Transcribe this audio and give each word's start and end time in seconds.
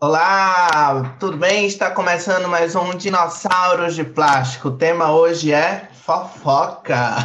Olá, 0.00 1.16
tudo 1.18 1.36
bem? 1.36 1.66
Está 1.66 1.90
começando 1.90 2.46
mais 2.46 2.76
um 2.76 2.90
Dinossauros 2.94 3.96
de 3.96 4.04
Plástico. 4.04 4.68
O 4.68 4.76
tema 4.76 5.10
hoje 5.10 5.52
é 5.52 5.88
fofoca. 5.92 7.16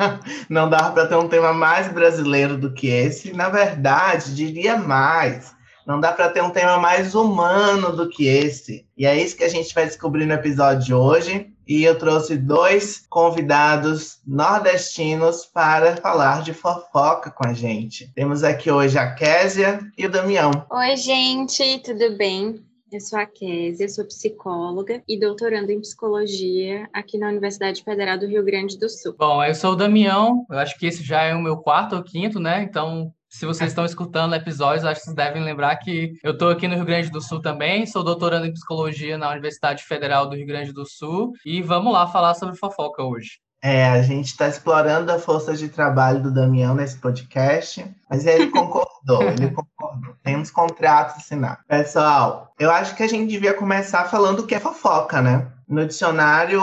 Não 0.46 0.68
dá 0.68 0.90
para 0.90 1.06
ter 1.06 1.16
um 1.16 1.26
tema 1.26 1.54
mais 1.54 1.90
brasileiro 1.90 2.58
do 2.58 2.70
que 2.70 2.88
esse. 2.88 3.32
Na 3.32 3.48
verdade, 3.48 4.36
diria 4.36 4.76
mais. 4.76 5.56
Não 5.86 5.98
dá 5.98 6.12
para 6.12 6.28
ter 6.28 6.42
um 6.42 6.50
tema 6.50 6.76
mais 6.76 7.14
humano 7.14 7.96
do 7.96 8.10
que 8.10 8.26
esse. 8.26 8.86
E 8.94 9.06
é 9.06 9.16
isso 9.16 9.34
que 9.34 9.44
a 9.44 9.48
gente 9.48 9.74
vai 9.74 9.86
descobrir 9.86 10.26
no 10.26 10.34
episódio 10.34 10.84
de 10.84 10.92
hoje. 10.92 11.50
E 11.68 11.84
eu 11.84 11.98
trouxe 11.98 12.38
dois 12.38 13.06
convidados 13.10 14.22
nordestinos 14.26 15.44
para 15.44 15.98
falar 15.98 16.42
de 16.42 16.54
fofoca 16.54 17.30
com 17.30 17.46
a 17.46 17.52
gente. 17.52 18.10
Temos 18.14 18.42
aqui 18.42 18.70
hoje 18.70 18.96
a 18.96 19.14
Késia 19.14 19.78
e 19.98 20.06
o 20.06 20.10
Damião. 20.10 20.50
Oi, 20.70 20.96
gente, 20.96 21.78
tudo 21.80 22.16
bem? 22.16 22.64
Eu 22.90 23.00
sou 23.02 23.18
a 23.18 23.26
Késia, 23.26 23.86
sou 23.86 24.06
psicóloga 24.06 25.02
e 25.06 25.20
doutoranda 25.20 25.70
em 25.70 25.78
psicologia 25.78 26.88
aqui 26.90 27.18
na 27.18 27.28
Universidade 27.28 27.84
Federal 27.84 28.18
do 28.18 28.26
Rio 28.26 28.42
Grande 28.42 28.78
do 28.78 28.88
Sul. 28.88 29.14
Bom, 29.18 29.44
eu 29.44 29.54
sou 29.54 29.72
o 29.72 29.76
Damião, 29.76 30.46
eu 30.50 30.58
acho 30.58 30.78
que 30.78 30.86
esse 30.86 31.02
já 31.02 31.20
é 31.24 31.34
o 31.34 31.42
meu 31.42 31.58
quarto 31.58 31.96
ou 31.96 32.02
quinto, 32.02 32.40
né? 32.40 32.62
Então 32.62 33.12
se 33.28 33.44
vocês 33.44 33.70
estão 33.70 33.84
escutando 33.84 34.34
episódios, 34.34 34.84
acho 34.84 35.00
que 35.00 35.04
vocês 35.04 35.16
devem 35.16 35.42
lembrar 35.42 35.76
que 35.76 36.14
eu 36.22 36.32
estou 36.32 36.48
aqui 36.48 36.66
no 36.66 36.74
Rio 36.74 36.84
Grande 36.84 37.10
do 37.10 37.20
Sul 37.20 37.40
também, 37.40 37.86
sou 37.86 38.02
doutorando 38.02 38.46
em 38.46 38.52
psicologia 38.52 39.18
na 39.18 39.30
Universidade 39.30 39.84
Federal 39.84 40.28
do 40.28 40.36
Rio 40.36 40.46
Grande 40.46 40.72
do 40.72 40.86
Sul 40.86 41.32
e 41.44 41.60
vamos 41.60 41.92
lá 41.92 42.06
falar 42.06 42.34
sobre 42.34 42.56
fofoca 42.56 43.02
hoje. 43.02 43.38
É, 43.60 43.88
a 43.88 44.02
gente 44.02 44.26
está 44.26 44.48
explorando 44.48 45.10
a 45.10 45.18
força 45.18 45.54
de 45.54 45.68
trabalho 45.68 46.22
do 46.22 46.32
Damião 46.32 46.74
nesse 46.74 46.96
podcast, 46.98 47.84
mas 48.08 48.24
ele 48.24 48.46
concordou, 48.50 49.22
ele 49.22 49.50
concordou. 49.50 50.14
Temos 50.22 50.50
contratos 50.50 51.16
assinados. 51.16 51.64
Pessoal, 51.66 52.52
eu 52.58 52.70
acho 52.70 52.94
que 52.94 53.02
a 53.02 53.08
gente 53.08 53.28
devia 53.28 53.52
começar 53.52 54.04
falando 54.04 54.40
o 54.40 54.46
que 54.46 54.54
é 54.54 54.60
fofoca, 54.60 55.20
né? 55.20 55.48
No 55.68 55.86
dicionário 55.86 56.62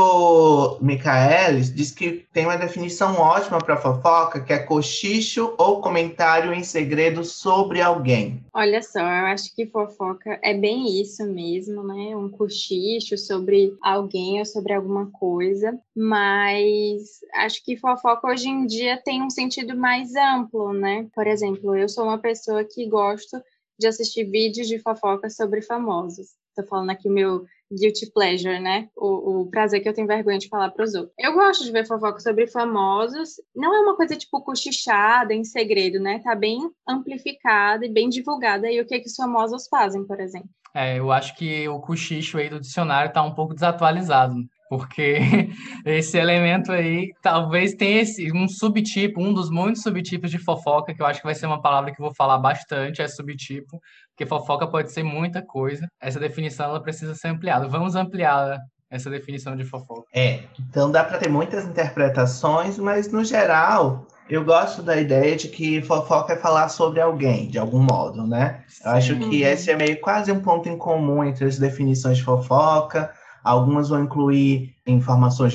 Michaelis 0.82 1.72
diz 1.72 1.92
que 1.92 2.26
tem 2.34 2.46
uma 2.46 2.58
definição 2.58 3.16
ótima 3.18 3.60
para 3.60 3.78
fofoca, 3.78 4.42
que 4.42 4.52
é 4.52 4.58
cochicho 4.58 5.54
ou 5.60 5.80
comentário 5.80 6.52
em 6.52 6.64
segredo 6.64 7.24
sobre 7.24 7.82
alguém. 7.82 8.44
Olha 8.52 8.82
só, 8.82 9.00
eu 9.00 9.26
acho 9.28 9.56
que 9.56 9.68
fofoca 9.68 10.40
é 10.42 10.56
bem 10.56 11.00
isso 11.00 11.24
mesmo, 11.24 11.84
né? 11.84 12.18
Um 12.18 12.30
cochicho 12.30 13.16
sobre 13.16 13.78
alguém 13.80 14.40
ou 14.40 14.46
sobre 14.46 14.74
alguma 14.74 15.12
coisa, 15.12 15.80
mas 15.96 17.20
acho 17.36 17.64
que 17.64 17.78
fofoca 17.78 18.28
hoje 18.28 18.50
em 18.50 18.66
dia 18.66 18.98
tem 18.98 19.22
um 19.22 19.30
sentido 19.30 19.78
mais 19.78 20.16
amplo, 20.16 20.74
né? 20.74 21.06
Por 21.14 21.28
exemplo, 21.28 21.76
eu 21.76 21.88
sou 21.88 22.06
uma 22.06 22.18
pessoa 22.18 22.64
que 22.64 22.88
gosto 22.88 23.40
de 23.78 23.86
assistir 23.86 24.24
vídeos 24.24 24.68
de 24.68 24.80
fofoca 24.80 25.30
sobre 25.30 25.62
famosos. 25.62 26.30
Estou 26.50 26.66
falando 26.66 26.90
aqui 26.90 27.08
o 27.08 27.12
meu 27.12 27.46
guilty 27.72 28.12
pleasure, 28.12 28.60
né? 28.60 28.90
O, 28.96 29.42
o 29.42 29.50
prazer 29.50 29.82
que 29.82 29.90
eu 29.90 29.94
tenho 29.94 30.08
vergonha 30.08 30.38
de 30.38 30.48
falar 30.48 30.70
para 30.72 30.84
os 30.84 30.94
outros. 30.94 31.14
Eu 31.20 31.34
gosto 31.34 31.64
de 31.64 31.72
ver 31.72 31.86
fofoca 31.86 32.20
sobre 32.20 32.48
famosos. 32.48 33.36
Não 33.56 33.74
é 33.74 33.80
uma 33.82 33.96
coisa 33.96 34.16
tipo 34.16 34.42
cochichada, 34.42 35.34
em 35.34 35.44
segredo, 35.44 36.00
né? 36.00 36.20
Tá 36.20 36.36
bem 36.36 36.60
amplificada 36.88 37.86
e 37.86 37.92
bem 37.92 38.10
divulgada. 38.10 38.70
E 38.72 38.80
o 38.80 38.86
que, 38.86 39.00
que 39.00 39.08
os 39.08 39.16
famosos 39.16 39.68
fazem, 39.68 40.06
por 40.06 40.20
exemplo? 40.20 40.50
É, 40.74 41.00
eu 41.00 41.12
acho 41.12 41.36
que 41.36 41.68
o 41.70 41.80
cochicho 41.80 42.38
aí 42.38 42.50
do 42.50 42.60
dicionário 42.60 43.14
tá 43.14 43.24
um 43.24 43.34
pouco 43.34 43.54
desatualizado 43.54 44.36
porque 44.70 45.20
esse 45.86 46.18
elemento 46.18 46.72
aí 46.72 47.14
talvez 47.22 47.74
tenha 47.74 48.02
esse, 48.02 48.32
um 48.32 48.48
subtipo, 48.48 49.22
um 49.22 49.34
dos 49.34 49.50
muitos 49.50 49.82
subtipos 49.82 50.32
de 50.32 50.38
fofoca, 50.38 50.94
que 50.94 51.02
eu 51.02 51.06
acho 51.06 51.20
que 51.20 51.26
vai 51.26 51.36
ser 51.36 51.46
uma 51.46 51.62
palavra 51.62 51.94
que 51.94 52.02
eu 52.02 52.06
vou 52.06 52.16
falar 52.16 52.38
bastante, 52.38 53.02
é 53.02 53.08
subtipo, 53.08 53.80
porque 54.16 54.26
fofoca 54.26 54.66
pode 54.66 54.94
ser 54.94 55.04
muita 55.04 55.42
coisa. 55.42 55.88
Essa 56.02 56.20
definição 56.20 56.68
ela 56.68 56.82
precisa 56.82 57.14
ser 57.14 57.28
ampliada. 57.28 57.68
Vamos 57.68 57.96
ampliar 57.96 58.58
essa 58.90 59.10
definição 59.10 59.58
de 59.58 59.66
fofoca. 59.66 60.08
É, 60.14 60.44
então 60.58 60.90
dá 60.90 61.04
para 61.04 61.18
ter 61.18 61.28
muitas 61.28 61.66
interpretações, 61.66 62.80
mas 62.80 63.12
no 63.12 63.26
geral, 63.26 64.08
eu 64.30 64.46
gosto 64.46 64.82
da 64.82 64.96
ideia 64.96 65.36
de 65.36 65.50
que 65.50 65.82
fofoca 65.82 66.34
é 66.34 66.38
falar 66.38 66.70
sobre 66.70 67.02
alguém, 67.02 67.50
de 67.50 67.60
algum 67.60 67.80
modo, 67.80 68.26
né? 68.26 68.64
Eu 68.86 68.92
acho 68.92 69.20
que 69.20 69.44
esse 69.44 69.70
é 69.70 69.76
meio 69.76 70.00
quase 70.00 70.32
um 70.32 70.40
ponto 70.40 70.70
em 70.70 70.78
comum 70.78 71.22
entre 71.22 71.44
as 71.44 71.60
definições 71.60 72.18
de 72.18 72.24
fofoca 72.24 73.12
Algumas 73.46 73.90
vão 73.90 74.04
incluir 74.04 74.75
informações 74.86 75.54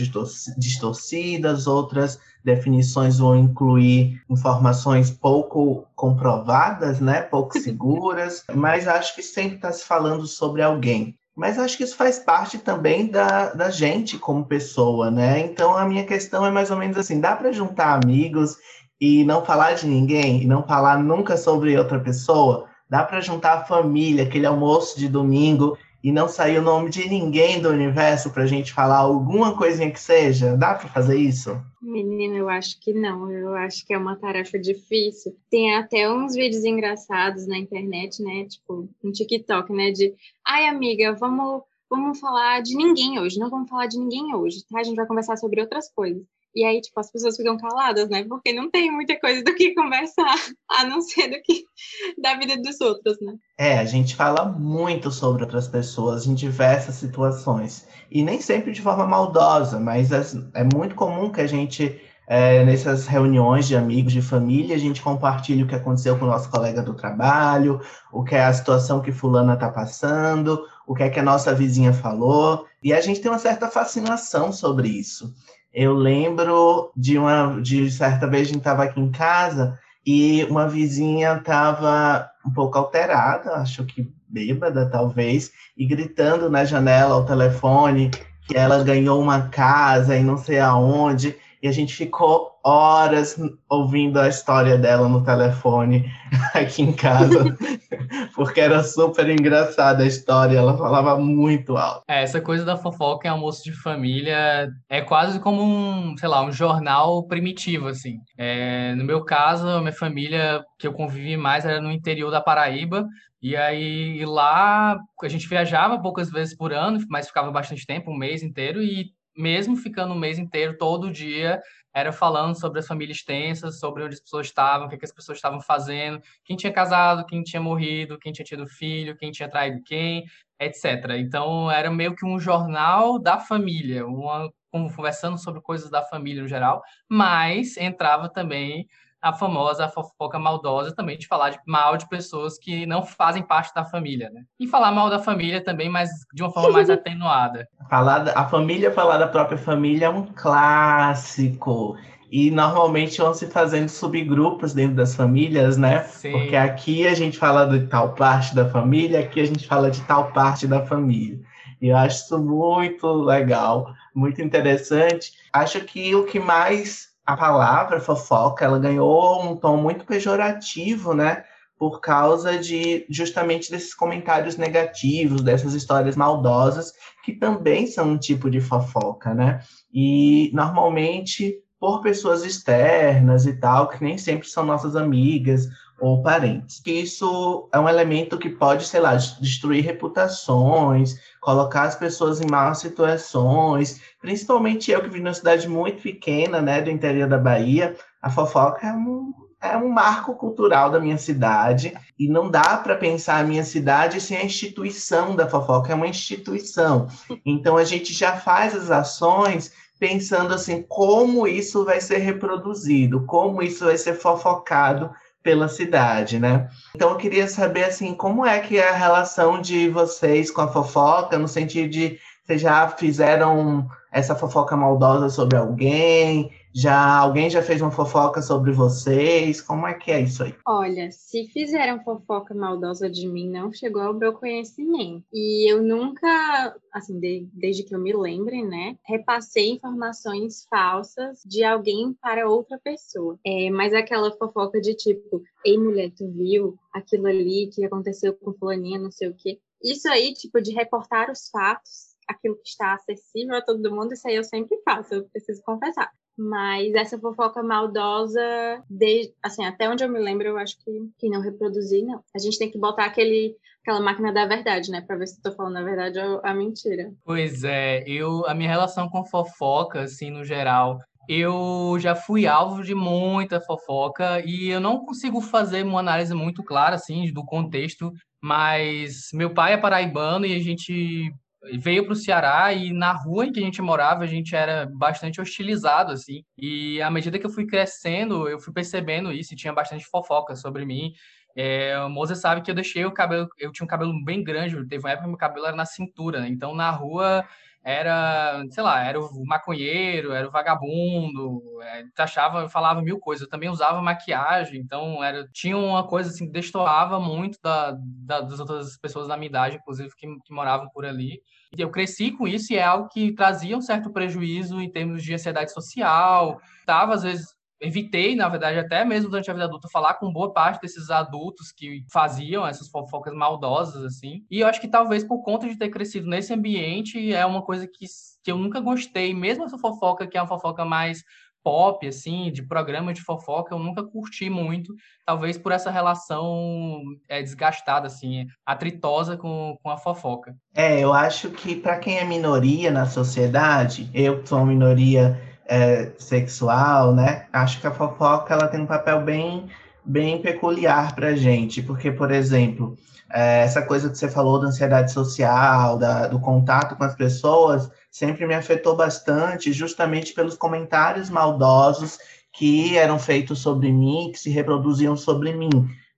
distorcidas, 0.56 1.66
outras 1.66 2.18
definições 2.44 3.18
vão 3.18 3.36
incluir 3.36 4.20
informações 4.28 5.10
pouco 5.10 5.86
comprovadas, 5.94 7.00
né, 7.00 7.22
pouco 7.22 7.56
seguras, 7.60 8.44
mas 8.54 8.88
acho 8.88 9.14
que 9.14 9.22
sempre 9.22 9.56
está 9.56 9.70
se 9.72 9.84
falando 9.84 10.26
sobre 10.26 10.62
alguém. 10.62 11.14
Mas 11.36 11.58
acho 11.58 11.76
que 11.76 11.84
isso 11.84 11.96
faz 11.96 12.18
parte 12.18 12.58
também 12.58 13.06
da, 13.06 13.54
da 13.54 13.70
gente 13.70 14.18
como 14.18 14.44
pessoa, 14.44 15.10
né? 15.10 15.38
Então 15.40 15.76
a 15.76 15.86
minha 15.86 16.04
questão 16.04 16.44
é 16.44 16.50
mais 16.50 16.70
ou 16.70 16.76
menos 16.76 16.98
assim: 16.98 17.20
dá 17.20 17.34
para 17.34 17.52
juntar 17.52 17.94
amigos 17.94 18.56
e 19.00 19.24
não 19.24 19.42
falar 19.44 19.74
de 19.74 19.86
ninguém, 19.86 20.42
e 20.42 20.46
não 20.46 20.62
falar 20.62 20.98
nunca 20.98 21.36
sobre 21.36 21.78
outra 21.78 21.98
pessoa? 21.98 22.66
Dá 22.90 23.04
para 23.04 23.20
juntar 23.20 23.54
a 23.54 23.64
família, 23.64 24.24
aquele 24.24 24.44
almoço 24.44 24.98
de 24.98 25.08
domingo 25.08 25.78
e 26.02 26.10
não 26.10 26.28
sair 26.28 26.58
o 26.58 26.62
nome 26.62 26.90
de 26.90 27.08
ninguém 27.08 27.60
do 27.60 27.68
universo 27.68 28.30
para 28.30 28.44
a 28.44 28.46
gente 28.46 28.72
falar 28.72 28.98
alguma 28.98 29.56
coisinha 29.56 29.90
que 29.90 30.00
seja? 30.00 30.56
Dá 30.56 30.74
para 30.74 30.88
fazer 30.88 31.16
isso? 31.16 31.60
Menina, 31.80 32.36
eu 32.36 32.48
acho 32.48 32.80
que 32.80 32.92
não. 32.92 33.30
Eu 33.30 33.54
acho 33.54 33.86
que 33.86 33.92
é 33.92 33.98
uma 33.98 34.16
tarefa 34.16 34.58
difícil. 34.58 35.36
Tem 35.50 35.74
até 35.74 36.10
uns 36.10 36.34
vídeos 36.34 36.64
engraçados 36.64 37.46
na 37.46 37.58
internet, 37.58 38.22
né? 38.22 38.46
Tipo, 38.46 38.88
no 39.02 39.12
TikTok, 39.12 39.72
né? 39.72 39.90
De, 39.90 40.14
ai, 40.46 40.66
amiga, 40.66 41.12
vamos, 41.14 41.62
vamos 41.88 42.18
falar 42.18 42.62
de 42.62 42.76
ninguém 42.76 43.18
hoje. 43.18 43.38
Não 43.38 43.50
vamos 43.50 43.68
falar 43.68 43.86
de 43.86 43.98
ninguém 43.98 44.34
hoje, 44.34 44.64
tá? 44.68 44.80
A 44.80 44.82
gente 44.82 44.96
vai 44.96 45.06
conversar 45.06 45.36
sobre 45.36 45.60
outras 45.60 45.90
coisas. 45.90 46.22
E 46.54 46.64
aí, 46.64 46.80
tipo, 46.80 46.98
as 46.98 47.10
pessoas 47.10 47.36
ficam 47.36 47.56
caladas, 47.56 48.08
né? 48.08 48.24
Porque 48.24 48.52
não 48.52 48.70
tem 48.70 48.90
muita 48.90 49.18
coisa 49.20 49.42
do 49.42 49.54
que 49.54 49.74
conversar, 49.74 50.34
a 50.70 50.84
não 50.84 51.00
ser 51.00 51.28
do 51.28 51.40
que 51.42 51.64
da 52.20 52.34
vida 52.34 52.56
dos 52.56 52.80
outros, 52.80 53.16
né? 53.20 53.34
É, 53.58 53.78
a 53.78 53.84
gente 53.84 54.16
fala 54.16 54.44
muito 54.44 55.10
sobre 55.10 55.42
outras 55.42 55.68
pessoas 55.68 56.26
em 56.26 56.34
diversas 56.34 56.96
situações. 56.96 57.86
E 58.10 58.22
nem 58.22 58.40
sempre 58.40 58.72
de 58.72 58.82
forma 58.82 59.06
maldosa, 59.06 59.78
mas 59.78 60.10
é 60.54 60.64
muito 60.74 60.96
comum 60.96 61.30
que 61.30 61.40
a 61.40 61.46
gente, 61.46 62.00
é, 62.26 62.64
nessas 62.64 63.06
reuniões 63.06 63.68
de 63.68 63.76
amigos, 63.76 64.12
de 64.12 64.20
família, 64.20 64.74
a 64.74 64.78
gente 64.78 65.00
compartilhe 65.00 65.62
o 65.62 65.68
que 65.68 65.76
aconteceu 65.76 66.18
com 66.18 66.24
o 66.24 66.28
nosso 66.28 66.50
colega 66.50 66.82
do 66.82 66.94
trabalho, 66.94 67.80
o 68.12 68.24
que 68.24 68.34
é 68.34 68.44
a 68.44 68.52
situação 68.52 69.00
que 69.00 69.12
fulana 69.12 69.54
está 69.54 69.70
passando, 69.70 70.66
o 70.84 70.94
que 70.94 71.04
é 71.04 71.10
que 71.10 71.20
a 71.20 71.22
nossa 71.22 71.54
vizinha 71.54 71.92
falou. 71.92 72.66
E 72.82 72.92
a 72.92 73.00
gente 73.00 73.20
tem 73.20 73.30
uma 73.30 73.38
certa 73.38 73.68
fascinação 73.68 74.52
sobre 74.52 74.88
isso. 74.88 75.32
Eu 75.72 75.94
lembro 75.94 76.92
de 76.96 77.16
uma 77.16 77.60
de 77.60 77.90
certa 77.90 78.26
vez 78.26 78.42
a 78.48 78.52
gente 78.52 78.58
estava 78.58 78.84
aqui 78.84 79.00
em 79.00 79.10
casa 79.10 79.78
e 80.04 80.44
uma 80.44 80.68
vizinha 80.68 81.34
estava 81.34 82.28
um 82.44 82.50
pouco 82.50 82.78
alterada, 82.78 83.54
acho 83.56 83.84
que 83.84 84.12
bêbada 84.28 84.88
talvez, 84.88 85.50
e 85.76 85.84
gritando 85.86 86.48
na 86.48 86.64
janela 86.64 87.14
ao 87.14 87.24
telefone 87.24 88.10
que 88.46 88.56
ela 88.56 88.82
ganhou 88.82 89.20
uma 89.20 89.42
casa 89.48 90.16
e 90.16 90.22
não 90.22 90.36
sei 90.36 90.58
aonde. 90.58 91.36
E 91.62 91.68
a 91.68 91.72
gente 91.72 91.94
ficou 91.94 92.58
horas 92.64 93.38
ouvindo 93.68 94.18
a 94.18 94.28
história 94.28 94.78
dela 94.78 95.08
no 95.08 95.22
telefone 95.22 96.10
aqui 96.54 96.82
em 96.82 96.92
casa, 96.92 97.56
porque 98.34 98.60
era 98.60 98.82
super 98.82 99.28
engraçada 99.28 100.02
a 100.02 100.06
história, 100.06 100.56
ela 100.56 100.76
falava 100.76 101.18
muito 101.18 101.76
alto. 101.76 102.02
É, 102.08 102.22
essa 102.22 102.40
coisa 102.40 102.64
da 102.64 102.78
fofoca 102.78 103.28
em 103.28 103.30
almoço 103.30 103.62
de 103.62 103.72
família 103.72 104.70
é 104.88 105.02
quase 105.02 105.38
como 105.38 105.62
um, 105.62 106.16
sei 106.16 106.28
lá, 106.28 106.42
um 106.42 106.52
jornal 106.52 107.26
primitivo, 107.26 107.88
assim. 107.88 108.18
É, 108.38 108.94
no 108.94 109.04
meu 109.04 109.22
caso, 109.24 109.68
a 109.68 109.80
minha 109.80 109.92
família 109.92 110.64
que 110.78 110.86
eu 110.86 110.92
convivi 110.92 111.36
mais 111.36 111.66
era 111.66 111.80
no 111.80 111.92
interior 111.92 112.30
da 112.30 112.40
Paraíba, 112.40 113.06
e 113.42 113.56
aí 113.56 114.24
lá 114.26 114.98
a 115.22 115.28
gente 115.28 115.48
viajava 115.48 116.00
poucas 116.00 116.30
vezes 116.30 116.54
por 116.54 116.72
ano, 116.72 116.98
mas 117.08 117.26
ficava 117.26 117.50
bastante 117.50 117.86
tempo, 117.86 118.10
um 118.10 118.16
mês 118.16 118.42
inteiro, 118.42 118.82
e 118.82 119.12
mesmo 119.36 119.76
ficando 119.76 120.14
um 120.14 120.18
mês 120.18 120.38
inteiro, 120.38 120.76
todo 120.76 121.10
dia, 121.10 121.60
era 121.92 122.12
falando 122.12 122.58
sobre 122.58 122.78
as 122.78 122.86
famílias 122.86 123.18
extensas, 123.18 123.78
sobre 123.78 124.04
onde 124.04 124.14
as 124.14 124.20
pessoas 124.20 124.46
estavam, 124.46 124.86
o 124.86 124.90
que, 124.90 124.96
que 124.96 125.04
as 125.04 125.12
pessoas 125.12 125.38
estavam 125.38 125.60
fazendo, 125.60 126.20
quem 126.44 126.56
tinha 126.56 126.72
casado, 126.72 127.26
quem 127.26 127.42
tinha 127.42 127.60
morrido, 127.60 128.18
quem 128.18 128.32
tinha 128.32 128.44
tido 128.44 128.66
filho, 128.66 129.16
quem 129.16 129.30
tinha 129.30 129.48
traído 129.48 129.82
quem, 129.84 130.24
etc. 130.58 130.84
Então, 131.18 131.70
era 131.70 131.90
meio 131.90 132.14
que 132.14 132.24
um 132.24 132.38
jornal 132.38 133.18
da 133.18 133.38
família, 133.38 134.06
uma, 134.06 134.52
conversando 134.70 135.38
sobre 135.38 135.60
coisas 135.60 135.90
da 135.90 136.02
família 136.02 136.42
no 136.42 136.48
geral, 136.48 136.82
mas 137.08 137.76
entrava 137.76 138.28
também 138.28 138.86
a 139.22 139.32
famosa 139.32 139.88
fofoca 139.88 140.38
maldosa 140.38 140.94
também 140.94 141.18
de 141.18 141.26
falar 141.26 141.50
de 141.50 141.58
mal 141.66 141.96
de 141.96 142.08
pessoas 142.08 142.58
que 142.58 142.86
não 142.86 143.02
fazem 143.02 143.42
parte 143.42 143.74
da 143.74 143.84
família, 143.84 144.30
né? 144.30 144.42
E 144.58 144.66
falar 144.66 144.92
mal 144.92 145.10
da 145.10 145.18
família 145.18 145.62
também, 145.62 145.88
mas 145.88 146.08
de 146.32 146.42
uma 146.42 146.50
forma 146.50 146.72
mais 146.72 146.88
atenuada. 146.90 147.68
Falar 147.88 148.20
da, 148.20 148.38
a 148.38 148.48
família 148.48 148.90
falar 148.90 149.18
da 149.18 149.28
própria 149.28 149.58
família 149.58 150.06
é 150.06 150.10
um 150.10 150.26
clássico. 150.26 151.96
e 152.30 152.50
normalmente 152.50 153.20
vão 153.20 153.34
se 153.34 153.46
fazendo 153.48 153.88
subgrupos 153.88 154.72
dentro 154.72 154.96
das 154.96 155.14
famílias, 155.14 155.76
né? 155.76 156.04
Sim. 156.04 156.32
Porque 156.32 156.56
aqui 156.56 157.06
a 157.06 157.14
gente 157.14 157.36
fala 157.36 157.66
de 157.66 157.86
tal 157.88 158.14
parte 158.14 158.54
da 158.54 158.68
família, 158.68 159.20
aqui 159.20 159.40
a 159.40 159.46
gente 159.46 159.66
fala 159.66 159.90
de 159.90 160.00
tal 160.02 160.32
parte 160.32 160.66
da 160.66 160.86
família. 160.86 161.40
E 161.80 161.88
eu 161.88 161.96
acho 161.96 162.24
isso 162.24 162.38
muito 162.38 163.06
legal, 163.06 163.92
muito 164.14 164.40
interessante. 164.42 165.32
Acho 165.52 165.80
que 165.80 166.14
o 166.14 166.24
que 166.24 166.38
mais 166.38 167.09
a 167.32 167.36
palavra 167.36 168.00
fofoca, 168.00 168.64
ela 168.64 168.78
ganhou 168.78 169.40
um 169.40 169.54
tom 169.54 169.76
muito 169.76 170.04
pejorativo, 170.04 171.14
né? 171.14 171.44
Por 171.78 172.00
causa 172.00 172.58
de 172.58 173.06
justamente 173.08 173.70
desses 173.70 173.94
comentários 173.94 174.56
negativos, 174.56 175.40
dessas 175.40 175.72
histórias 175.72 176.16
maldosas, 176.16 176.92
que 177.24 177.32
também 177.32 177.86
são 177.86 178.10
um 178.10 178.18
tipo 178.18 178.50
de 178.50 178.60
fofoca, 178.60 179.32
né? 179.32 179.60
E 179.94 180.50
normalmente 180.52 181.54
por 181.78 182.02
pessoas 182.02 182.44
externas 182.44 183.46
e 183.46 183.54
tal, 183.54 183.88
que 183.88 184.02
nem 184.02 184.18
sempre 184.18 184.48
são 184.48 184.66
nossas 184.66 184.96
amigas 184.96 185.68
ou 186.00 186.22
parentes. 186.22 186.80
Isso 186.86 187.68
é 187.72 187.78
um 187.78 187.88
elemento 187.88 188.38
que 188.38 188.48
pode, 188.48 188.86
sei 188.86 189.00
lá, 189.00 189.14
destruir 189.14 189.84
reputações, 189.84 191.16
colocar 191.40 191.82
as 191.82 191.94
pessoas 191.94 192.40
em 192.40 192.50
más 192.50 192.78
situações. 192.78 194.00
Principalmente 194.20 194.90
eu 194.90 195.02
que 195.02 195.10
vim 195.10 195.20
numa 195.20 195.34
cidade 195.34 195.68
muito 195.68 196.02
pequena, 196.02 196.62
né, 196.62 196.80
do 196.80 196.90
interior 196.90 197.28
da 197.28 197.38
Bahia, 197.38 197.94
a 198.22 198.30
fofoca 198.30 198.86
é 198.86 198.92
um, 198.92 199.32
é 199.60 199.76
um 199.76 199.88
marco 199.88 200.34
cultural 200.34 200.90
da 200.90 200.98
minha 200.98 201.18
cidade 201.18 201.92
e 202.18 202.28
não 202.28 202.50
dá 202.50 202.78
para 202.78 202.96
pensar 202.96 203.38
a 203.38 203.44
minha 203.44 203.64
cidade 203.64 204.20
sem 204.20 204.38
a 204.38 204.44
instituição 204.44 205.36
da 205.36 205.48
fofoca, 205.48 205.92
é 205.92 205.94
uma 205.94 206.06
instituição. 206.06 207.08
Então 207.44 207.76
a 207.76 207.84
gente 207.84 208.12
já 208.12 208.36
faz 208.36 208.74
as 208.74 208.90
ações 208.90 209.72
pensando 209.98 210.54
assim 210.54 210.82
como 210.88 211.46
isso 211.46 211.84
vai 211.84 212.00
ser 212.00 212.18
reproduzido, 212.18 213.26
como 213.26 213.62
isso 213.62 213.84
vai 213.84 213.98
ser 213.98 214.14
fofocado 214.14 215.10
pela 215.42 215.68
cidade, 215.68 216.38
né? 216.38 216.68
Então 216.94 217.10
eu 217.10 217.16
queria 217.16 217.48
saber 217.48 217.84
assim, 217.84 218.14
como 218.14 218.44
é 218.44 218.60
que 218.60 218.78
é 218.78 218.88
a 218.88 218.94
relação 218.94 219.60
de 219.60 219.88
vocês 219.88 220.50
com 220.50 220.60
a 220.60 220.68
fofoca, 220.68 221.38
no 221.38 221.48
sentido 221.48 221.88
de 221.88 222.18
vocês 222.44 222.60
já 222.60 222.88
fizeram 222.88 223.88
essa 224.12 224.34
fofoca 224.34 224.76
maldosa 224.76 225.28
sobre 225.28 225.56
alguém? 225.56 226.50
Já 226.72 227.18
alguém 227.18 227.50
já 227.50 227.62
fez 227.62 227.80
uma 227.80 227.90
fofoca 227.90 228.40
sobre 228.40 228.72
vocês? 228.72 229.60
Como 229.60 229.86
é 229.86 229.94
que 229.94 230.10
é 230.10 230.20
isso 230.20 230.42
aí? 230.42 230.54
Olha, 230.66 231.10
se 231.10 231.48
fizeram 231.48 232.02
fofoca 232.02 232.54
maldosa 232.54 233.10
de 233.10 233.26
mim, 233.26 233.50
não 233.50 233.72
chegou 233.72 234.02
ao 234.02 234.14
meu 234.14 234.32
conhecimento. 234.32 235.24
E 235.32 235.70
eu 235.70 235.82
nunca, 235.82 236.76
assim, 236.92 237.18
de, 237.18 237.48
desde 237.52 237.82
que 237.82 237.94
eu 237.94 237.98
me 237.98 238.12
lembre, 238.12 238.62
né, 238.62 238.96
repassei 239.04 239.70
informações 239.70 240.66
falsas 240.70 241.42
de 241.44 241.64
alguém 241.64 242.12
para 242.20 242.48
outra 242.48 242.78
pessoa. 242.78 243.38
É, 243.44 243.68
mas 243.70 243.92
aquela 243.92 244.30
fofoca 244.30 244.80
de 244.80 244.94
tipo, 244.94 245.42
ei 245.64 245.76
mulher, 245.76 246.12
tu 246.16 246.30
viu 246.30 246.78
aquilo 246.92 247.26
ali 247.26 247.68
que 247.72 247.84
aconteceu 247.84 248.32
com 248.34 248.52
fulaninha, 248.52 248.98
não 248.98 249.10
sei 249.10 249.28
o 249.28 249.34
quê. 249.34 249.58
Isso 249.82 250.08
aí, 250.08 250.34
tipo, 250.34 250.60
de 250.60 250.72
reportar 250.72 251.30
os 251.30 251.48
fatos 251.48 252.09
aquilo 252.30 252.56
que 252.56 252.68
está 252.68 252.94
acessível 252.94 253.56
a 253.56 253.62
todo 253.62 253.90
mundo, 253.94 254.12
isso 254.12 254.26
aí 254.28 254.36
eu 254.36 254.44
sempre 254.44 254.80
faço, 254.84 255.14
eu 255.14 255.24
preciso 255.24 255.62
confessar. 255.62 256.10
Mas 256.38 256.94
essa 256.94 257.18
fofoca 257.18 257.62
maldosa, 257.62 258.40
de, 258.88 259.32
assim, 259.42 259.64
até 259.64 259.90
onde 259.90 260.04
eu 260.04 260.08
me 260.08 260.18
lembro, 260.18 260.48
eu 260.48 260.56
acho 260.56 260.78
que, 260.78 260.90
que 261.18 261.28
não 261.28 261.40
reproduzi, 261.40 262.02
não. 262.02 262.22
A 262.34 262.38
gente 262.38 262.58
tem 262.58 262.70
que 262.70 262.78
botar 262.78 263.04
aquele, 263.04 263.56
aquela 263.82 264.00
máquina 264.00 264.32
da 264.32 264.46
verdade, 264.46 264.90
né? 264.90 265.02
Pra 265.02 265.16
ver 265.16 265.26
se 265.26 265.38
eu 265.38 265.50
tô 265.50 265.56
falando 265.56 265.76
a 265.76 265.82
verdade 265.82 266.18
ou 266.18 266.40
a 266.42 266.54
mentira. 266.54 267.12
Pois 267.24 267.62
é, 267.64 268.02
eu, 268.06 268.46
a 268.46 268.54
minha 268.54 268.70
relação 268.70 269.08
com 269.08 269.24
fofoca, 269.24 270.02
assim, 270.02 270.30
no 270.30 270.44
geral, 270.44 270.98
eu 271.28 271.96
já 271.98 272.14
fui 272.14 272.46
alvo 272.46 272.82
de 272.82 272.94
muita 272.94 273.60
fofoca 273.60 274.42
e 274.44 274.68
eu 274.68 274.80
não 274.80 275.04
consigo 275.04 275.40
fazer 275.40 275.84
uma 275.84 276.00
análise 276.00 276.34
muito 276.34 276.62
clara, 276.64 276.96
assim, 276.96 277.30
do 277.32 277.44
contexto, 277.44 278.10
mas 278.42 279.28
meu 279.34 279.52
pai 279.52 279.74
é 279.74 279.78
paraibano 279.78 280.46
e 280.46 280.54
a 280.54 280.58
gente 280.58 281.30
veio 281.78 282.04
para 282.04 282.12
o 282.12 282.16
Ceará 282.16 282.72
e 282.72 282.92
na 282.92 283.12
rua 283.12 283.46
em 283.46 283.52
que 283.52 283.60
a 283.60 283.62
gente 283.62 283.82
morava 283.82 284.24
a 284.24 284.26
gente 284.26 284.54
era 284.54 284.86
bastante 284.86 285.40
hostilizado 285.40 286.12
assim 286.12 286.42
e 286.56 287.00
à 287.02 287.10
medida 287.10 287.38
que 287.38 287.46
eu 287.46 287.50
fui 287.50 287.66
crescendo 287.66 288.48
eu 288.48 288.58
fui 288.58 288.72
percebendo 288.72 289.30
isso 289.30 289.52
e 289.52 289.56
tinha 289.56 289.72
bastante 289.72 290.04
fofoca 290.06 290.56
sobre 290.56 290.86
mim 290.86 291.12
é, 291.56 291.98
o 292.00 292.08
Moza 292.08 292.34
sabe 292.34 292.62
que 292.62 292.70
eu 292.70 292.74
deixei 292.74 293.04
o 293.04 293.12
cabelo 293.12 293.48
eu 293.58 293.72
tinha 293.72 293.84
um 293.84 293.88
cabelo 293.88 294.12
bem 294.24 294.42
grande 294.42 294.74
teve 294.88 295.04
uma 295.04 295.10
época 295.10 295.24
que 295.24 295.28
meu 295.28 295.38
cabelo 295.38 295.66
era 295.66 295.76
na 295.76 295.84
cintura 295.84 296.40
né? 296.40 296.48
então 296.48 296.74
na 296.74 296.90
rua 296.90 297.44
era, 297.82 298.62
sei 298.70 298.82
lá, 298.82 299.02
era 299.02 299.18
o 299.18 299.44
maconheiro, 299.46 300.32
era 300.32 300.46
o 300.46 300.50
vagabundo, 300.50 301.62
é, 301.82 302.04
achava, 302.18 302.68
falava 302.68 303.00
mil 303.00 303.18
coisas. 303.18 303.42
Eu 303.42 303.48
também 303.48 303.70
usava 303.70 304.02
maquiagem, 304.02 304.80
então 304.80 305.24
era, 305.24 305.48
tinha 305.52 305.76
uma 305.76 306.06
coisa 306.06 306.30
assim 306.30 306.46
que 306.46 306.52
destoava 306.52 307.18
muito 307.18 307.58
da, 307.62 307.96
da, 307.98 308.40
das 308.42 308.60
outras 308.60 308.98
pessoas 308.98 309.28
da 309.28 309.36
minha 309.36 309.48
idade, 309.48 309.76
inclusive, 309.76 310.10
que, 310.16 310.26
que 310.44 310.52
moravam 310.52 310.88
por 310.90 311.06
ali. 311.06 311.40
E 311.76 311.80
eu 311.80 311.90
cresci 311.90 312.32
com 312.32 312.46
isso 312.46 312.72
e 312.72 312.76
é 312.76 312.82
algo 312.82 313.08
que 313.08 313.32
trazia 313.32 313.76
um 313.76 313.80
certo 313.80 314.12
prejuízo 314.12 314.80
em 314.80 314.90
termos 314.90 315.22
de 315.22 315.32
ansiedade 315.32 315.72
social. 315.72 316.60
Tava, 316.84 317.14
às 317.14 317.22
vezes, 317.22 317.46
evitei, 317.80 318.36
na 318.36 318.48
verdade, 318.48 318.78
até 318.78 319.04
mesmo 319.04 319.30
durante 319.30 319.50
a 319.50 319.54
vida 319.54 319.64
adulta, 319.64 319.88
falar 319.88 320.14
com 320.14 320.32
boa 320.32 320.52
parte 320.52 320.82
desses 320.82 321.10
adultos 321.10 321.72
que 321.72 322.04
faziam 322.12 322.66
essas 322.66 322.88
fofocas 322.88 323.34
maldosas, 323.34 324.04
assim. 324.04 324.44
E 324.50 324.60
eu 324.60 324.68
acho 324.68 324.80
que 324.80 324.88
talvez 324.88 325.24
por 325.24 325.42
conta 325.42 325.68
de 325.68 325.76
ter 325.76 325.88
crescido 325.88 326.28
nesse 326.28 326.52
ambiente, 326.52 327.32
é 327.32 327.44
uma 327.46 327.62
coisa 327.62 327.86
que, 327.86 328.06
que 328.44 328.52
eu 328.52 328.58
nunca 328.58 328.80
gostei. 328.80 329.34
Mesmo 329.34 329.64
essa 329.64 329.78
fofoca, 329.78 330.26
que 330.26 330.36
é 330.36 330.42
uma 330.42 330.48
fofoca 330.48 330.84
mais 330.84 331.22
pop, 331.62 332.06
assim, 332.06 332.50
de 332.50 332.62
programa 332.62 333.12
de 333.12 333.20
fofoca, 333.20 333.74
eu 333.74 333.78
nunca 333.78 334.02
curti 334.02 334.48
muito, 334.48 334.94
talvez 335.26 335.58
por 335.58 335.72
essa 335.72 335.90
relação 335.90 337.02
é, 337.28 337.42
desgastada, 337.42 338.06
assim, 338.06 338.46
atritosa 338.64 339.36
com, 339.36 339.76
com 339.82 339.90
a 339.90 339.96
fofoca. 339.96 340.56
É, 340.74 341.00
eu 341.00 341.12
acho 341.12 341.50
que 341.50 341.76
para 341.76 341.98
quem 341.98 342.18
é 342.18 342.24
minoria 342.24 342.90
na 342.90 343.06
sociedade, 343.06 344.10
eu 344.14 344.44
sou 344.46 344.58
uma 344.58 344.66
minoria 344.66 345.38
é, 345.66 346.10
sexual, 346.18 347.14
né? 347.14 347.46
Acho 347.52 347.80
que 347.80 347.86
a 347.86 347.92
fofoca 347.92 348.54
ela 348.54 348.68
tem 348.68 348.80
um 348.80 348.86
papel 348.86 349.22
bem, 349.22 349.68
bem 350.04 350.40
peculiar 350.40 351.14
para 351.14 351.36
gente, 351.36 351.82
porque, 351.82 352.10
por 352.10 352.30
exemplo, 352.30 352.96
é, 353.32 353.60
essa 353.60 353.82
coisa 353.82 354.10
que 354.10 354.18
você 354.18 354.28
falou 354.28 354.60
da 354.60 354.68
ansiedade 354.68 355.12
social, 355.12 355.96
da, 355.96 356.26
do 356.26 356.40
contato 356.40 356.96
com 356.96 357.04
as 357.04 357.14
pessoas, 357.14 357.90
sempre 358.10 358.46
me 358.46 358.54
afetou 358.54 358.96
bastante, 358.96 359.72
justamente 359.72 360.32
pelos 360.32 360.56
comentários 360.56 361.30
maldosos 361.30 362.18
que 362.52 362.98
eram 362.98 363.18
feitos 363.18 363.60
sobre 363.60 363.92
mim, 363.92 364.30
que 364.32 364.38
se 364.38 364.50
reproduziam 364.50 365.16
sobre 365.16 365.52
mim, 365.52 365.70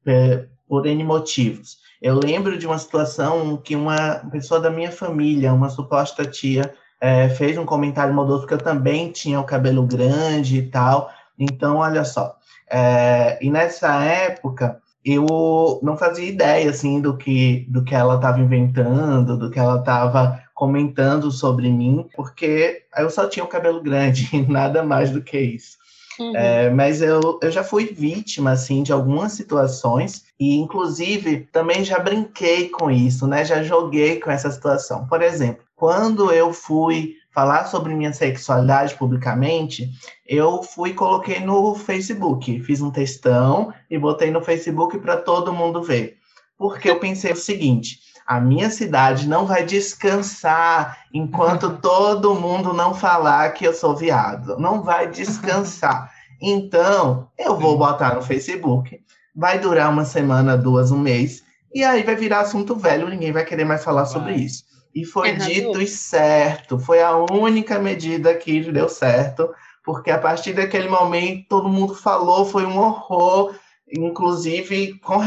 é, 0.07 0.47
por 0.67 0.87
N 0.87 1.05
motivos. 1.05 1.77
Eu 2.01 2.19
lembro 2.19 2.59
de 2.59 2.67
uma 2.67 2.79
situação 2.79 3.57
que 3.59 3.77
uma 3.77 4.23
pessoa 4.33 4.59
da 4.59 4.71
minha 4.71 4.91
família, 4.91 5.53
uma 5.53 5.69
suposta 5.69 6.25
tia, 6.25 6.75
é, 7.03 7.29
fez 7.31 7.59
um 7.59 7.67
comentário 7.67 8.15
maldoso, 8.15 8.43
porque 8.43 8.55
eu 8.55 8.59
também 8.59 9.11
tinha 9.11 9.41
o 9.41 9.45
cabelo 9.45 9.85
grande 9.85 10.59
e 10.59 10.63
tal. 10.63 11.11
Então, 11.37 11.79
olha 11.79 12.05
só. 12.05 12.37
É, 12.71 13.45
e 13.45 13.51
nessa 13.51 14.05
época, 14.05 14.81
eu 15.05 15.81
não 15.83 15.97
fazia 15.97 16.29
ideia, 16.29 16.71
assim, 16.71 17.01
do 17.01 17.17
que, 17.17 17.67
do 17.69 17.83
que 17.83 17.93
ela 17.93 18.15
estava 18.15 18.39
inventando, 18.39 19.37
do 19.37 19.51
que 19.51 19.59
ela 19.59 19.81
estava 19.81 20.41
comentando 20.55 21.29
sobre 21.33 21.69
mim, 21.69 22.07
porque 22.15 22.85
eu 22.97 23.11
só 23.11 23.29
tinha 23.29 23.45
o 23.45 23.49
cabelo 23.49 23.83
grande, 23.83 24.31
nada 24.49 24.85
mais 24.85 25.11
do 25.11 25.21
que 25.21 25.41
isso. 25.41 25.83
Uhum. 26.21 26.37
É, 26.37 26.71
mas 26.71 27.03
eu, 27.03 27.41
eu 27.43 27.51
já 27.51 27.65
fui 27.65 27.87
vítima, 27.87 28.53
assim, 28.53 28.85
de 28.85 28.93
algumas 28.93 29.33
situações 29.33 30.25
e, 30.39 30.57
inclusive, 30.57 31.49
também 31.51 31.83
já 31.83 31.99
brinquei 31.99 32.69
com 32.69 32.91
isso, 32.91 33.27
né? 33.27 33.45
Já 33.45 33.63
joguei 33.63 34.21
com 34.21 34.31
essa 34.31 34.51
situação. 34.53 35.07
Por 35.09 35.21
exemplo, 35.21 35.65
quando 35.83 36.31
eu 36.31 36.53
fui 36.53 37.17
falar 37.35 37.65
sobre 37.65 37.93
minha 37.93 38.13
sexualidade 38.13 38.95
publicamente, 38.95 39.91
eu 40.25 40.63
fui 40.63 40.91
e 40.91 40.95
coloquei 40.95 41.41
no 41.41 41.75
Facebook. 41.75 42.61
Fiz 42.61 42.81
um 42.81 42.89
textão 42.89 43.75
e 43.91 43.99
botei 43.99 44.31
no 44.31 44.41
Facebook 44.41 44.97
para 45.01 45.17
todo 45.17 45.53
mundo 45.53 45.83
ver. 45.83 46.19
Porque 46.57 46.89
eu 46.89 47.01
pensei 47.01 47.33
o 47.33 47.37
seguinte: 47.37 47.99
a 48.25 48.39
minha 48.39 48.71
cidade 48.71 49.29
não 49.29 49.45
vai 49.45 49.65
descansar 49.65 50.99
enquanto 51.13 51.77
todo 51.83 52.37
mundo 52.37 52.73
não 52.73 52.95
falar 52.95 53.53
que 53.53 53.65
eu 53.65 53.75
sou 53.75 53.97
viado. 53.97 54.57
Não 54.61 54.85
vai 54.85 55.11
descansar. 55.11 56.13
Então, 56.41 57.29
eu 57.37 57.59
vou 57.59 57.77
botar 57.77 58.15
no 58.15 58.23
Facebook. 58.23 59.01
Vai 59.35 59.59
durar 59.59 59.91
uma 59.91 60.05
semana, 60.05 60.57
duas, 60.57 60.93
um 60.93 60.99
mês. 61.01 61.43
E 61.75 61.83
aí 61.83 62.05
vai 62.05 62.15
virar 62.15 62.43
assunto 62.43 62.77
velho, 62.77 63.09
ninguém 63.09 63.33
vai 63.33 63.45
querer 63.45 63.65
mais 63.65 63.83
falar 63.83 64.07
sobre 64.07 64.35
isso. 64.35 64.71
E 64.95 65.05
foi 65.05 65.31
é 65.31 65.35
dito 65.35 65.81
e 65.81 65.87
certo. 65.87 66.79
Foi 66.79 67.03
a 67.03 67.17
única 67.17 67.79
medida 67.79 68.35
que 68.35 68.61
deu 68.71 68.89
certo, 68.89 69.53
porque 69.85 70.11
a 70.11 70.19
partir 70.19 70.53
daquele 70.53 70.89
momento 70.89 71.47
todo 71.49 71.69
mundo 71.69 71.95
falou, 71.95 72.45
foi 72.45 72.67
um 72.67 72.79
horror, 72.79 73.55
inclusive 73.91 74.99
com, 75.01 75.19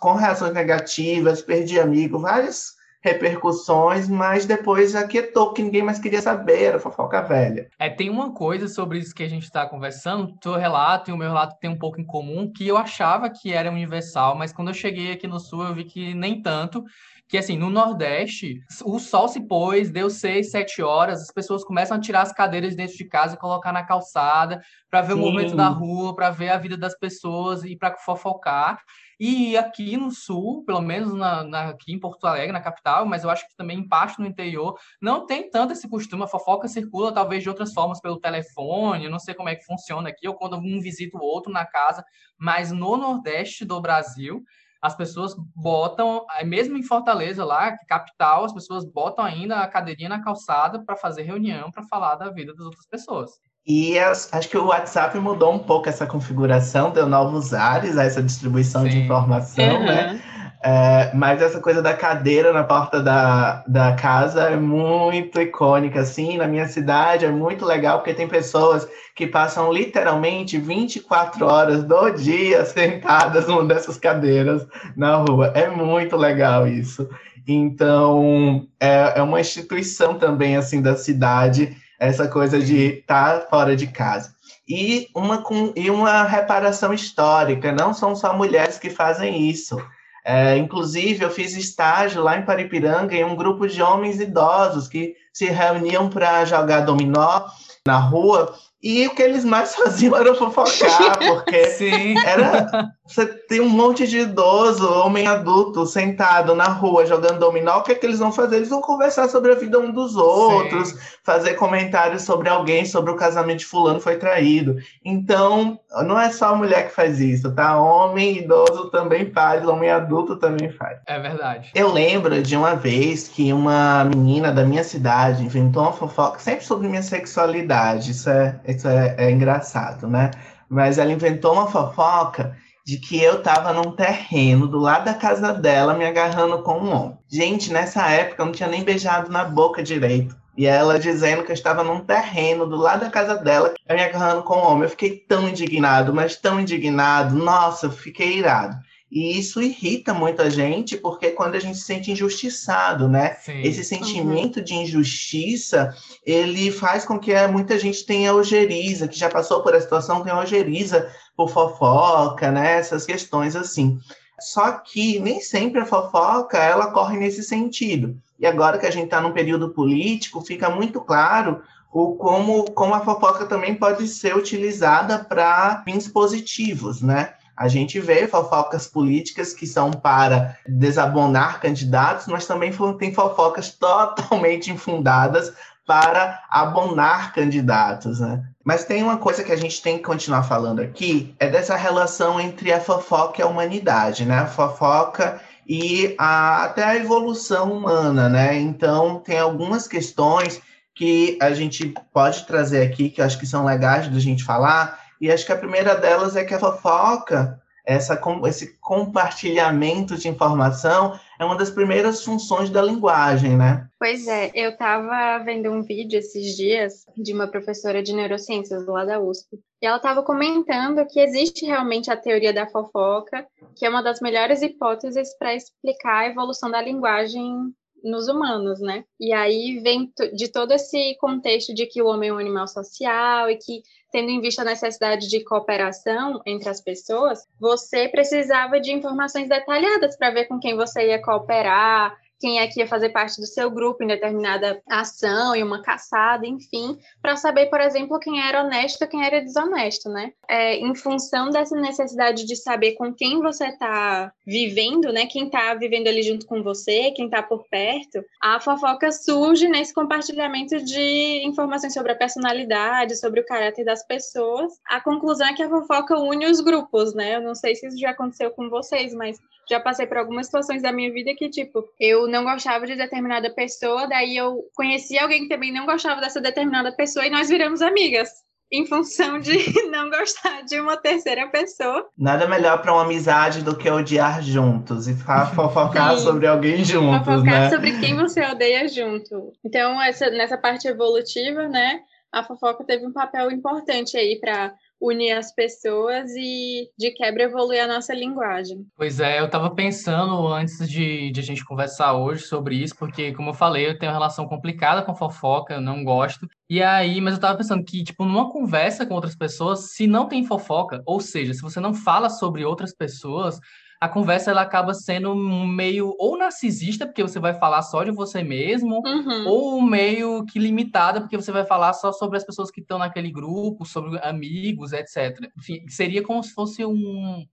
com 0.00 0.12
reações 0.14 0.52
negativas, 0.52 1.42
perdi 1.42 1.80
amigo, 1.80 2.18
várias 2.18 2.74
repercussões, 3.04 4.08
mas 4.08 4.46
depois 4.46 4.96
aquietou, 4.96 5.52
que 5.52 5.62
ninguém 5.62 5.82
mais 5.82 5.98
queria 5.98 6.22
saber, 6.22 6.62
era 6.62 6.78
fofoca 6.78 7.20
velha. 7.20 7.68
É, 7.78 7.90
tem 7.90 8.08
uma 8.08 8.32
coisa 8.32 8.66
sobre 8.66 8.98
isso 8.98 9.14
que 9.14 9.22
a 9.22 9.28
gente 9.28 9.42
está 9.42 9.66
conversando, 9.66 10.34
teu 10.40 10.54
relato 10.54 11.10
e 11.10 11.12
o 11.12 11.16
meu 11.16 11.28
relato 11.28 11.58
tem 11.60 11.68
um 11.68 11.78
pouco 11.78 12.00
em 12.00 12.04
comum, 12.04 12.50
que 12.50 12.66
eu 12.66 12.78
achava 12.78 13.28
que 13.28 13.52
era 13.52 13.70
universal, 13.70 14.34
mas 14.34 14.54
quando 14.54 14.68
eu 14.68 14.74
cheguei 14.74 15.12
aqui 15.12 15.26
no 15.26 15.38
Sul 15.38 15.64
eu 15.64 15.74
vi 15.74 15.84
que 15.84 16.14
nem 16.14 16.40
tanto, 16.40 16.82
que 17.28 17.36
assim, 17.36 17.58
no 17.58 17.68
Nordeste, 17.68 18.60
o 18.84 18.98
sol 18.98 19.28
se 19.28 19.46
pôs, 19.46 19.90
deu 19.90 20.08
seis, 20.08 20.50
sete 20.50 20.82
horas, 20.82 21.20
as 21.20 21.30
pessoas 21.30 21.62
começam 21.62 21.98
a 21.98 22.00
tirar 22.00 22.22
as 22.22 22.32
cadeiras 22.32 22.74
dentro 22.74 22.96
de 22.96 23.04
casa 23.04 23.34
e 23.34 23.38
colocar 23.38 23.72
na 23.72 23.82
calçada 23.82 24.62
para 24.90 25.02
ver 25.02 25.12
Sim. 25.12 25.18
o 25.18 25.22
movimento 25.22 25.54
da 25.54 25.68
rua, 25.68 26.14
para 26.14 26.30
ver 26.30 26.50
a 26.50 26.58
vida 26.58 26.76
das 26.76 26.98
pessoas 26.98 27.64
e 27.64 27.76
para 27.76 27.96
fofocar. 27.98 28.78
E 29.18 29.56
aqui 29.56 29.96
no 29.96 30.10
sul, 30.10 30.64
pelo 30.64 30.80
menos 30.80 31.14
na, 31.14 31.44
na, 31.44 31.68
aqui 31.70 31.92
em 31.92 31.98
Porto 31.98 32.26
Alegre, 32.26 32.52
na 32.52 32.60
capital, 32.60 33.06
mas 33.06 33.24
eu 33.24 33.30
acho 33.30 33.46
que 33.48 33.56
também 33.56 33.78
em 33.78 33.88
parte 33.88 34.20
no 34.20 34.26
interior, 34.26 34.78
não 35.00 35.26
tem 35.26 35.50
tanto 35.50 35.72
esse 35.72 35.88
costume. 35.88 36.24
A 36.24 36.28
fofoca 36.28 36.68
circula 36.68 37.12
talvez 37.12 37.42
de 37.42 37.48
outras 37.48 37.72
formas, 37.72 38.00
pelo 38.00 38.20
telefone, 38.20 39.08
não 39.08 39.18
sei 39.18 39.34
como 39.34 39.48
é 39.48 39.54
que 39.54 39.64
funciona 39.64 40.08
aqui, 40.08 40.26
ou 40.28 40.34
quando 40.34 40.56
um 40.56 40.80
visita 40.80 41.16
o 41.16 41.22
outro 41.22 41.52
na 41.52 41.64
casa, 41.64 42.04
mas 42.38 42.72
no 42.72 42.96
Nordeste 42.96 43.64
do 43.64 43.80
Brasil, 43.80 44.42
as 44.84 44.94
pessoas 44.94 45.34
botam, 45.56 46.26
mesmo 46.44 46.76
em 46.76 46.82
Fortaleza 46.82 47.42
lá, 47.42 47.74
capital, 47.88 48.44
as 48.44 48.52
pessoas 48.52 48.84
botam 48.84 49.24
ainda 49.24 49.60
a 49.60 49.66
cadeirinha 49.66 50.10
na 50.10 50.22
calçada 50.22 50.84
para 50.84 50.94
fazer 50.94 51.22
reunião, 51.22 51.70
para 51.70 51.84
falar 51.84 52.16
da 52.16 52.30
vida 52.30 52.54
das 52.54 52.66
outras 52.66 52.86
pessoas. 52.86 53.30
E 53.66 53.98
as, 53.98 54.28
acho 54.32 54.48
que 54.48 54.58
o 54.58 54.66
WhatsApp 54.66 55.18
mudou 55.18 55.52
um 55.54 55.58
pouco 55.58 55.88
essa 55.88 56.06
configuração, 56.06 56.90
deu 56.90 57.06
novos 57.06 57.54
ares 57.54 57.96
a 57.96 58.04
essa 58.04 58.22
distribuição 58.22 58.82
Sim. 58.82 58.88
de 58.90 58.98
informação, 58.98 59.80
uhum. 59.80 59.86
né? 59.86 60.20
É, 60.66 61.10
mas 61.12 61.42
essa 61.42 61.60
coisa 61.60 61.82
da 61.82 61.92
cadeira 61.92 62.50
na 62.50 62.64
porta 62.64 63.02
da, 63.02 63.62
da 63.66 63.92
casa 63.96 64.44
é 64.44 64.56
muito 64.56 65.38
icônica, 65.38 66.00
assim, 66.00 66.38
na 66.38 66.46
minha 66.46 66.66
cidade 66.66 67.26
é 67.26 67.30
muito 67.30 67.66
legal, 67.66 67.98
porque 67.98 68.14
tem 68.14 68.26
pessoas 68.26 68.88
que 69.14 69.26
passam 69.26 69.70
literalmente 69.70 70.56
24 70.56 71.44
horas 71.44 71.84
do 71.84 72.10
dia 72.12 72.64
sentadas 72.64 73.46
numa 73.46 73.66
dessas 73.66 73.98
cadeiras 73.98 74.66
na 74.96 75.16
rua. 75.16 75.52
É 75.54 75.68
muito 75.68 76.16
legal 76.16 76.66
isso. 76.66 77.06
Então, 77.46 78.66
é, 78.80 79.18
é 79.18 79.22
uma 79.22 79.40
instituição 79.40 80.14
também, 80.14 80.56
assim, 80.56 80.80
da 80.80 80.96
cidade, 80.96 81.76
essa 82.04 82.28
coisa 82.28 82.58
de 82.58 82.98
estar 82.98 83.40
tá 83.40 83.46
fora 83.48 83.74
de 83.74 83.86
casa. 83.86 84.34
E 84.68 85.08
uma, 85.14 85.38
com, 85.38 85.72
e 85.76 85.90
uma 85.90 86.24
reparação 86.24 86.92
histórica, 86.92 87.70
não 87.72 87.92
são 87.92 88.16
só 88.16 88.34
mulheres 88.34 88.78
que 88.78 88.88
fazem 88.88 89.48
isso. 89.48 89.78
É, 90.24 90.56
inclusive, 90.56 91.22
eu 91.22 91.30
fiz 91.30 91.54
estágio 91.54 92.22
lá 92.22 92.38
em 92.38 92.44
Paripiranga 92.44 93.14
em 93.14 93.24
um 93.24 93.36
grupo 93.36 93.68
de 93.68 93.82
homens 93.82 94.18
idosos 94.18 94.88
que 94.88 95.14
se 95.32 95.44
reuniam 95.46 96.08
para 96.08 96.46
jogar 96.46 96.80
dominó 96.80 97.42
na 97.86 97.98
rua 97.98 98.54
e 98.84 99.06
o 99.06 99.14
que 99.14 99.22
eles 99.22 99.46
mais 99.46 99.74
faziam 99.74 100.14
era 100.14 100.34
fofocar, 100.34 101.16
porque 101.18 101.64
Sim. 101.70 102.14
era 102.18 102.92
você 103.06 103.26
tem 103.26 103.60
um 103.60 103.68
monte 103.68 104.06
de 104.06 104.20
idoso, 104.20 104.90
homem 104.90 105.26
adulto, 105.26 105.84
sentado 105.84 106.54
na 106.54 106.64
rua 106.64 107.04
jogando 107.04 107.38
dominó, 107.38 107.78
o 107.78 107.82
que 107.82 107.92
é 107.92 107.94
que 107.94 108.06
eles 108.06 108.18
vão 108.18 108.32
fazer? 108.32 108.56
Eles 108.56 108.70
vão 108.70 108.80
conversar 108.80 109.28
sobre 109.28 109.52
a 109.52 109.54
vida 109.54 109.78
um 109.78 109.92
dos 109.92 110.16
outros, 110.16 110.88
Sim. 110.88 110.98
fazer 111.22 111.54
comentários 111.54 112.22
sobre 112.22 112.48
alguém, 112.48 112.86
sobre 112.86 113.10
o 113.10 113.16
casamento 113.16 113.58
de 113.58 113.66
fulano 113.66 114.00
foi 114.00 114.16
traído. 114.16 114.76
Então, 115.04 115.78
não 116.06 116.18
é 116.18 116.30
só 116.30 116.54
a 116.54 116.56
mulher 116.56 116.88
que 116.88 116.94
faz 116.94 117.20
isso, 117.20 117.54
tá? 117.54 117.78
Homem 117.78 118.38
idoso 118.38 118.88
também 118.90 119.30
faz, 119.30 119.66
homem 119.68 119.90
adulto 119.90 120.36
também 120.36 120.70
faz. 120.72 120.98
É 121.06 121.18
verdade. 121.18 121.70
Eu 121.74 121.92
lembro 121.92 122.42
de 122.42 122.56
uma 122.56 122.74
vez 122.74 123.28
que 123.28 123.52
uma 123.52 124.04
menina 124.04 124.50
da 124.50 124.64
minha 124.64 124.82
cidade 124.82 125.44
inventou 125.44 125.82
uma 125.82 125.92
fofoca 125.92 126.38
sempre 126.38 126.64
sobre 126.64 126.88
minha 126.88 127.02
sexualidade. 127.02 128.12
Isso 128.12 128.30
é, 128.30 128.58
isso 128.76 128.88
é, 128.88 129.14
é 129.18 129.30
engraçado, 129.30 130.08
né? 130.08 130.30
Mas 130.68 130.98
ela 130.98 131.12
inventou 131.12 131.52
uma 131.52 131.66
fofoca 131.66 132.56
de 132.84 132.98
que 132.98 133.20
eu 133.22 133.42
tava 133.42 133.72
num 133.72 133.92
terreno 133.92 134.68
do 134.68 134.78
lado 134.78 135.06
da 135.06 135.14
casa 135.14 135.52
dela 135.52 135.94
me 135.94 136.04
agarrando 136.04 136.62
com 136.62 136.78
um 136.78 136.94
homem. 136.94 137.18
Gente, 137.28 137.72
nessa 137.72 138.08
época 138.10 138.42
eu 138.42 138.46
não 138.46 138.52
tinha 138.52 138.68
nem 138.68 138.84
beijado 138.84 139.30
na 139.30 139.44
boca 139.44 139.82
direito. 139.82 140.36
E 140.56 140.66
ela 140.66 141.00
dizendo 141.00 141.42
que 141.42 141.50
eu 141.50 141.54
estava 141.54 141.82
num 141.82 142.00
terreno 142.00 142.66
do 142.66 142.76
lado 142.76 143.00
da 143.00 143.10
casa 143.10 143.36
dela, 143.36 143.74
me 143.90 144.00
agarrando 144.00 144.42
com 144.42 144.56
um 144.56 144.64
homem. 144.64 144.84
Eu 144.84 144.90
fiquei 144.90 145.16
tão 145.16 145.48
indignado, 145.48 146.14
mas 146.14 146.36
tão 146.36 146.60
indignado. 146.60 147.34
Nossa, 147.34 147.86
eu 147.86 147.90
fiquei 147.90 148.38
irado. 148.38 148.76
E 149.14 149.38
isso 149.38 149.62
irrita 149.62 150.12
muita 150.12 150.50
gente, 150.50 150.96
porque 150.96 151.30
quando 151.30 151.54
a 151.54 151.60
gente 151.60 151.78
se 151.78 151.84
sente 151.84 152.10
injustiçado, 152.10 153.08
né? 153.08 153.36
Sim. 153.36 153.62
Esse 153.62 153.84
sentimento 153.84 154.56
uhum. 154.56 154.64
de 154.64 154.74
injustiça, 154.74 155.94
ele 156.26 156.72
faz 156.72 157.04
com 157.04 157.16
que 157.16 157.32
muita 157.46 157.78
gente 157.78 158.04
tenha 158.04 158.34
ojeriza, 158.34 159.06
que 159.06 159.16
já 159.16 159.30
passou 159.30 159.62
por 159.62 159.72
a 159.72 159.80
situação, 159.80 160.24
tenha 160.24 160.36
ojeriza 160.36 161.08
por 161.36 161.48
fofoca, 161.48 162.50
né? 162.50 162.72
Essas 162.72 163.06
questões 163.06 163.54
assim. 163.54 164.00
Só 164.40 164.72
que 164.72 165.20
nem 165.20 165.40
sempre 165.40 165.80
a 165.80 165.86
fofoca, 165.86 166.58
ela 166.58 166.90
corre 166.90 167.16
nesse 167.16 167.44
sentido. 167.44 168.16
E 168.40 168.44
agora 168.44 168.78
que 168.78 168.86
a 168.86 168.90
gente 168.90 169.04
está 169.04 169.20
num 169.20 169.30
período 169.32 169.68
político, 169.68 170.40
fica 170.40 170.68
muito 170.68 171.00
claro 171.00 171.62
o 171.92 172.16
como, 172.16 172.64
como 172.72 172.92
a 172.94 173.00
fofoca 173.04 173.46
também 173.46 173.76
pode 173.76 174.08
ser 174.08 174.36
utilizada 174.36 175.20
para 175.20 175.84
fins 175.84 176.08
positivos, 176.08 177.00
né? 177.00 177.34
A 177.56 177.68
gente 177.68 178.00
vê 178.00 178.26
fofocas 178.26 178.86
políticas 178.86 179.52
que 179.52 179.66
são 179.66 179.90
para 179.90 180.56
desabonar 180.66 181.60
candidatos, 181.60 182.26
mas 182.26 182.46
também 182.46 182.72
tem 182.98 183.14
fofocas 183.14 183.70
totalmente 183.70 184.70
infundadas 184.70 185.52
para 185.86 186.42
abonar 186.50 187.32
candidatos, 187.32 188.20
né? 188.20 188.42
Mas 188.64 188.84
tem 188.84 189.02
uma 189.02 189.18
coisa 189.18 189.44
que 189.44 189.52
a 189.52 189.56
gente 189.56 189.82
tem 189.82 189.98
que 189.98 190.04
continuar 190.04 190.42
falando 190.42 190.80
aqui, 190.80 191.34
é 191.38 191.48
dessa 191.48 191.76
relação 191.76 192.40
entre 192.40 192.72
a 192.72 192.80
fofoca 192.80 193.40
e 193.40 193.44
a 193.44 193.46
humanidade, 193.46 194.24
né? 194.24 194.38
A 194.38 194.46
fofoca 194.46 195.40
e 195.66 196.14
a, 196.18 196.64
até 196.64 196.82
a 196.82 196.96
evolução 196.96 197.72
humana, 197.72 198.28
né? 198.28 198.56
Então, 198.56 199.20
tem 199.20 199.38
algumas 199.38 199.86
questões 199.86 200.60
que 200.94 201.36
a 201.42 201.52
gente 201.52 201.92
pode 202.12 202.46
trazer 202.46 202.82
aqui, 202.82 203.10
que 203.10 203.20
eu 203.20 203.24
acho 203.24 203.38
que 203.38 203.46
são 203.46 203.64
legais 203.64 204.08
da 204.08 204.18
gente 204.18 204.44
falar, 204.44 205.03
e 205.24 205.32
acho 205.32 205.46
que 205.46 205.52
a 205.52 205.56
primeira 205.56 205.94
delas 205.94 206.36
é 206.36 206.44
que 206.44 206.52
a 206.52 206.58
fofoca, 206.58 207.58
essa, 207.86 208.20
esse 208.46 208.78
compartilhamento 208.78 210.18
de 210.18 210.28
informação, 210.28 211.18
é 211.38 211.44
uma 211.46 211.56
das 211.56 211.70
primeiras 211.70 212.22
funções 212.22 212.68
da 212.68 212.82
linguagem, 212.82 213.56
né? 213.56 213.88
Pois 213.98 214.28
é, 214.28 214.50
eu 214.54 214.72
estava 214.72 215.42
vendo 215.42 215.70
um 215.70 215.82
vídeo 215.82 216.18
esses 216.18 216.54
dias 216.54 217.06
de 217.16 217.32
uma 217.32 217.46
professora 217.46 218.02
de 218.02 218.12
neurociências 218.12 218.86
lá 218.86 219.06
da 219.06 219.18
USP, 219.18 219.58
e 219.80 219.86
ela 219.86 219.96
estava 219.96 220.22
comentando 220.22 221.06
que 221.06 221.18
existe 221.18 221.64
realmente 221.64 222.10
a 222.10 222.16
teoria 222.18 222.52
da 222.52 222.66
fofoca, 222.66 223.46
que 223.74 223.86
é 223.86 223.88
uma 223.88 224.02
das 224.02 224.20
melhores 224.20 224.60
hipóteses 224.60 225.34
para 225.38 225.54
explicar 225.54 226.18
a 226.18 226.26
evolução 226.28 226.70
da 226.70 226.82
linguagem 226.82 227.72
nos 228.04 228.28
humanos, 228.28 228.80
né? 228.80 229.04
E 229.18 229.32
aí 229.32 229.80
vem 229.80 230.12
de 230.34 230.48
todo 230.48 230.72
esse 230.72 231.16
contexto 231.18 231.74
de 231.74 231.86
que 231.86 232.02
o 232.02 232.06
homem 232.06 232.28
é 232.28 232.32
um 232.32 232.38
animal 232.38 232.68
social 232.68 233.50
e 233.50 233.56
que 233.56 233.82
tendo 234.12 234.30
em 234.30 234.40
vista 234.40 234.62
a 234.62 234.66
necessidade 234.66 235.28
de 235.28 235.42
cooperação 235.42 236.40
entre 236.46 236.68
as 236.68 236.80
pessoas, 236.80 237.48
você 237.58 238.08
precisava 238.08 238.78
de 238.78 238.92
informações 238.92 239.48
detalhadas 239.48 240.16
para 240.16 240.30
ver 240.30 240.44
com 240.44 240.60
quem 240.60 240.76
você 240.76 241.08
ia 241.08 241.20
cooperar, 241.20 242.16
quem 242.40 242.60
é 242.60 242.66
que 242.66 242.80
ia 242.80 242.86
fazer 242.86 243.10
parte 243.10 243.40
do 243.40 243.46
seu 243.46 243.70
grupo 243.70 244.02
em 244.02 244.06
determinada 244.06 244.80
ação 244.88 245.54
e 245.54 245.62
uma 245.62 245.82
caçada, 245.82 246.46
enfim, 246.46 246.98
para 247.22 247.36
saber, 247.36 247.66
por 247.66 247.80
exemplo, 247.80 248.18
quem 248.18 248.40
era 248.40 248.62
honesto 248.62 249.02
e 249.02 249.06
quem 249.06 249.24
era 249.24 249.40
desonesto, 249.40 250.08
né? 250.08 250.32
É, 250.48 250.76
em 250.76 250.94
função 250.94 251.50
dessa 251.50 251.76
necessidade 251.76 252.44
de 252.44 252.56
saber 252.56 252.92
com 252.92 253.12
quem 253.12 253.40
você 253.40 253.68
está 253.68 254.32
vivendo, 254.46 255.12
né? 255.12 255.26
Quem 255.26 255.46
está 255.46 255.74
vivendo 255.74 256.08
ali 256.08 256.22
junto 256.22 256.46
com 256.46 256.62
você, 256.62 257.10
quem 257.12 257.26
está 257.26 257.42
por 257.42 257.64
perto, 257.68 258.24
a 258.42 258.60
fofoca 258.60 259.10
surge 259.10 259.68
nesse 259.68 259.94
compartilhamento 259.94 260.82
de 260.84 261.42
informações 261.44 261.94
sobre 261.94 262.12
a 262.12 262.16
personalidade, 262.16 263.16
sobre 263.16 263.40
o 263.40 263.46
caráter 263.46 263.84
das 263.84 264.06
pessoas. 264.06 264.72
A 264.86 265.00
conclusão 265.00 265.46
é 265.46 265.54
que 265.54 265.62
a 265.62 265.68
fofoca 265.68 266.18
une 266.18 266.46
os 266.46 266.60
grupos, 266.60 267.14
né? 267.14 267.36
Eu 267.36 267.40
não 267.40 267.54
sei 267.54 267.74
se 267.74 267.86
isso 267.86 267.98
já 267.98 268.10
aconteceu 268.10 268.50
com 268.50 268.68
vocês, 268.68 269.14
mas 269.14 269.38
já 269.68 269.80
passei 269.80 270.06
por 270.06 270.16
algumas 270.16 270.46
situações 270.46 270.82
da 270.82 270.92
minha 270.92 271.12
vida 271.12 271.34
que, 271.36 271.48
tipo, 271.48 271.84
eu 271.98 272.26
não 272.28 272.44
gostava 272.44 272.86
de 272.86 272.96
determinada 272.96 273.50
pessoa, 273.50 274.06
daí 274.06 274.36
eu 274.36 274.64
conheci 274.74 275.18
alguém 275.18 275.42
que 275.42 275.48
também 275.48 275.72
não 275.72 275.86
gostava 275.86 276.20
dessa 276.20 276.40
determinada 276.40 276.92
pessoa 276.92 277.26
e 277.26 277.30
nós 277.30 277.48
viramos 277.48 277.82
amigas. 277.82 278.28
Em 278.72 278.86
função 278.86 279.38
de 279.38 279.52
não 279.90 280.10
gostar 280.10 280.62
de 280.62 280.80
uma 280.80 280.96
terceira 280.96 281.46
pessoa. 281.48 282.08
Nada 282.16 282.48
melhor 282.48 282.80
para 282.80 282.92
uma 282.92 283.02
amizade 283.02 283.62
do 283.62 283.76
que 283.76 283.88
odiar 283.88 284.42
juntos 284.42 285.06
e 285.06 285.14
fofocar 285.54 286.16
Sim. 286.16 286.24
sobre 286.24 286.46
alguém 286.46 286.82
juntos, 286.84 287.18
fofocar 287.18 287.44
né? 287.44 287.70
sobre 287.70 288.00
quem 288.00 288.16
você 288.16 288.42
odeia 288.44 288.88
junto. 288.88 289.52
Então, 289.64 290.00
essa, 290.02 290.28
nessa 290.30 290.58
parte 290.58 290.88
evolutiva, 290.88 291.68
né, 291.68 292.00
a 292.32 292.42
fofoca 292.42 292.84
teve 292.84 293.06
um 293.06 293.12
papel 293.12 293.50
importante 293.50 294.16
aí 294.16 294.40
para 294.40 294.74
unir 295.04 295.32
as 295.32 295.54
pessoas 295.54 296.30
e, 296.36 296.88
de 296.98 297.10
quebra, 297.10 297.44
evoluir 297.44 297.82
a 297.82 297.86
nossa 297.86 298.14
linguagem. 298.14 298.86
Pois 298.96 299.20
é, 299.20 299.40
eu 299.40 299.46
estava 299.46 299.70
pensando 299.70 300.46
antes 300.48 300.88
de, 300.88 301.30
de 301.30 301.40
a 301.40 301.42
gente 301.42 301.64
conversar 301.64 302.14
hoje 302.14 302.44
sobre 302.44 302.76
isso, 302.76 302.96
porque, 302.96 303.32
como 303.32 303.50
eu 303.50 303.54
falei, 303.54 303.86
eu 303.86 303.98
tenho 303.98 304.10
uma 304.10 304.18
relação 304.18 304.46
complicada 304.46 305.02
com 305.02 305.14
fofoca, 305.14 305.74
eu 305.74 305.80
não 305.80 306.02
gosto. 306.02 306.48
E 306.68 306.82
aí, 306.82 307.20
mas 307.20 307.34
eu 307.34 307.36
estava 307.36 307.58
pensando 307.58 307.84
que, 307.84 308.02
tipo, 308.02 308.24
numa 308.24 308.50
conversa 308.50 309.04
com 309.04 309.14
outras 309.14 309.36
pessoas, 309.36 309.92
se 309.92 310.06
não 310.06 310.26
tem 310.26 310.46
fofoca, 310.46 311.02
ou 311.04 311.20
seja, 311.20 311.52
se 311.52 311.60
você 311.60 311.80
não 311.80 311.92
fala 311.92 312.30
sobre 312.30 312.64
outras 312.64 312.94
pessoas, 312.94 313.60
a 314.04 314.08
conversa 314.08 314.50
ela 314.50 314.60
acaba 314.60 314.92
sendo 314.92 315.34
meio 315.34 316.14
ou 316.18 316.36
narcisista, 316.36 317.06
porque 317.06 317.22
você 317.22 317.40
vai 317.40 317.54
falar 317.54 317.80
só 317.80 318.04
de 318.04 318.10
você 318.10 318.42
mesmo, 318.42 319.00
uhum. 319.02 319.48
ou 319.48 319.80
meio 319.80 320.44
que 320.44 320.58
limitada, 320.58 321.22
porque 321.22 321.38
você 321.38 321.50
vai 321.50 321.64
falar 321.64 321.94
só 321.94 322.12
sobre 322.12 322.36
as 322.36 322.44
pessoas 322.44 322.70
que 322.70 322.82
estão 322.82 322.98
naquele 322.98 323.32
grupo, 323.32 323.86
sobre 323.86 324.18
amigos, 324.18 324.92
etc. 324.92 325.48
Enfim, 325.56 325.88
seria 325.88 326.22
como 326.22 326.42
se 326.42 326.52
fosse 326.52 326.84
um, 326.84 327.46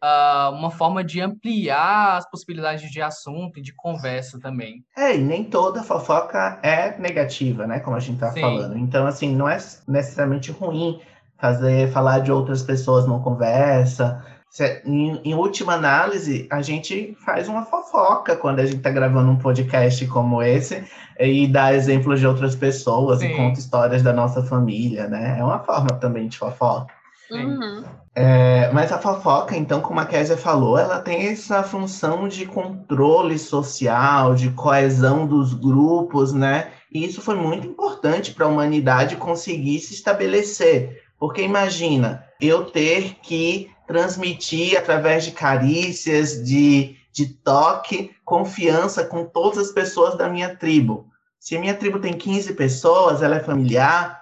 uh, 0.00 0.50
uma 0.52 0.70
forma 0.70 1.02
de 1.02 1.20
ampliar 1.20 2.18
as 2.18 2.30
possibilidades 2.30 2.88
de 2.88 3.02
assunto 3.02 3.58
e 3.58 3.62
de 3.62 3.74
conversa 3.74 4.38
também. 4.38 4.84
É, 4.96 5.16
e 5.16 5.18
nem 5.18 5.42
toda 5.42 5.82
fofoca 5.82 6.60
é 6.62 6.96
negativa, 7.00 7.66
né? 7.66 7.80
Como 7.80 7.96
a 7.96 8.00
gente 8.00 8.20
tá 8.20 8.30
Sim. 8.30 8.42
falando. 8.42 8.78
Então, 8.78 9.08
assim, 9.08 9.34
não 9.34 9.48
é 9.48 9.58
necessariamente 9.88 10.52
ruim 10.52 11.00
fazer 11.36 11.90
falar 11.90 12.20
de 12.20 12.30
outras 12.30 12.62
pessoas 12.62 13.06
numa 13.08 13.20
conversa 13.20 14.24
em, 14.84 15.20
em, 15.24 15.34
última 15.34 15.74
análise, 15.74 16.46
a 16.50 16.62
gente 16.62 17.16
faz 17.24 17.48
uma 17.48 17.64
fofoca 17.64 18.36
quando 18.36 18.60
a 18.60 18.64
gente 18.64 18.78
está 18.78 18.90
gravando 18.90 19.30
um 19.30 19.36
podcast 19.36 20.06
como 20.06 20.42
esse 20.42 20.82
e 21.20 21.46
dá 21.46 21.74
exemplos 21.74 22.20
de 22.20 22.26
outras 22.26 22.54
pessoas 22.54 23.20
Sim. 23.20 23.26
e 23.26 23.36
conta 23.36 23.60
histórias 23.60 24.02
da 24.02 24.12
nossa 24.12 24.42
família, 24.42 25.08
né? 25.08 25.36
É 25.38 25.44
uma 25.44 25.58
forma 25.58 25.90
também 25.90 26.28
de 26.28 26.38
fofoca. 26.38 26.94
Uhum. 27.30 27.84
É, 28.14 28.70
mas 28.72 28.90
a 28.92 28.98
fofoca, 28.98 29.54
então, 29.56 29.80
como 29.82 30.00
a 30.00 30.06
Kézia 30.06 30.38
falou, 30.38 30.78
ela 30.78 31.00
tem 31.00 31.28
essa 31.28 31.62
função 31.62 32.26
de 32.26 32.46
controle 32.46 33.38
social, 33.38 34.34
de 34.34 34.50
coesão 34.50 35.26
dos 35.26 35.52
grupos, 35.52 36.32
né? 36.32 36.68
E 36.90 37.04
isso 37.04 37.20
foi 37.20 37.34
muito 37.34 37.66
importante 37.66 38.32
para 38.32 38.46
a 38.46 38.48
humanidade 38.48 39.16
conseguir 39.16 39.80
se 39.80 39.92
estabelecer. 39.92 41.02
Porque 41.18 41.42
imagina, 41.42 42.24
eu 42.40 42.64
ter 42.64 43.16
que 43.22 43.70
transmitir 43.86 44.76
através 44.78 45.24
de 45.24 45.32
carícias, 45.32 46.42
de, 46.44 46.96
de 47.12 47.26
toque, 47.26 48.10
confiança 48.24 49.04
com 49.04 49.24
todas 49.24 49.58
as 49.58 49.72
pessoas 49.72 50.16
da 50.16 50.28
minha 50.28 50.54
tribo. 50.56 51.08
Se 51.38 51.56
a 51.56 51.60
minha 51.60 51.74
tribo 51.74 52.00
tem 52.00 52.12
15 52.12 52.54
pessoas, 52.54 53.22
ela 53.22 53.36
é 53.36 53.40
familiar, 53.40 54.20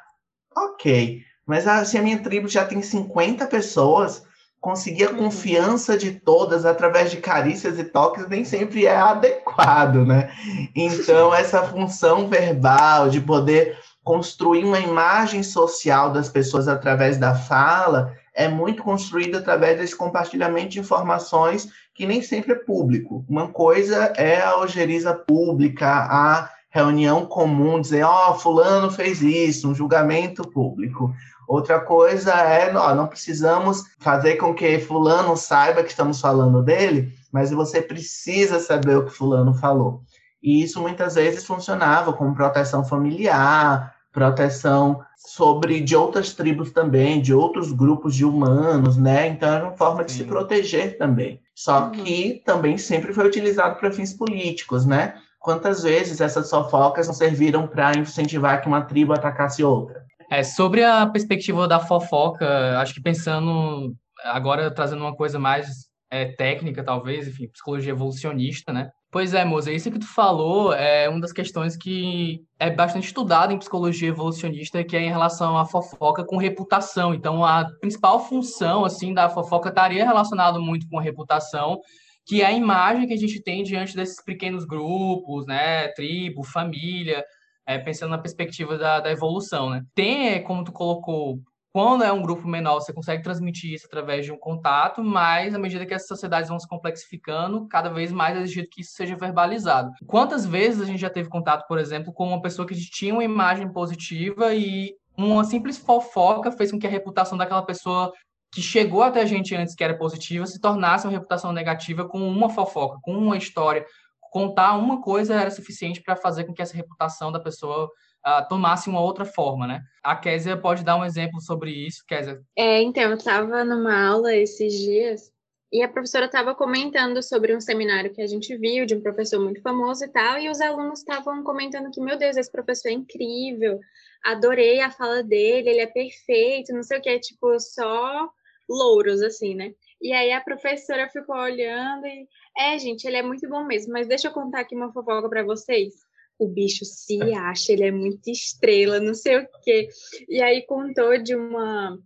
ok. 0.54 1.22
Mas 1.46 1.66
a, 1.66 1.84
se 1.84 1.96
a 1.96 2.02
minha 2.02 2.22
tribo 2.22 2.48
já 2.48 2.64
tem 2.64 2.82
50 2.82 3.46
pessoas, 3.46 4.22
conseguir 4.60 5.04
a 5.04 5.10
uhum. 5.10 5.18
confiança 5.18 5.96
de 5.96 6.12
todas 6.12 6.64
através 6.64 7.10
de 7.10 7.18
carícias 7.18 7.78
e 7.78 7.84
toques 7.84 8.26
nem 8.28 8.46
sempre 8.46 8.86
é 8.86 8.96
adequado, 8.96 10.06
né? 10.06 10.30
Então, 10.74 11.34
essa 11.34 11.62
função 11.62 12.28
verbal 12.28 13.10
de 13.10 13.20
poder 13.20 13.78
construir 14.02 14.64
uma 14.64 14.80
imagem 14.80 15.42
social 15.42 16.10
das 16.10 16.30
pessoas 16.30 16.66
através 16.66 17.18
da 17.18 17.34
fala 17.34 18.14
é 18.34 18.48
muito 18.48 18.82
construído 18.82 19.36
através 19.36 19.78
desse 19.78 19.94
compartilhamento 19.94 20.70
de 20.70 20.80
informações 20.80 21.68
que 21.94 22.04
nem 22.04 22.20
sempre 22.20 22.52
é 22.52 22.56
público. 22.56 23.24
Uma 23.28 23.48
coisa 23.48 24.12
é 24.16 24.42
a 24.42 24.58
ojeriza 24.58 25.14
pública, 25.14 25.86
a 25.88 26.50
reunião 26.68 27.24
comum, 27.24 27.80
dizer, 27.80 28.02
ó, 28.02 28.32
oh, 28.32 28.34
fulano 28.34 28.90
fez 28.90 29.22
isso, 29.22 29.70
um 29.70 29.74
julgamento 29.74 30.42
público. 30.42 31.14
Outra 31.46 31.78
coisa 31.78 32.32
é, 32.32 32.74
ó, 32.74 32.94
não 32.94 33.06
precisamos 33.06 33.84
fazer 34.00 34.36
com 34.36 34.52
que 34.52 34.80
fulano 34.80 35.36
saiba 35.36 35.84
que 35.84 35.90
estamos 35.90 36.20
falando 36.20 36.62
dele, 36.62 37.12
mas 37.30 37.52
você 37.52 37.80
precisa 37.80 38.58
saber 38.58 38.96
o 38.96 39.04
que 39.04 39.12
fulano 39.12 39.54
falou. 39.54 40.02
E 40.42 40.62
isso 40.62 40.80
muitas 40.80 41.14
vezes 41.14 41.46
funcionava 41.46 42.12
como 42.12 42.34
proteção 42.34 42.84
familiar, 42.84 43.93
proteção 44.14 45.02
sobre 45.16 45.80
de 45.80 45.96
outras 45.96 46.32
tribos 46.32 46.70
também, 46.70 47.20
de 47.20 47.34
outros 47.34 47.72
grupos 47.72 48.14
de 48.14 48.24
humanos, 48.24 48.96
né? 48.96 49.26
Então 49.26 49.52
era 49.52 49.64
uma 49.64 49.76
forma 49.76 50.04
de 50.04 50.12
Sim. 50.12 50.18
se 50.18 50.24
proteger 50.24 50.96
também. 50.96 51.40
Só 51.54 51.86
uhum. 51.86 51.90
que 51.90 52.42
também 52.46 52.78
sempre 52.78 53.12
foi 53.12 53.26
utilizado 53.26 53.76
para 53.78 53.90
fins 53.90 54.14
políticos, 54.14 54.86
né? 54.86 55.16
Quantas 55.40 55.82
vezes 55.82 56.20
essas 56.20 56.48
fofocas 56.48 57.08
não 57.08 57.14
serviram 57.14 57.66
para 57.66 57.98
incentivar 57.98 58.62
que 58.62 58.68
uma 58.68 58.82
tribo 58.82 59.12
atacasse 59.12 59.62
outra? 59.62 60.04
É, 60.30 60.42
sobre 60.42 60.82
a 60.82 61.04
perspectiva 61.06 61.68
da 61.68 61.80
fofoca, 61.80 62.78
acho 62.78 62.94
que 62.94 63.02
pensando 63.02 63.94
agora 64.22 64.70
trazendo 64.70 65.02
uma 65.02 65.14
coisa 65.14 65.38
mais 65.38 65.66
é, 66.10 66.26
técnica, 66.26 66.82
talvez, 66.82 67.28
enfim, 67.28 67.48
psicologia 67.48 67.90
evolucionista, 67.90 68.72
né? 68.72 68.90
Pois 69.14 69.32
é, 69.32 69.44
moça, 69.44 69.70
isso 69.70 69.92
que 69.92 69.98
tu 70.00 70.08
falou 70.08 70.74
é 70.74 71.08
uma 71.08 71.20
das 71.20 71.32
questões 71.32 71.76
que 71.76 72.44
é 72.58 72.68
bastante 72.68 73.06
estudada 73.06 73.52
em 73.52 73.58
psicologia 73.60 74.08
evolucionista, 74.08 74.82
que 74.82 74.96
é 74.96 75.02
em 75.02 75.08
relação 75.08 75.56
à 75.56 75.64
fofoca 75.64 76.24
com 76.24 76.36
reputação. 76.36 77.14
Então, 77.14 77.44
a 77.44 77.64
principal 77.80 78.18
função, 78.18 78.84
assim, 78.84 79.14
da 79.14 79.28
fofoca 79.28 79.68
estaria 79.68 80.04
relacionada 80.04 80.58
muito 80.58 80.88
com 80.88 80.98
a 80.98 81.00
reputação, 81.02 81.78
que 82.26 82.42
é 82.42 82.46
a 82.46 82.52
imagem 82.52 83.06
que 83.06 83.14
a 83.14 83.16
gente 83.16 83.40
tem 83.40 83.62
diante 83.62 83.94
desses 83.94 84.20
pequenos 84.20 84.64
grupos, 84.64 85.46
né, 85.46 85.86
tribo, 85.92 86.42
família, 86.42 87.24
é, 87.64 87.78
pensando 87.78 88.10
na 88.10 88.18
perspectiva 88.18 88.76
da, 88.76 88.98
da 88.98 89.12
evolução, 89.12 89.70
né. 89.70 89.84
Tem, 89.94 90.42
como 90.42 90.64
tu 90.64 90.72
colocou, 90.72 91.38
quando 91.74 92.04
é 92.04 92.12
um 92.12 92.22
grupo 92.22 92.46
menor, 92.46 92.74
você 92.74 92.92
consegue 92.92 93.20
transmitir 93.20 93.74
isso 93.74 93.86
através 93.86 94.24
de 94.24 94.30
um 94.30 94.38
contato, 94.38 95.02
mas 95.02 95.56
à 95.56 95.58
medida 95.58 95.84
que 95.84 95.92
as 95.92 96.06
sociedades 96.06 96.48
vão 96.48 96.56
se 96.56 96.68
complexificando, 96.68 97.66
cada 97.66 97.88
vez 97.88 98.12
mais 98.12 98.36
é 98.36 98.42
exigido 98.42 98.68
que 98.70 98.82
isso 98.82 98.92
seja 98.92 99.16
verbalizado. 99.16 99.90
Quantas 100.06 100.46
vezes 100.46 100.80
a 100.80 100.84
gente 100.84 101.00
já 101.00 101.10
teve 101.10 101.28
contato, 101.28 101.66
por 101.66 101.76
exemplo, 101.76 102.12
com 102.12 102.28
uma 102.28 102.40
pessoa 102.40 102.64
que 102.64 102.76
tinha 102.76 103.12
uma 103.12 103.24
imagem 103.24 103.68
positiva 103.72 104.54
e 104.54 104.94
uma 105.18 105.42
simples 105.42 105.76
fofoca 105.76 106.52
fez 106.52 106.70
com 106.70 106.78
que 106.78 106.86
a 106.86 106.90
reputação 106.90 107.36
daquela 107.36 107.66
pessoa 107.66 108.12
que 108.52 108.62
chegou 108.62 109.02
até 109.02 109.22
a 109.22 109.26
gente 109.26 109.52
antes 109.56 109.74
que 109.74 109.82
era 109.82 109.98
positiva 109.98 110.46
se 110.46 110.60
tornasse 110.60 111.08
uma 111.08 111.12
reputação 111.12 111.52
negativa 111.52 112.06
com 112.08 112.20
uma 112.20 112.48
fofoca, 112.48 113.00
com 113.02 113.18
uma 113.18 113.36
história. 113.36 113.84
Contar 114.30 114.76
uma 114.76 115.02
coisa 115.02 115.34
era 115.34 115.50
suficiente 115.50 116.00
para 116.00 116.14
fazer 116.14 116.44
com 116.44 116.54
que 116.54 116.62
essa 116.62 116.76
reputação 116.76 117.32
da 117.32 117.40
pessoa 117.40 117.90
uh, 118.26 118.46
tomasse 118.48 118.88
uma 118.88 119.00
outra 119.00 119.24
forma, 119.24 119.66
né? 119.66 119.82
A 120.02 120.16
Késia 120.16 120.56
pode 120.56 120.84
dar 120.84 120.96
um 120.96 121.04
exemplo 121.04 121.40
sobre 121.40 121.70
isso, 121.70 122.04
Késia? 122.06 122.40
É, 122.56 122.82
então, 122.82 123.02
eu 123.04 123.14
estava 123.14 123.64
numa 123.64 124.06
aula 124.06 124.34
esses 124.34 124.72
dias 124.72 125.32
e 125.72 125.82
a 125.82 125.88
professora 125.88 126.26
estava 126.26 126.54
comentando 126.54 127.20
sobre 127.20 127.54
um 127.54 127.60
seminário 127.60 128.12
que 128.12 128.22
a 128.22 128.26
gente 128.26 128.56
viu 128.56 128.86
de 128.86 128.94
um 128.94 129.00
professor 129.00 129.40
muito 129.40 129.60
famoso 129.60 130.04
e 130.04 130.08
tal, 130.08 130.38
e 130.38 130.48
os 130.48 130.60
alunos 130.60 131.00
estavam 131.00 131.42
comentando 131.42 131.90
que, 131.90 132.00
meu 132.00 132.16
Deus, 132.16 132.36
esse 132.36 132.50
professor 132.50 132.90
é 132.90 132.92
incrível, 132.92 133.80
adorei 134.24 134.80
a 134.80 134.90
fala 134.90 135.22
dele, 135.22 135.70
ele 135.70 135.80
é 135.80 135.86
perfeito, 135.86 136.72
não 136.72 136.82
sei 136.82 136.98
o 136.98 137.02
que, 137.02 137.08
é 137.08 137.18
tipo 137.18 137.58
só 137.58 138.28
louros, 138.68 139.20
assim, 139.20 139.54
né? 139.54 139.72
E 140.00 140.12
aí 140.12 140.30
a 140.32 140.40
professora 140.40 141.08
ficou 141.08 141.36
olhando 141.36 142.06
e, 142.06 142.28
é, 142.56 142.78
gente, 142.78 143.04
ele 143.04 143.16
é 143.16 143.22
muito 143.22 143.48
bom 143.48 143.64
mesmo, 143.64 143.92
mas 143.92 144.06
deixa 144.06 144.28
eu 144.28 144.32
contar 144.32 144.60
aqui 144.60 144.76
uma 144.76 144.92
fofoca 144.92 145.28
para 145.28 145.42
vocês 145.42 146.03
o 146.38 146.48
bicho 146.48 146.84
se 146.84 147.20
acha, 147.34 147.72
ele 147.72 147.84
é 147.84 147.90
muito 147.90 148.30
estrela, 148.30 149.00
não 149.00 149.14
sei 149.14 149.38
o 149.38 149.48
quê. 149.62 149.88
E 150.28 150.42
aí 150.42 150.66
contou 150.66 151.16
de 151.22 151.34
uma 151.34 151.98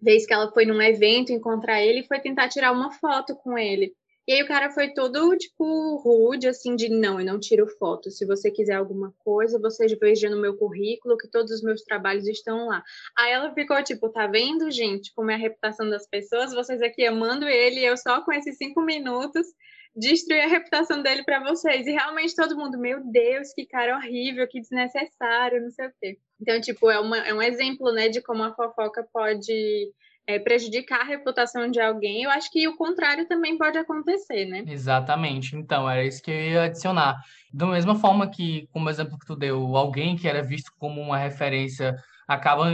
vez 0.00 0.26
que 0.26 0.34
ela 0.34 0.50
foi 0.52 0.66
num 0.66 0.80
evento 0.80 1.32
encontrar 1.32 1.82
ele 1.82 2.00
e 2.00 2.06
foi 2.06 2.20
tentar 2.20 2.48
tirar 2.48 2.72
uma 2.72 2.92
foto 2.92 3.34
com 3.36 3.58
ele. 3.58 3.94
E 4.26 4.32
aí 4.32 4.42
o 4.42 4.46
cara 4.46 4.70
foi 4.70 4.94
todo, 4.94 5.36
tipo, 5.36 5.96
rude, 5.96 6.48
assim, 6.48 6.74
de 6.74 6.88
não, 6.88 7.20
eu 7.20 7.26
não 7.26 7.38
tiro 7.38 7.66
foto. 7.78 8.10
Se 8.10 8.24
você 8.24 8.50
quiser 8.50 8.74
alguma 8.74 9.12
coisa, 9.18 9.58
você 9.58 9.86
veja 9.96 10.30
no 10.30 10.40
meu 10.40 10.56
currículo 10.56 11.18
que 11.18 11.28
todos 11.28 11.52
os 11.52 11.62
meus 11.62 11.82
trabalhos 11.82 12.26
estão 12.26 12.68
lá. 12.68 12.82
Aí 13.18 13.32
ela 13.32 13.52
ficou, 13.52 13.82
tipo, 13.84 14.08
tá 14.08 14.26
vendo, 14.26 14.70
gente, 14.70 15.12
como 15.14 15.30
é 15.30 15.34
a 15.34 15.38
reputação 15.38 15.90
das 15.90 16.08
pessoas? 16.08 16.54
Vocês 16.54 16.80
aqui 16.80 17.04
amando 17.04 17.46
ele, 17.46 17.84
eu 17.84 17.98
só 17.98 18.22
com 18.22 18.32
esses 18.32 18.56
cinco 18.56 18.80
minutos 18.80 19.46
destruir 19.96 20.42
a 20.42 20.48
reputação 20.48 21.02
dele 21.02 21.22
para 21.22 21.42
vocês. 21.42 21.86
E 21.86 21.92
realmente 21.92 22.34
todo 22.34 22.56
mundo, 22.56 22.78
meu 22.78 23.00
Deus, 23.04 23.52
que 23.54 23.66
cara 23.66 23.96
horrível, 23.96 24.48
que 24.48 24.60
desnecessário, 24.60 25.62
não 25.62 25.70
sei 25.70 25.86
o 25.86 25.92
quê. 26.00 26.18
Então, 26.40 26.60
tipo, 26.60 26.90
é, 26.90 26.98
uma, 26.98 27.18
é 27.18 27.32
um 27.32 27.42
exemplo, 27.42 27.92
né, 27.92 28.08
de 28.08 28.20
como 28.20 28.42
a 28.42 28.54
fofoca 28.54 29.06
pode 29.12 29.92
é, 30.26 30.38
prejudicar 30.38 31.02
a 31.02 31.04
reputação 31.04 31.70
de 31.70 31.80
alguém. 31.80 32.22
Eu 32.22 32.30
acho 32.30 32.50
que 32.50 32.66
o 32.66 32.76
contrário 32.76 33.26
também 33.28 33.56
pode 33.56 33.78
acontecer, 33.78 34.46
né? 34.46 34.64
Exatamente. 34.66 35.54
Então, 35.56 35.88
era 35.88 36.04
isso 36.04 36.22
que 36.22 36.30
eu 36.30 36.36
ia 36.36 36.62
adicionar. 36.64 37.22
Da 37.52 37.66
mesma 37.66 37.94
forma 37.94 38.28
que, 38.28 38.68
como 38.72 38.90
exemplo 38.90 39.18
que 39.18 39.26
tu 39.26 39.36
deu, 39.36 39.76
alguém 39.76 40.16
que 40.16 40.26
era 40.26 40.42
visto 40.42 40.72
como 40.78 41.00
uma 41.00 41.18
referência 41.18 41.94
acaba 42.26 42.64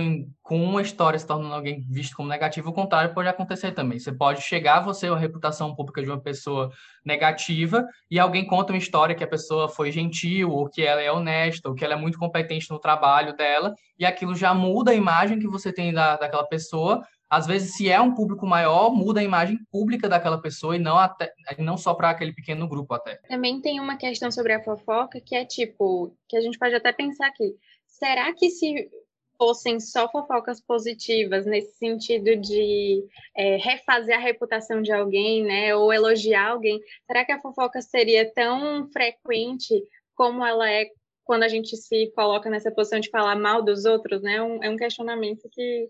com 0.42 0.62
uma 0.62 0.82
história 0.82 1.18
se 1.18 1.26
tornando 1.26 1.54
alguém 1.54 1.84
visto 1.88 2.16
como 2.16 2.28
negativo, 2.28 2.70
o 2.70 2.72
contrário 2.72 3.14
pode 3.14 3.28
acontecer 3.28 3.72
também. 3.72 3.98
Você 3.98 4.12
pode 4.12 4.42
chegar 4.42 4.78
a 4.78 4.80
você 4.80 5.06
a 5.06 5.16
reputação 5.16 5.74
pública 5.74 6.02
de 6.02 6.08
uma 6.08 6.20
pessoa 6.20 6.70
negativa 7.04 7.86
e 8.10 8.18
alguém 8.18 8.46
conta 8.46 8.72
uma 8.72 8.78
história 8.78 9.14
que 9.14 9.24
a 9.24 9.28
pessoa 9.28 9.68
foi 9.68 9.90
gentil, 9.90 10.50
ou 10.50 10.68
que 10.68 10.82
ela 10.82 11.00
é 11.00 11.10
honesta, 11.10 11.68
ou 11.68 11.74
que 11.74 11.84
ela 11.84 11.94
é 11.94 11.96
muito 11.96 12.18
competente 12.18 12.70
no 12.70 12.78
trabalho 12.78 13.36
dela, 13.36 13.74
e 13.98 14.04
aquilo 14.04 14.34
já 14.34 14.54
muda 14.54 14.90
a 14.90 14.94
imagem 14.94 15.38
que 15.38 15.48
você 15.48 15.72
tem 15.72 15.92
da, 15.92 16.16
daquela 16.16 16.46
pessoa 16.46 17.02
às 17.30 17.46
vezes, 17.46 17.76
se 17.76 17.88
é 17.88 18.00
um 18.00 18.12
público 18.12 18.44
maior, 18.44 18.90
muda 18.90 19.20
a 19.20 19.22
imagem 19.22 19.56
pública 19.70 20.08
daquela 20.08 20.42
pessoa 20.42 20.74
e 20.74 20.80
não, 20.80 20.98
até, 20.98 21.32
não 21.58 21.76
só 21.76 21.94
para 21.94 22.10
aquele 22.10 22.32
pequeno 22.32 22.66
grupo 22.66 22.92
até. 22.92 23.20
Também 23.28 23.60
tem 23.60 23.78
uma 23.78 23.96
questão 23.96 24.32
sobre 24.32 24.52
a 24.52 24.60
fofoca 24.60 25.20
que 25.20 25.36
é 25.36 25.44
tipo, 25.44 26.12
que 26.28 26.36
a 26.36 26.40
gente 26.40 26.58
pode 26.58 26.74
até 26.74 26.92
pensar 26.92 27.28
aqui. 27.28 27.54
Será 27.86 28.34
que 28.34 28.50
se 28.50 28.90
fossem 29.40 29.80
só 29.80 30.06
fofocas 30.10 30.60
positivas, 30.60 31.46
nesse 31.46 31.74
sentido 31.78 32.36
de 32.36 33.02
é, 33.34 33.56
refazer 33.56 34.14
a 34.14 34.20
reputação 34.20 34.82
de 34.82 34.92
alguém, 34.92 35.42
né, 35.42 35.74
ou 35.74 35.90
elogiar 35.90 36.50
alguém, 36.50 36.78
será 37.06 37.24
que 37.24 37.32
a 37.32 37.40
fofoca 37.40 37.80
seria 37.80 38.30
tão 38.34 38.86
frequente 38.92 39.82
como 40.14 40.44
ela 40.44 40.70
é 40.70 40.90
quando 41.24 41.44
a 41.44 41.48
gente 41.48 41.74
se 41.74 42.12
coloca 42.14 42.50
nessa 42.50 42.70
posição 42.70 43.00
de 43.00 43.08
falar 43.08 43.34
mal 43.34 43.62
dos 43.62 43.86
outros, 43.86 44.20
né? 44.20 44.42
Um, 44.42 44.62
é 44.62 44.68
um 44.68 44.76
questionamento 44.76 45.48
que 45.50 45.88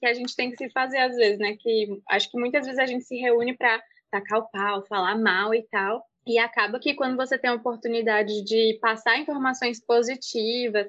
que 0.00 0.06
a 0.06 0.14
gente 0.14 0.34
tem 0.36 0.50
que 0.50 0.56
se 0.56 0.70
fazer 0.70 0.98
às 0.98 1.16
vezes, 1.16 1.38
né? 1.38 1.56
Que 1.58 2.00
acho 2.08 2.30
que 2.30 2.38
muitas 2.38 2.64
vezes 2.64 2.78
a 2.78 2.86
gente 2.86 3.04
se 3.04 3.16
reúne 3.16 3.56
para 3.56 3.82
tacar 4.10 4.38
o 4.38 4.48
pau, 4.48 4.86
falar 4.86 5.16
mal 5.16 5.54
e 5.54 5.62
tal. 5.70 6.04
E 6.26 6.38
acaba 6.38 6.78
que 6.78 6.94
quando 6.94 7.16
você 7.16 7.36
tem 7.36 7.50
a 7.50 7.54
oportunidade 7.54 8.42
de 8.44 8.78
passar 8.80 9.18
informações 9.18 9.84
positivas, 9.84 10.86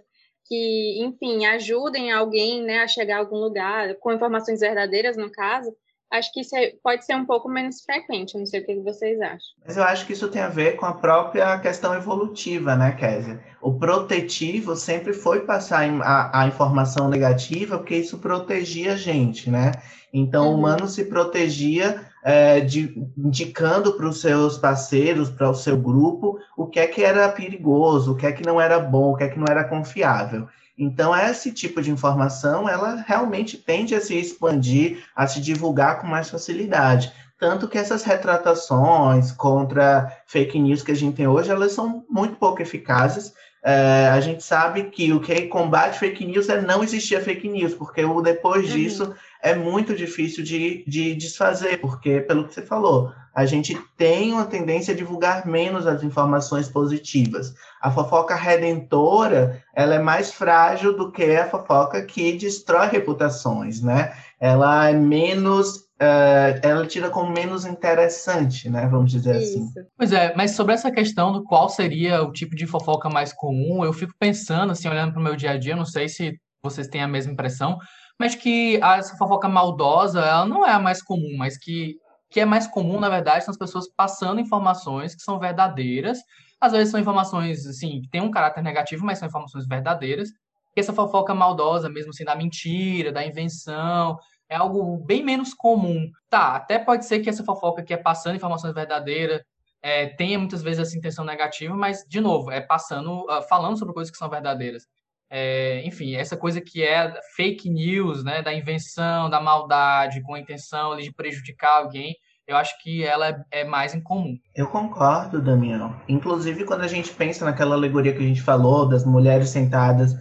que, 0.49 1.03
enfim, 1.03 1.45
ajudem 1.45 2.11
alguém 2.11 2.63
né, 2.63 2.79
a 2.79 2.87
chegar 2.87 3.17
a 3.17 3.19
algum 3.19 3.37
lugar, 3.37 3.93
com 3.99 4.11
informações 4.11 4.59
verdadeiras, 4.59 5.15
no 5.15 5.31
caso, 5.31 5.71
acho 6.11 6.33
que 6.33 6.41
isso 6.41 6.55
é, 6.55 6.73
pode 6.83 7.05
ser 7.05 7.15
um 7.15 7.25
pouco 7.25 7.47
menos 7.47 7.81
frequente. 7.81 8.35
Não 8.35 8.45
sei 8.47 8.61
o 8.61 8.65
que 8.65 8.79
vocês 8.79 9.21
acham. 9.21 9.37
Mas 9.63 9.77
eu 9.77 9.83
acho 9.83 10.07
que 10.07 10.13
isso 10.13 10.27
tem 10.27 10.41
a 10.41 10.49
ver 10.49 10.75
com 10.75 10.87
a 10.87 10.93
própria 10.93 11.57
questão 11.59 11.93
evolutiva, 11.93 12.75
né, 12.75 12.93
Kézia? 12.93 13.39
O 13.61 13.77
protetivo 13.77 14.75
sempre 14.75 15.13
foi 15.13 15.41
passar 15.41 15.87
a, 16.01 16.41
a 16.41 16.47
informação 16.47 17.07
negativa, 17.07 17.77
porque 17.77 17.97
isso 17.97 18.17
protegia 18.17 18.93
a 18.93 18.97
gente, 18.97 19.51
né? 19.51 19.71
Então, 20.11 20.47
uhum. 20.47 20.53
o 20.53 20.57
humano 20.57 20.87
se 20.87 21.05
protegia 21.05 22.08
é, 22.23 22.59
de, 22.59 22.95
indicando 23.17 23.93
para 23.93 24.07
os 24.07 24.21
seus 24.21 24.57
parceiros, 24.57 25.29
para 25.29 25.49
o 25.49 25.55
seu 25.55 25.77
grupo, 25.77 26.39
o 26.57 26.67
que 26.67 26.79
é 26.79 26.87
que 26.87 27.03
era 27.03 27.29
perigoso, 27.29 28.11
o 28.11 28.15
que 28.15 28.25
é 28.25 28.31
que 28.31 28.45
não 28.45 28.59
era 28.59 28.79
bom, 28.79 29.11
o 29.11 29.15
que 29.15 29.23
é 29.23 29.29
que 29.29 29.39
não 29.39 29.47
era 29.49 29.63
confiável. 29.63 30.47
Então, 30.77 31.13
esse 31.13 31.51
tipo 31.51 31.81
de 31.81 31.91
informação, 31.91 32.69
ela 32.69 33.03
realmente 33.05 33.57
tende 33.57 33.93
a 33.93 33.99
se 33.99 34.17
expandir, 34.17 35.03
a 35.13 35.27
se 35.27 35.41
divulgar 35.41 35.99
com 35.99 36.07
mais 36.07 36.29
facilidade. 36.29 37.11
Tanto 37.37 37.67
que 37.67 37.77
essas 37.77 38.03
retratações 38.03 39.31
contra 39.31 40.09
fake 40.25 40.57
news 40.57 40.81
que 40.81 40.91
a 40.91 40.95
gente 40.95 41.15
tem 41.15 41.27
hoje, 41.27 41.51
elas 41.51 41.73
são 41.73 42.05
muito 42.09 42.35
pouco 42.35 42.61
eficazes. 42.61 43.33
É, 43.63 44.07
a 44.07 44.21
gente 44.21 44.41
sabe 44.41 44.83
que 44.83 45.11
o 45.11 45.19
que 45.19 45.47
combate 45.47 45.99
fake 45.99 46.25
news 46.25 46.47
é 46.47 46.61
não 46.61 46.81
existir 46.81 47.21
fake 47.21 47.49
news, 47.49 47.73
porque 47.73 48.03
o 48.03 48.21
depois 48.21 48.69
uhum. 48.69 48.75
disso 48.75 49.15
é 49.41 49.53
muito 49.53 49.95
difícil 49.95 50.43
de, 50.43 50.83
de 50.87 51.13
desfazer, 51.15 51.79
porque, 51.79 52.21
pelo 52.21 52.47
que 52.47 52.53
você 52.53 52.61
falou, 52.61 53.11
a 53.33 53.45
gente 53.45 53.77
tem 53.97 54.33
uma 54.33 54.45
tendência 54.45 54.93
a 54.93 54.97
divulgar 54.97 55.45
menos 55.45 55.87
as 55.87 56.03
informações 56.03 56.67
positivas. 56.67 57.53
A 57.81 57.91
fofoca 57.91 58.35
redentora, 58.35 59.63
ela 59.73 59.95
é 59.95 59.99
mais 59.99 60.33
frágil 60.33 60.95
do 60.95 61.11
que 61.11 61.35
a 61.35 61.49
fofoca 61.49 62.01
que 62.01 62.33
destrói 62.33 62.87
reputações, 62.87 63.81
né? 63.81 64.13
Ela 64.39 64.89
é 64.89 64.93
menos 64.93 65.88
uh, 66.01 66.59
ela 66.63 66.87
tira 66.87 67.09
como 67.09 67.31
menos 67.31 67.65
interessante, 67.65 68.69
né? 68.69 68.87
Vamos 68.87 69.11
dizer 69.11 69.35
assim. 69.35 69.63
Isso. 69.63 69.79
assim. 69.79 69.89
Pois 69.97 70.13
é, 70.13 70.33
mas 70.35 70.51
sobre 70.51 70.73
essa 70.73 70.91
questão 70.91 71.31
do 71.31 71.43
qual 71.43 71.69
seria 71.69 72.23
o 72.23 72.31
tipo 72.31 72.55
de 72.55 72.65
fofoca 72.65 73.09
mais 73.09 73.33
comum, 73.33 73.83
eu 73.83 73.93
fico 73.93 74.13
pensando, 74.17 74.71
assim, 74.71 74.87
olhando 74.87 75.11
para 75.11 75.19
o 75.19 75.23
meu 75.23 75.35
dia 75.35 75.51
a 75.51 75.57
dia, 75.57 75.75
não 75.75 75.85
sei 75.85 76.07
se 76.07 76.39
vocês 76.63 76.87
têm 76.87 77.01
a 77.01 77.07
mesma 77.07 77.33
impressão, 77.33 77.77
mas 78.19 78.35
que 78.35 78.77
essa 78.83 79.15
fofoca 79.17 79.47
maldosa, 79.47 80.19
ela 80.19 80.45
não 80.45 80.65
é 80.65 80.71
a 80.71 80.79
mais 80.79 81.01
comum, 81.01 81.35
mas 81.37 81.57
que, 81.57 81.97
que 82.29 82.39
é 82.39 82.45
mais 82.45 82.67
comum, 82.67 82.99
na 82.99 83.09
verdade, 83.09 83.45
são 83.45 83.51
as 83.51 83.57
pessoas 83.57 83.87
passando 83.95 84.41
informações 84.41 85.15
que 85.15 85.21
são 85.21 85.39
verdadeiras. 85.39 86.19
Às 86.59 86.73
vezes 86.73 86.91
são 86.91 86.99
informações, 86.99 87.65
assim, 87.65 88.01
que 88.01 88.09
têm 88.09 88.21
um 88.21 88.31
caráter 88.31 88.61
negativo, 88.61 89.05
mas 89.05 89.19
são 89.19 89.27
informações 89.27 89.65
verdadeiras. 89.65 90.29
E 90.75 90.79
essa 90.81 90.91
fofoca 90.91 91.33
maldosa, 91.33 91.89
mesmo 91.89 92.09
assim, 92.09 92.25
da 92.25 92.35
mentira, 92.35 93.11
da 93.13 93.25
invenção, 93.25 94.17
é 94.49 94.55
algo 94.55 94.97
bem 94.97 95.23
menos 95.23 95.53
comum. 95.53 96.11
Tá, 96.29 96.55
até 96.55 96.79
pode 96.79 97.05
ser 97.05 97.19
que 97.19 97.29
essa 97.29 97.43
fofoca 97.43 97.83
que 97.83 97.93
é 97.93 97.97
passando 97.97 98.35
informações 98.35 98.73
verdadeiras 98.73 99.41
é, 99.81 100.07
tenha 100.07 100.37
muitas 100.37 100.61
vezes 100.61 100.79
essa 100.79 100.97
intenção 100.97 101.23
negativa, 101.23 101.75
mas, 101.75 102.03
de 102.07 102.19
novo, 102.19 102.51
é 102.51 102.59
passando, 102.59 103.21
uh, 103.25 103.41
falando 103.47 103.77
sobre 103.77 103.93
coisas 103.93 104.11
que 104.11 104.17
são 104.17 104.29
verdadeiras. 104.29 104.87
É, 105.29 105.81
enfim, 105.85 106.15
essa 106.15 106.35
coisa 106.35 106.59
que 106.59 106.83
é 106.83 107.13
fake 107.35 107.69
news, 107.69 108.23
né, 108.23 108.41
da 108.41 108.53
invenção, 108.53 109.29
da 109.29 109.39
maldade, 109.39 110.23
com 110.23 110.33
a 110.33 110.39
intenção 110.39 110.97
de 110.97 111.13
prejudicar 111.13 111.77
alguém, 111.77 112.15
eu 112.47 112.57
acho 112.57 112.81
que 112.81 113.03
ela 113.03 113.27
é, 113.27 113.61
é 113.61 113.63
mais 113.63 113.93
incomum. 113.93 114.35
Eu 114.55 114.67
concordo, 114.67 115.39
Damião. 115.39 115.95
Inclusive, 116.07 116.65
quando 116.65 116.81
a 116.81 116.87
gente 116.87 117.13
pensa 117.13 117.45
naquela 117.45 117.75
alegoria 117.75 118.11
que 118.11 118.23
a 118.23 118.27
gente 118.27 118.41
falou, 118.41 118.89
das 118.89 119.05
mulheres 119.05 119.49
sentadas 119.49 120.15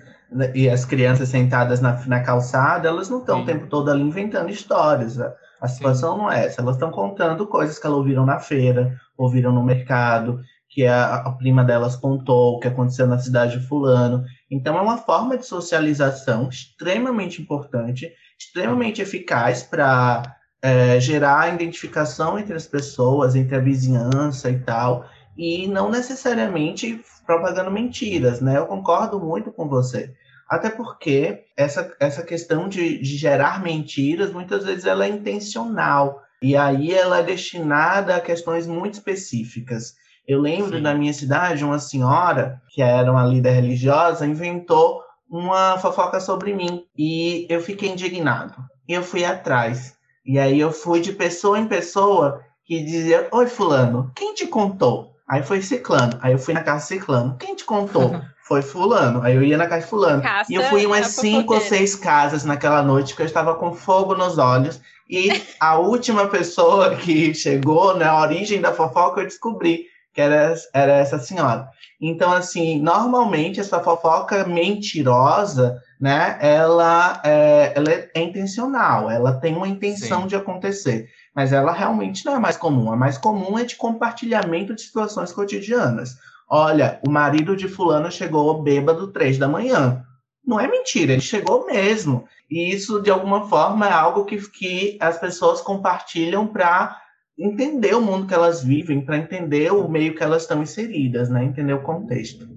e 0.54 0.68
as 0.68 0.84
crianças 0.84 1.28
sentadas 1.28 1.80
na, 1.80 1.94
na 2.06 2.20
calçada, 2.20 2.88
elas 2.88 3.08
não 3.08 3.20
estão 3.20 3.42
o 3.42 3.46
tempo 3.46 3.66
todo 3.66 3.90
ali 3.90 4.02
inventando 4.02 4.50
histórias. 4.50 5.18
A, 5.20 5.34
a 5.60 5.68
situação 5.68 6.14
Sim. 6.14 6.18
não 6.18 6.30
é 6.30 6.46
essa. 6.46 6.60
Elas 6.60 6.76
estão 6.76 6.90
contando 6.90 7.46
coisas 7.46 7.78
que 7.78 7.86
elas 7.86 7.98
ouviram 7.98 8.26
na 8.26 8.38
feira, 8.38 8.98
ouviram 9.16 9.52
no 9.52 9.62
mercado, 9.62 10.40
que 10.68 10.86
a, 10.86 11.16
a 11.16 11.32
prima 11.32 11.64
delas 11.64 11.96
contou, 11.96 12.56
o 12.56 12.60
que 12.60 12.68
aconteceu 12.68 13.06
na 13.06 13.18
cidade 13.18 13.58
de 13.58 13.66
fulano. 13.66 14.24
Então, 14.50 14.76
é 14.76 14.80
uma 14.80 14.98
forma 14.98 15.36
de 15.36 15.46
socialização 15.46 16.48
extremamente 16.48 17.40
importante, 17.40 18.12
extremamente 18.38 19.00
eficaz 19.00 19.62
para 19.62 20.36
é, 20.60 21.00
gerar 21.00 21.54
identificação 21.54 22.38
entre 22.38 22.54
as 22.54 22.66
pessoas, 22.66 23.34
entre 23.34 23.56
a 23.56 23.60
vizinhança 23.60 24.50
e 24.50 24.58
tal, 24.58 25.08
e 25.36 25.66
não 25.66 25.90
necessariamente 25.90 27.00
propagando 27.28 27.70
mentiras, 27.70 28.40
né? 28.40 28.56
Eu 28.56 28.64
concordo 28.64 29.20
muito 29.20 29.52
com 29.52 29.68
você. 29.68 30.14
Até 30.48 30.70
porque 30.70 31.44
essa, 31.54 31.94
essa 32.00 32.22
questão 32.22 32.70
de, 32.70 32.98
de 33.02 33.16
gerar 33.18 33.62
mentiras, 33.62 34.32
muitas 34.32 34.64
vezes 34.64 34.86
ela 34.86 35.04
é 35.04 35.10
intencional. 35.10 36.22
E 36.40 36.56
aí 36.56 36.90
ela 36.90 37.18
é 37.18 37.22
destinada 37.22 38.16
a 38.16 38.20
questões 38.20 38.66
muito 38.66 38.94
específicas. 38.94 39.94
Eu 40.26 40.40
lembro 40.40 40.78
Sim. 40.78 40.82
da 40.82 40.94
minha 40.94 41.12
cidade, 41.12 41.62
uma 41.62 41.78
senhora, 41.78 42.62
que 42.70 42.80
era 42.80 43.12
uma 43.12 43.26
líder 43.26 43.50
religiosa, 43.50 44.26
inventou 44.26 45.02
uma 45.28 45.76
fofoca 45.76 46.20
sobre 46.20 46.54
mim. 46.54 46.86
E 46.96 47.46
eu 47.50 47.60
fiquei 47.60 47.90
indignado. 47.90 48.54
E 48.88 48.94
eu 48.94 49.02
fui 49.02 49.22
atrás. 49.22 49.94
E 50.24 50.38
aí 50.38 50.58
eu 50.58 50.72
fui 50.72 51.02
de 51.02 51.12
pessoa 51.12 51.58
em 51.58 51.68
pessoa 51.68 52.42
que 52.64 52.82
dizia: 52.82 53.28
Oi, 53.30 53.46
Fulano, 53.46 54.10
quem 54.16 54.32
te 54.32 54.46
contou? 54.46 55.07
Aí 55.28 55.42
foi 55.42 55.60
Ciclano. 55.60 56.18
Aí 56.22 56.32
eu 56.32 56.38
fui 56.38 56.54
na 56.54 56.62
casa 56.62 56.86
Ciclano. 56.86 57.36
Quem 57.38 57.54
te 57.54 57.64
contou? 57.64 58.20
Foi 58.42 58.62
fulano. 58.62 59.22
Aí 59.22 59.34
eu 59.34 59.42
ia 59.42 59.58
na 59.58 59.66
casa 59.66 59.82
de 59.82 59.90
fulano. 59.90 60.22
e 60.48 60.54
eu 60.54 60.62
fui 60.64 60.82
em 60.82 60.86
umas 60.86 61.08
cinco 61.08 61.54
ou 61.54 61.60
seis 61.60 61.94
casas 61.94 62.44
naquela 62.44 62.82
noite 62.82 63.14
que 63.14 63.20
eu 63.20 63.26
estava 63.26 63.54
com 63.54 63.74
fogo 63.74 64.14
nos 64.14 64.38
olhos. 64.38 64.80
E 65.08 65.30
a 65.60 65.76
última 65.78 66.28
pessoa 66.28 66.96
que 66.96 67.34
chegou 67.34 67.92
na 67.92 68.06
né, 68.06 68.12
origem 68.12 68.60
da 68.60 68.72
fofoca 68.72 69.20
eu 69.20 69.26
descobri 69.26 69.86
que 70.18 70.22
era, 70.22 70.54
era 70.74 70.94
essa 70.94 71.18
senhora. 71.18 71.68
Então, 72.00 72.32
assim, 72.32 72.80
normalmente 72.80 73.60
essa 73.60 73.80
fofoca 73.80 74.44
mentirosa, 74.44 75.80
né, 76.00 76.36
ela 76.40 77.20
é, 77.24 77.72
ela 77.76 77.92
é 77.92 78.20
intencional, 78.20 79.10
ela 79.10 79.34
tem 79.34 79.54
uma 79.54 79.68
intenção 79.68 80.22
Sim. 80.22 80.26
de 80.28 80.36
acontecer, 80.36 81.08
mas 81.38 81.52
ela 81.52 81.70
realmente 81.70 82.26
não 82.26 82.34
é 82.34 82.38
mais 82.40 82.56
comum. 82.56 82.90
A 82.90 82.96
mais 82.96 83.16
comum 83.16 83.56
é 83.56 83.64
de 83.64 83.76
compartilhamento 83.76 84.74
de 84.74 84.82
situações 84.82 85.32
cotidianas. 85.32 86.16
Olha, 86.50 86.98
o 87.06 87.08
marido 87.12 87.54
de 87.54 87.68
fulano 87.68 88.10
chegou 88.10 88.60
bêbado 88.60 89.12
três 89.12 89.38
da 89.38 89.46
manhã. 89.46 90.04
Não 90.44 90.58
é 90.58 90.66
mentira, 90.66 91.12
ele 91.12 91.20
chegou 91.20 91.64
mesmo. 91.64 92.24
E 92.50 92.74
isso, 92.74 93.00
de 93.00 93.08
alguma 93.08 93.48
forma, 93.48 93.86
é 93.86 93.92
algo 93.92 94.24
que, 94.24 94.36
que 94.50 94.98
as 95.00 95.16
pessoas 95.16 95.60
compartilham 95.60 96.44
para 96.44 97.00
entender 97.38 97.94
o 97.94 98.02
mundo 98.02 98.26
que 98.26 98.34
elas 98.34 98.64
vivem, 98.64 99.00
para 99.00 99.18
entender 99.18 99.72
o 99.72 99.88
meio 99.88 100.16
que 100.16 100.24
elas 100.24 100.42
estão 100.42 100.60
inseridas, 100.60 101.28
né? 101.28 101.44
Entender 101.44 101.72
o 101.72 101.82
contexto. 101.82 102.48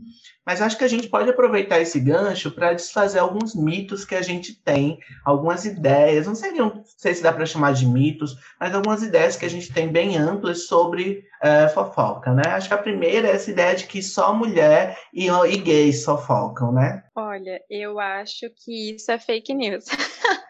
Mas 0.51 0.61
acho 0.61 0.77
que 0.77 0.83
a 0.83 0.89
gente 0.89 1.07
pode 1.07 1.29
aproveitar 1.29 1.79
esse 1.79 1.97
gancho 1.97 2.51
para 2.51 2.73
desfazer 2.73 3.19
alguns 3.19 3.55
mitos 3.55 4.03
que 4.03 4.13
a 4.13 4.21
gente 4.21 4.53
tem, 4.53 4.99
algumas 5.23 5.63
ideias, 5.63 6.27
não 6.27 6.35
sei, 6.35 6.51
não 6.51 6.83
sei 6.97 7.13
se 7.13 7.23
dá 7.23 7.31
para 7.31 7.45
chamar 7.45 7.71
de 7.71 7.85
mitos, 7.85 8.35
mas 8.59 8.75
algumas 8.75 9.01
ideias 9.01 9.37
que 9.37 9.45
a 9.45 9.49
gente 9.49 9.71
tem 9.71 9.87
bem 9.87 10.17
amplas 10.17 10.67
sobre 10.67 11.23
é, 11.41 11.69
fofoca, 11.69 12.33
né? 12.33 12.43
Acho 12.47 12.67
que 12.67 12.73
a 12.73 12.77
primeira 12.77 13.29
é 13.29 13.31
essa 13.31 13.49
ideia 13.49 13.73
de 13.77 13.87
que 13.87 14.03
só 14.03 14.33
mulher 14.33 14.99
e, 15.13 15.29
e 15.29 15.57
gays 15.57 16.03
fofocam, 16.03 16.73
né? 16.73 17.01
Olha, 17.15 17.61
eu 17.69 17.97
acho 17.97 18.49
que 18.53 18.93
isso 18.93 19.09
é 19.09 19.17
fake 19.17 19.53
news. 19.53 19.85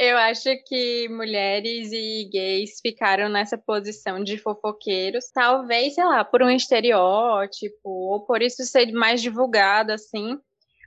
Eu 0.00 0.16
acho 0.16 0.48
que 0.64 1.08
mulheres 1.08 1.90
e 1.90 2.30
gays 2.32 2.78
ficaram 2.80 3.28
nessa 3.28 3.58
posição 3.58 4.22
de 4.22 4.38
fofoqueiros, 4.38 5.28
talvez, 5.34 5.96
sei 5.96 6.04
lá, 6.04 6.24
por 6.24 6.40
um 6.40 6.48
estereótipo, 6.48 7.80
ou 7.82 8.24
por 8.24 8.40
isso 8.40 8.62
ser 8.62 8.92
mais 8.92 9.20
divulgado, 9.20 9.90
assim. 9.90 10.38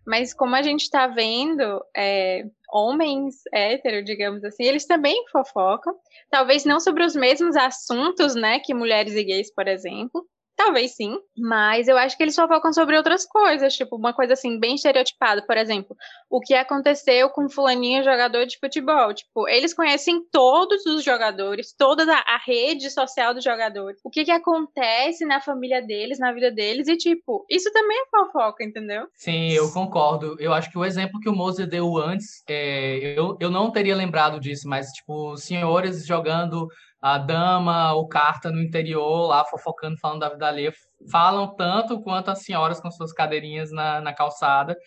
Mas 0.08 0.34
como 0.34 0.56
a 0.56 0.62
gente 0.62 0.84
está 0.84 1.08
vendo, 1.08 1.84
é, 1.94 2.46
homens 2.72 3.42
héteros, 3.54 4.06
digamos 4.06 4.46
assim, 4.46 4.64
eles 4.64 4.86
também 4.86 5.26
fofocam. 5.30 5.94
Talvez 6.30 6.64
não 6.64 6.80
sobre 6.80 7.04
os 7.04 7.14
mesmos 7.14 7.58
assuntos, 7.58 8.34
né, 8.34 8.60
que 8.60 8.74
mulheres 8.74 9.14
e 9.14 9.24
gays, 9.26 9.54
por 9.54 9.68
exemplo, 9.68 10.26
Talvez 10.64 10.96
sim, 10.96 11.18
mas 11.36 11.88
eu 11.88 11.98
acho 11.98 12.16
que 12.16 12.22
eles 12.22 12.36
só 12.36 12.48
focam 12.48 12.72
sobre 12.72 12.96
outras 12.96 13.26
coisas, 13.26 13.76
tipo, 13.76 13.96
uma 13.96 14.14
coisa 14.14 14.34
assim, 14.34 14.60
bem 14.60 14.76
estereotipada, 14.76 15.44
por 15.44 15.58
exemplo, 15.58 15.96
o 16.30 16.40
que 16.40 16.54
aconteceu 16.54 17.32
com 17.32 17.50
fulaninho 17.50 18.04
jogador 18.04 18.46
de 18.46 18.60
futebol, 18.60 19.12
tipo, 19.12 19.50
eles 19.50 19.74
conhecem 19.74 20.22
todos 20.32 20.86
os 20.86 21.04
jogadores, 21.04 21.74
toda 21.76 22.04
a, 22.14 22.38
rede 22.46 22.92
social 22.92 23.34
dos 23.34 23.44
jogadores, 23.44 24.00
o 24.04 24.10
que 24.12 24.24
que 24.24 24.30
acontece 24.30 25.26
na 25.26 25.42
família 25.42 25.82
deles, 25.82 26.20
na 26.20 26.32
vida 26.32 26.52
deles, 26.52 26.88
e 26.88 26.96
tipo, 26.96 27.44
isso 27.50 27.72
também 27.74 27.98
é 27.98 28.10
fofoca, 28.12 28.64
entendeu? 28.64 29.08
Sim, 29.16 29.50
eu 29.54 29.72
concordo, 29.72 30.36
eu 30.40 30.54
acho 30.54 30.70
que 30.70 30.78
o 30.78 30.86
exemplo 30.86 31.20
que 31.20 31.30
o 31.30 31.36
Moser 31.36 31.68
deu 31.68 31.98
antes, 31.98 32.44
é, 32.48 33.16
eu, 33.18 33.36
eu 33.40 33.50
não 33.50 33.72
teria 33.72 33.96
lembrado 33.96 34.40
disso, 34.40 34.70
mas, 34.70 34.92
tipo, 34.92 35.36
senhores 35.38 36.06
jogando 36.06 36.68
a 37.02 37.18
dama 37.18 37.94
ou 37.94 38.08
carta 38.08 38.52
no 38.52 38.62
interior, 38.62 39.28
lá 39.28 39.44
fofocando, 39.44 39.98
falando 39.98 40.20
da 40.20 40.30
vida 40.30 40.48
alheia, 40.48 40.74
falam 41.12 41.56
tanto 41.56 42.02
quanto 42.02 42.30
as 42.30 42.44
senhoras 42.44 42.80
com 42.80 42.92
suas 42.92 43.12
cadeirinhas 43.12 43.72
na, 43.72 44.00
na 44.00 44.14
calçada. 44.14 44.78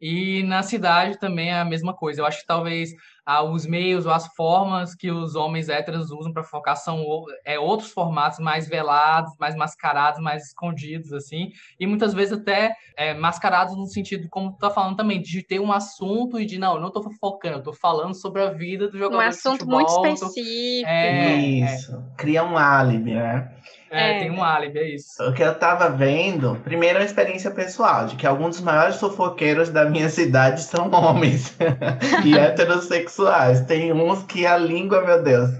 E 0.00 0.42
na 0.44 0.62
cidade 0.62 1.18
também 1.18 1.50
é 1.50 1.58
a 1.58 1.64
mesma 1.64 1.94
coisa. 1.94 2.20
Eu 2.20 2.26
acho 2.26 2.40
que 2.40 2.46
talvez 2.46 2.90
ah, 3.26 3.42
os 3.42 3.66
meios 3.66 4.06
ou 4.06 4.12
as 4.12 4.26
formas 4.28 4.94
que 4.94 5.10
os 5.10 5.34
homens 5.34 5.68
héteros 5.68 6.10
usam 6.10 6.32
para 6.32 6.44
focar 6.44 6.76
são 6.76 7.04
é, 7.44 7.58
outros 7.58 7.90
formatos 7.90 8.38
mais 8.38 8.68
velados, 8.68 9.32
mais 9.38 9.54
mascarados, 9.54 10.20
mais 10.20 10.48
escondidos, 10.48 11.12
assim. 11.12 11.50
E 11.80 11.86
muitas 11.86 12.12
vezes 12.12 12.34
até 12.38 12.76
é, 12.96 13.14
mascarados 13.14 13.76
no 13.76 13.86
sentido, 13.86 14.28
como 14.28 14.52
tu 14.52 14.58
tá 14.58 14.70
falando 14.70 14.96
também, 14.96 15.22
de 15.22 15.42
ter 15.42 15.60
um 15.60 15.72
assunto 15.72 16.38
e 16.38 16.44
de, 16.44 16.58
não, 16.58 16.74
eu 16.74 16.80
não 16.80 16.90
tô 16.90 17.02
focando, 17.20 17.58
eu 17.58 17.62
tô 17.62 17.72
falando 17.72 18.14
sobre 18.14 18.42
a 18.42 18.50
vida 18.50 18.88
do 18.88 18.98
jogador 18.98 19.22
Um 19.22 19.26
assunto 19.26 19.60
futebol, 19.60 20.02
muito 20.02 20.14
específico. 20.14 20.88
É, 20.88 21.36
Isso. 21.36 21.92
É. 21.94 22.16
Cria 22.16 22.44
um 22.44 22.58
álibi, 22.58 23.14
né? 23.14 23.50
É, 23.94 24.16
é, 24.16 24.18
tem 24.18 24.30
um 24.30 24.42
álibi, 24.42 24.78
é 24.78 24.94
isso. 24.94 25.22
O 25.22 25.32
que 25.32 25.42
eu 25.42 25.54
tava 25.54 25.88
vendo, 25.88 26.56
primeiro 26.64 26.98
é 26.98 27.02
uma 27.02 27.06
experiência 27.06 27.50
pessoal, 27.50 28.06
de 28.06 28.16
que 28.16 28.26
alguns 28.26 28.56
dos 28.56 28.64
maiores 28.64 28.96
fofoqueiros 28.96 29.68
da 29.68 29.84
minha 29.84 30.08
cidade 30.08 30.62
são 30.62 30.90
homens 30.90 31.56
e 32.24 32.34
heterossexuais. 32.38 33.60
Tem 33.62 33.92
uns 33.92 34.24
que 34.24 34.46
a 34.46 34.56
língua, 34.56 35.02
meu 35.02 35.22
Deus, 35.22 35.50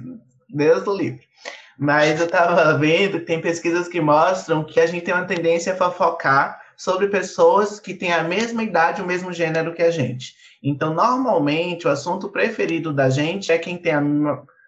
Deus 0.48 0.82
do 0.82 0.96
livre. 0.96 1.22
Mas 1.78 2.20
eu 2.20 2.28
tava 2.28 2.76
vendo 2.76 3.20
que 3.20 3.26
tem 3.26 3.40
pesquisas 3.40 3.86
que 3.86 4.00
mostram 4.00 4.64
que 4.64 4.80
a 4.80 4.86
gente 4.86 5.04
tem 5.04 5.14
uma 5.14 5.24
tendência 5.24 5.72
a 5.72 5.76
fofocar 5.76 6.60
sobre 6.76 7.06
pessoas 7.06 7.78
que 7.78 7.94
têm 7.94 8.12
a 8.12 8.24
mesma 8.24 8.62
idade, 8.62 9.00
o 9.00 9.06
mesmo 9.06 9.32
gênero 9.32 9.74
que 9.74 9.82
a 9.82 9.90
gente. 9.90 10.34
Então, 10.62 10.94
normalmente, 10.94 11.86
o 11.86 11.90
assunto 11.90 12.30
preferido 12.30 12.92
da 12.92 13.08
gente 13.10 13.52
é 13.52 13.58
quem 13.58 13.76
tem 13.76 13.92
a 13.92 14.02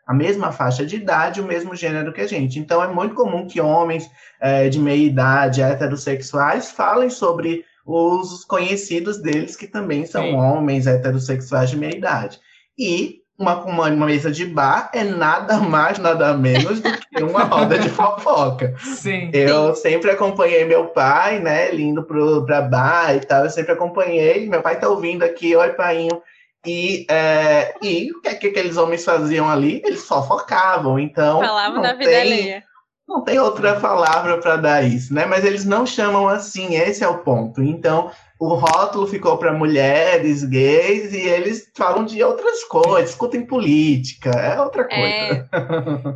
a 0.06 0.14
mesma 0.14 0.52
faixa 0.52 0.86
de 0.86 0.96
idade, 0.96 1.40
o 1.40 1.44
mesmo 1.44 1.74
gênero 1.74 2.12
que 2.12 2.20
a 2.20 2.26
gente. 2.28 2.60
Então, 2.60 2.82
é 2.82 2.86
muito 2.86 3.14
comum 3.14 3.46
que 3.46 3.60
homens 3.60 4.08
é, 4.40 4.68
de 4.68 4.78
meia 4.78 5.04
idade, 5.04 5.60
heterossexuais, 5.60 6.70
falem 6.70 7.10
sobre 7.10 7.64
os 7.84 8.44
conhecidos 8.44 9.18
deles, 9.18 9.56
que 9.56 9.66
também 9.66 10.06
são 10.06 10.22
Sim. 10.22 10.34
homens 10.34 10.86
heterossexuais 10.86 11.70
de 11.70 11.76
meia 11.76 11.96
idade. 11.96 12.38
E 12.78 13.20
uma, 13.38 13.64
uma, 13.64 13.88
uma, 13.88 14.06
mesa 14.06 14.30
de 14.30 14.46
bar 14.46 14.90
é 14.94 15.04
nada 15.04 15.58
mais, 15.60 15.98
nada 15.98 16.34
menos 16.34 16.80
do 16.80 16.90
que 16.92 17.22
uma 17.22 17.44
roda 17.44 17.78
de 17.78 17.88
fofoca. 17.88 18.74
Sim. 18.78 19.30
Eu 19.32 19.74
sempre 19.74 20.10
acompanhei 20.10 20.64
meu 20.64 20.86
pai, 20.86 21.40
né, 21.40 21.74
indo 21.74 22.02
para 22.02 22.62
bar 22.62 23.14
e 23.14 23.20
tal, 23.20 23.44
eu 23.44 23.50
sempre 23.50 23.72
acompanhei. 23.72 24.48
Meu 24.48 24.62
pai 24.62 24.78
tá 24.78 24.88
ouvindo 24.88 25.24
aqui, 25.24 25.54
oi, 25.54 25.70
painho 25.70 26.22
e, 26.64 27.06
é, 27.10 27.74
e 27.82 28.12
o 28.12 28.20
que, 28.20 28.34
que 28.34 28.46
aqueles 28.48 28.76
homens 28.76 29.04
faziam 29.04 29.48
ali? 29.48 29.82
Eles 29.84 30.04
fofocavam, 30.04 30.98
então. 30.98 31.40
Falavam 31.40 31.82
da 31.82 31.92
vida 31.92 32.20
alheia. 32.20 32.64
Não 33.08 33.22
tem 33.22 33.38
outra 33.38 33.78
palavra 33.78 34.38
para 34.38 34.56
dar 34.56 34.82
isso, 34.82 35.14
né? 35.14 35.26
Mas 35.26 35.44
eles 35.44 35.64
não 35.64 35.86
chamam 35.86 36.28
assim, 36.28 36.74
esse 36.74 37.04
é 37.04 37.08
o 37.08 37.18
ponto. 37.18 37.62
Então, 37.62 38.10
o 38.38 38.54
rótulo 38.54 39.06
ficou 39.06 39.38
para 39.38 39.52
mulheres 39.52 40.44
gays 40.44 41.14
e 41.14 41.20
eles 41.20 41.70
falam 41.74 42.04
de 42.04 42.22
outras 42.22 42.64
coisas, 42.64 43.10
discutem 43.10 43.46
política, 43.46 44.28
é 44.30 44.60
outra 44.60 44.86
coisa. 44.86 45.48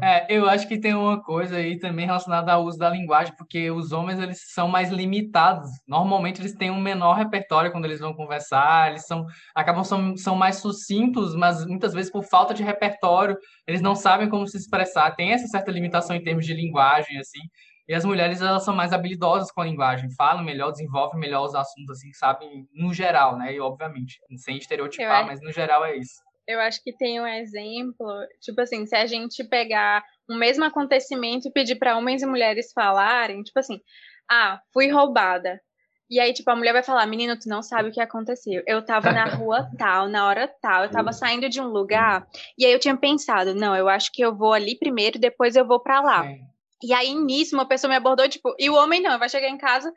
É. 0.03 0.27
é. 0.27 0.27
eu 0.29 0.49
acho 0.49 0.69
que 0.69 0.79
tem 0.79 0.93
uma 0.93 1.23
coisa 1.23 1.57
aí 1.57 1.79
também 1.79 2.05
relacionada 2.05 2.53
ao 2.53 2.65
uso 2.65 2.79
da 2.79 2.91
linguagem, 2.91 3.35
porque 3.37 3.71
os 3.71 3.93
homens 3.93 4.21
eles 4.21 4.53
são 4.53 4.69
mais 4.69 4.91
limitados. 4.91 5.71
Normalmente 5.89 6.43
eles 6.43 6.55
têm 6.55 6.71
um 6.71 6.81
menor 6.81 7.15
repertório 7.15 7.73
quando 7.73 7.87
eles 7.87 8.01
vão 8.01 8.13
conversar, 8.13 8.91
eles 8.91 9.07
são 9.07 9.25
acabam 9.55 9.83
são, 9.83 10.15
são 10.17 10.37
mais 10.37 10.57
sucintos, 10.57 11.35
mas 11.35 11.65
muitas 11.65 11.95
vezes 11.95 12.13
por 12.13 12.23
falta 12.23 12.53
de 12.53 12.63
repertório, 12.63 13.37
eles 13.67 13.81
não 13.81 13.95
sabem 13.95 14.29
como 14.29 14.47
se 14.47 14.59
expressar. 14.59 15.17
Tem 15.17 15.33
essa 15.33 15.47
certa 15.47 15.71
limitação 15.71 16.15
em 16.15 16.23
termos 16.23 16.45
de 16.45 16.53
linguagem 16.53 17.19
assim. 17.19 17.41
E 17.91 17.95
as 17.95 18.05
mulheres, 18.05 18.41
elas 18.41 18.65
são 18.65 18.73
mais 18.73 18.93
habilidosas 18.93 19.51
com 19.51 19.63
a 19.63 19.65
linguagem, 19.65 20.15
falam 20.15 20.45
melhor, 20.45 20.71
desenvolvem 20.71 21.19
melhor 21.19 21.45
os 21.45 21.57
assuntos, 21.57 21.99
assim, 21.99 22.13
sabem, 22.13 22.65
no 22.73 22.95
geral, 22.95 23.37
né? 23.37 23.53
E, 23.53 23.59
obviamente, 23.59 24.21
sem 24.37 24.59
estereotipar, 24.59 25.27
mas 25.27 25.43
no 25.43 25.51
geral 25.51 25.85
é 25.85 25.97
isso. 25.97 26.23
Eu 26.47 26.61
acho 26.61 26.81
que 26.85 26.97
tem 26.97 27.21
um 27.21 27.27
exemplo, 27.27 28.07
tipo 28.41 28.61
assim, 28.61 28.87
se 28.87 28.95
a 28.95 29.07
gente 29.07 29.43
pegar 29.43 30.05
um 30.31 30.39
mesmo 30.39 30.65
acontecimento 30.65 31.49
e 31.49 31.53
pedir 31.53 31.81
para 31.81 31.99
homens 31.99 32.23
e 32.23 32.27
mulheres 32.27 32.71
falarem, 32.73 33.43
tipo 33.43 33.59
assim, 33.59 33.81
ah, 34.31 34.61
fui 34.73 34.89
roubada. 34.89 35.61
E 36.09 36.21
aí, 36.21 36.33
tipo, 36.33 36.49
a 36.49 36.55
mulher 36.55 36.73
vai 36.73 36.85
falar, 36.85 37.05
menino, 37.09 37.37
tu 37.37 37.49
não 37.49 37.61
sabe 37.61 37.89
o 37.89 37.93
que 37.93 38.01
aconteceu. 38.01 38.63
Eu 38.69 38.85
tava 38.85 39.11
na 39.11 39.25
rua 39.25 39.69
tal, 39.77 40.09
na 40.09 40.29
hora 40.29 40.47
tal, 40.63 40.85
eu 40.85 40.91
tava 40.93 41.13
saindo 41.13 41.49
de 41.49 41.61
um 41.61 41.67
lugar, 41.67 42.25
e 42.57 42.65
aí 42.65 42.73
eu 42.73 42.79
tinha 42.79 42.97
pensado, 42.97 43.53
não, 43.53 43.75
eu 43.75 43.89
acho 43.89 44.13
que 44.13 44.23
eu 44.23 44.33
vou 44.33 44.53
ali 44.53 44.79
primeiro, 44.79 45.19
depois 45.19 45.57
eu 45.57 45.67
vou 45.67 45.81
para 45.81 46.01
lá. 46.01 46.23
Sim. 46.23 46.50
E 46.83 46.93
aí, 46.93 47.15
nisso, 47.15 47.55
uma 47.55 47.69
pessoa 47.69 47.91
me 47.91 47.97
abordou, 47.97 48.29
tipo, 48.29 48.55
e 48.59 48.71
o 48.71 48.75
homem 48.75 49.01
não, 49.03 49.19
vai 49.19 49.29
chegar 49.29 49.49
em 49.49 49.59
casa, 49.59 49.93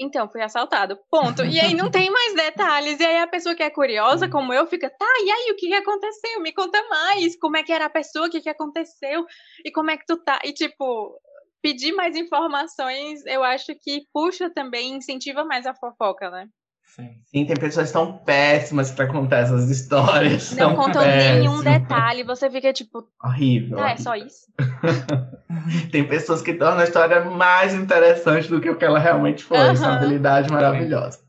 então, 0.00 0.28
fui 0.28 0.42
assaltado, 0.42 0.98
ponto. 1.10 1.44
E 1.44 1.60
aí 1.60 1.74
não 1.74 1.90
tem 1.90 2.10
mais 2.10 2.34
detalhes. 2.34 2.98
E 2.98 3.04
aí 3.04 3.18
a 3.18 3.26
pessoa 3.26 3.54
que 3.54 3.62
é 3.62 3.70
curiosa, 3.70 4.28
como 4.28 4.52
eu, 4.52 4.66
fica, 4.66 4.90
tá, 4.90 5.06
e 5.24 5.30
aí 5.30 5.52
o 5.52 5.56
que 5.56 5.72
aconteceu? 5.74 6.40
Me 6.40 6.52
conta 6.52 6.82
mais. 6.88 7.38
Como 7.38 7.56
é 7.56 7.62
que 7.62 7.72
era 7.72 7.86
a 7.86 7.90
pessoa, 7.90 8.26
o 8.26 8.30
que, 8.30 8.40
que 8.40 8.48
aconteceu? 8.48 9.24
E 9.64 9.70
como 9.70 9.90
é 9.90 9.96
que 9.96 10.04
tu 10.06 10.16
tá? 10.16 10.40
E 10.44 10.52
tipo, 10.52 11.16
pedir 11.62 11.92
mais 11.92 12.16
informações, 12.16 13.24
eu 13.26 13.44
acho 13.44 13.74
que 13.80 14.02
puxa 14.12 14.50
também, 14.50 14.94
incentiva 14.94 15.44
mais 15.44 15.66
a 15.66 15.74
fofoca, 15.74 16.30
né? 16.30 16.46
Sim. 16.94 17.08
Sim, 17.24 17.46
tem 17.46 17.56
pessoas 17.56 17.86
que 17.86 17.92
são 17.92 18.18
péssimas 18.18 18.90
para 18.90 19.06
contar 19.06 19.38
essas 19.38 19.70
histórias. 19.70 20.54
Não 20.54 20.76
contam 20.76 21.00
nenhum 21.02 21.62
detalhe, 21.62 22.22
você 22.22 22.50
fica 22.50 22.70
tipo. 22.70 23.08
Horrível. 23.24 23.78
Ah, 23.78 23.92
é 23.92 23.96
só 23.96 24.14
isso. 24.14 24.46
tem 25.90 26.04
pessoas 26.04 26.42
que 26.42 26.52
tornam 26.52 26.80
a 26.80 26.84
história 26.84 27.24
mais 27.24 27.72
interessante 27.72 28.46
do 28.50 28.60
que 28.60 28.68
o 28.68 28.76
que 28.76 28.84
ela 28.84 28.98
realmente 28.98 29.42
foi. 29.42 29.56
Uhum. 29.56 29.72
Isso 29.72 29.84
é 29.84 29.86
uma 29.86 29.96
habilidade 29.96 30.52
maravilhosa. 30.52 31.20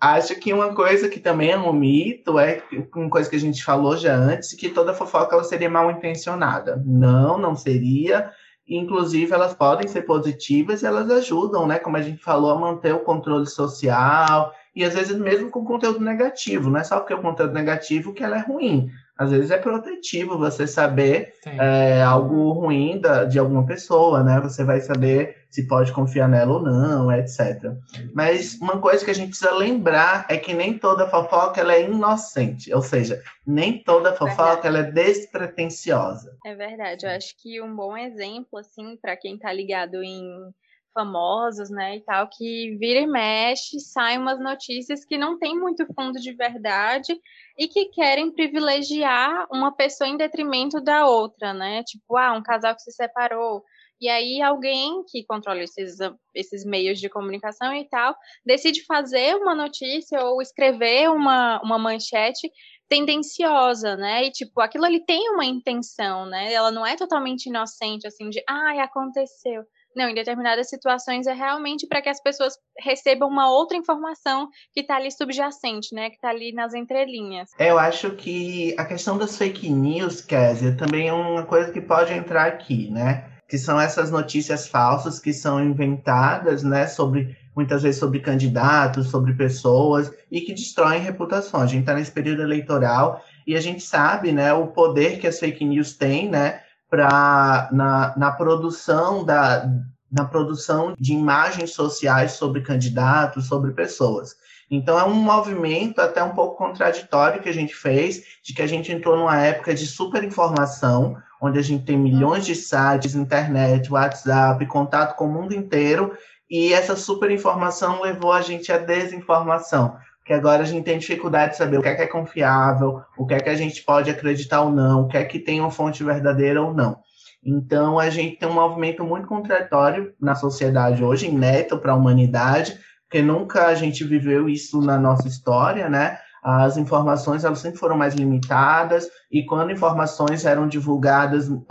Acho 0.00 0.34
que 0.36 0.50
uma 0.50 0.74
coisa 0.74 1.10
que 1.10 1.20
também 1.20 1.50
é 1.50 1.58
um 1.58 1.74
mito 1.74 2.38
é 2.38 2.62
uma 2.96 3.10
coisa 3.10 3.28
que 3.28 3.36
a 3.36 3.40
gente 3.40 3.62
falou 3.62 3.98
já 3.98 4.14
antes, 4.14 4.54
que 4.54 4.70
toda 4.70 4.94
fofoca 4.94 5.34
ela 5.34 5.44
seria 5.44 5.68
mal 5.68 5.90
intencionada. 5.90 6.82
Não, 6.86 7.36
não 7.36 7.54
seria. 7.54 8.30
Inclusive, 8.66 9.30
elas 9.34 9.52
podem 9.52 9.86
ser 9.86 10.02
positivas 10.02 10.82
e 10.82 10.86
elas 10.86 11.10
ajudam, 11.10 11.66
né? 11.66 11.78
Como 11.78 11.98
a 11.98 12.02
gente 12.02 12.22
falou, 12.22 12.52
a 12.52 12.58
manter 12.58 12.94
o 12.94 13.00
controle 13.00 13.46
social 13.46 14.54
e 14.74 14.84
às 14.84 14.94
vezes 14.94 15.16
mesmo 15.16 15.50
com 15.50 15.64
conteúdo 15.64 16.00
negativo, 16.00 16.70
não 16.70 16.80
é 16.80 16.84
só 16.84 16.98
porque 16.98 17.14
o 17.14 17.22
conteúdo 17.22 17.52
negativo 17.52 18.12
que 18.12 18.22
ela 18.22 18.36
é 18.36 18.40
ruim. 18.40 18.90
Às 19.20 19.30
vezes 19.30 19.50
é 19.50 19.58
protetivo 19.58 20.38
você 20.38 20.66
saber 20.66 21.34
é, 21.44 22.02
algo 22.02 22.52
ruim 22.52 22.98
da, 22.98 23.24
de 23.24 23.38
alguma 23.38 23.66
pessoa, 23.66 24.22
né? 24.22 24.40
Você 24.40 24.64
vai 24.64 24.80
saber 24.80 25.36
se 25.50 25.66
pode 25.66 25.92
confiar 25.92 26.26
nela 26.26 26.54
ou 26.54 26.62
não, 26.62 27.12
etc. 27.12 27.74
Mas 28.14 28.54
uma 28.62 28.80
coisa 28.80 29.04
que 29.04 29.10
a 29.10 29.14
gente 29.14 29.30
precisa 29.30 29.52
lembrar 29.52 30.24
é 30.30 30.38
que 30.38 30.54
nem 30.54 30.78
toda 30.78 31.06
fofoca 31.06 31.60
ela 31.60 31.74
é 31.74 31.84
inocente, 31.84 32.72
ou 32.72 32.80
seja, 32.80 33.20
nem 33.46 33.82
toda 33.82 34.14
fofoca 34.14 34.66
ela 34.66 34.78
é 34.78 34.90
despretensiosa. 34.90 36.34
É 36.46 36.54
verdade. 36.54 37.04
Eu 37.04 37.10
acho 37.10 37.34
que 37.42 37.60
um 37.60 37.76
bom 37.76 37.94
exemplo, 37.96 38.58
assim, 38.58 38.96
para 38.96 39.16
quem 39.16 39.34
está 39.34 39.52
ligado 39.52 40.02
em 40.02 40.50
famosos, 40.92 41.70
né, 41.70 41.96
e 41.96 42.00
tal, 42.02 42.28
que 42.28 42.76
vira 42.78 43.00
e 43.00 43.06
mexe, 43.06 43.80
saem 43.80 44.18
umas 44.18 44.40
notícias 44.40 45.04
que 45.04 45.16
não 45.16 45.38
tem 45.38 45.58
muito 45.58 45.86
fundo 45.94 46.20
de 46.20 46.32
verdade 46.32 47.18
e 47.58 47.68
que 47.68 47.86
querem 47.86 48.32
privilegiar 48.32 49.46
uma 49.52 49.74
pessoa 49.74 50.08
em 50.08 50.16
detrimento 50.16 50.80
da 50.80 51.06
outra, 51.06 51.52
né? 51.52 51.82
Tipo, 51.84 52.16
ah, 52.16 52.32
um 52.32 52.42
casal 52.42 52.74
que 52.74 52.82
se 52.82 52.92
separou. 52.92 53.62
E 54.00 54.08
aí 54.08 54.40
alguém 54.40 55.04
que 55.08 55.24
controla 55.26 55.62
esses, 55.62 55.98
esses 56.34 56.64
meios 56.64 56.98
de 56.98 57.10
comunicação 57.10 57.74
e 57.74 57.86
tal, 57.88 58.16
decide 58.46 58.84
fazer 58.86 59.36
uma 59.36 59.54
notícia 59.54 60.24
ou 60.24 60.40
escrever 60.40 61.10
uma, 61.10 61.60
uma 61.62 61.78
manchete 61.78 62.50
tendenciosa, 62.88 63.96
né? 63.96 64.24
E 64.24 64.30
tipo, 64.30 64.60
aquilo 64.60 64.86
ali 64.86 65.04
tem 65.04 65.30
uma 65.30 65.44
intenção, 65.44 66.24
né? 66.26 66.52
Ela 66.52 66.70
não 66.70 66.86
é 66.86 66.96
totalmente 66.96 67.46
inocente, 67.46 68.06
assim, 68.06 68.30
de 68.30 68.42
ai, 68.48 68.80
aconteceu 68.80 69.64
Não, 69.94 70.08
em 70.08 70.14
determinadas 70.14 70.68
situações 70.68 71.26
é 71.26 71.32
realmente 71.32 71.86
para 71.86 72.00
que 72.00 72.08
as 72.08 72.22
pessoas 72.22 72.54
recebam 72.78 73.28
uma 73.28 73.50
outra 73.50 73.76
informação 73.76 74.48
que 74.72 74.80
está 74.80 74.96
ali 74.96 75.10
subjacente, 75.10 75.94
né? 75.94 76.10
Que 76.10 76.16
está 76.16 76.28
ali 76.30 76.52
nas 76.52 76.74
entrelinhas. 76.74 77.50
Eu 77.58 77.78
acho 77.78 78.12
que 78.12 78.74
a 78.78 78.84
questão 78.84 79.18
das 79.18 79.36
fake 79.36 79.68
news, 79.68 80.20
Kézia, 80.20 80.76
também 80.76 81.08
é 81.08 81.12
uma 81.12 81.44
coisa 81.44 81.72
que 81.72 81.80
pode 81.80 82.12
entrar 82.12 82.46
aqui, 82.46 82.90
né? 82.90 83.28
Que 83.48 83.58
são 83.58 83.80
essas 83.80 84.10
notícias 84.10 84.68
falsas 84.68 85.18
que 85.18 85.32
são 85.32 85.62
inventadas, 85.62 86.62
né? 86.62 86.86
Sobre 86.86 87.36
muitas 87.54 87.82
vezes 87.82 87.98
sobre 87.98 88.20
candidatos, 88.20 89.10
sobre 89.10 89.34
pessoas 89.34 90.12
e 90.30 90.40
que 90.40 90.54
destroem 90.54 91.00
reputações. 91.00 91.64
A 91.64 91.66
gente 91.66 91.80
está 91.80 91.94
nesse 91.94 92.12
período 92.12 92.42
eleitoral 92.42 93.22
e 93.46 93.56
a 93.56 93.60
gente 93.60 93.82
sabe, 93.82 94.30
né? 94.30 94.52
O 94.52 94.68
poder 94.68 95.18
que 95.18 95.26
as 95.26 95.40
fake 95.40 95.64
news 95.64 95.96
têm, 95.96 96.28
né? 96.28 96.62
Para 96.90 97.68
na, 97.72 98.14
na 98.16 98.32
produção 98.32 99.24
da 99.24 99.66
na 100.10 100.24
produção 100.24 100.94
de 100.98 101.12
imagens 101.12 101.70
sociais 101.70 102.32
sobre 102.32 102.62
candidatos, 102.62 103.46
sobre 103.46 103.70
pessoas. 103.70 104.34
Então 104.68 104.98
é 104.98 105.04
um 105.04 105.14
movimento 105.14 106.00
até 106.00 106.20
um 106.20 106.34
pouco 106.34 106.56
contraditório 106.56 107.40
que 107.40 107.48
a 107.48 107.54
gente 107.54 107.72
fez, 107.72 108.22
de 108.42 108.52
que 108.52 108.60
a 108.60 108.66
gente 108.66 108.90
entrou 108.90 109.16
numa 109.16 109.40
época 109.40 109.72
de 109.72 109.86
superinformação, 109.86 111.16
onde 111.40 111.60
a 111.60 111.62
gente 111.62 111.84
tem 111.84 111.96
milhões 111.96 112.44
de 112.44 112.56
sites, 112.56 113.14
internet, 113.14 113.90
WhatsApp, 113.92 114.66
contato 114.66 115.16
com 115.16 115.26
o 115.26 115.32
mundo 115.32 115.54
inteiro, 115.54 116.12
e 116.50 116.72
essa 116.72 116.96
superinformação 116.96 118.02
levou 118.02 118.32
a 118.32 118.42
gente 118.42 118.72
à 118.72 118.78
desinformação 118.78 119.96
que 120.30 120.34
agora 120.34 120.62
a 120.62 120.64
gente 120.64 120.84
tem 120.84 120.96
dificuldade 120.96 121.50
de 121.50 121.56
saber 121.56 121.76
o 121.76 121.82
que 121.82 121.88
é 121.88 121.94
que 121.96 122.02
é 122.02 122.06
confiável, 122.06 123.02
o 123.18 123.26
que 123.26 123.34
é 123.34 123.40
que 123.40 123.48
a 123.48 123.56
gente 123.56 123.82
pode 123.82 124.08
acreditar 124.08 124.62
ou 124.62 124.70
não, 124.70 125.02
o 125.02 125.08
que 125.08 125.16
é 125.16 125.24
que 125.24 125.40
tem 125.40 125.58
uma 125.58 125.72
fonte 125.72 126.04
verdadeira 126.04 126.62
ou 126.62 126.72
não. 126.72 126.98
Então, 127.44 127.98
a 127.98 128.08
gente 128.10 128.36
tem 128.38 128.48
um 128.48 128.52
movimento 128.52 129.02
muito 129.02 129.26
contraditório 129.26 130.14
na 130.20 130.36
sociedade 130.36 131.02
hoje, 131.02 131.26
inédito 131.26 131.76
para 131.78 131.90
a 131.90 131.96
humanidade, 131.96 132.78
porque 133.08 133.20
nunca 133.20 133.66
a 133.66 133.74
gente 133.74 134.04
viveu 134.04 134.48
isso 134.48 134.80
na 134.80 134.96
nossa 134.96 135.26
história, 135.26 135.88
né? 135.88 136.16
As 136.44 136.76
informações 136.76 137.42
elas 137.42 137.58
sempre 137.58 137.80
foram 137.80 137.96
mais 137.96 138.14
limitadas 138.14 139.08
e 139.32 139.44
quando 139.44 139.72
informações 139.72 140.44
eram 140.44 140.68
divulgadas 140.68 141.48
uh, 141.48 141.64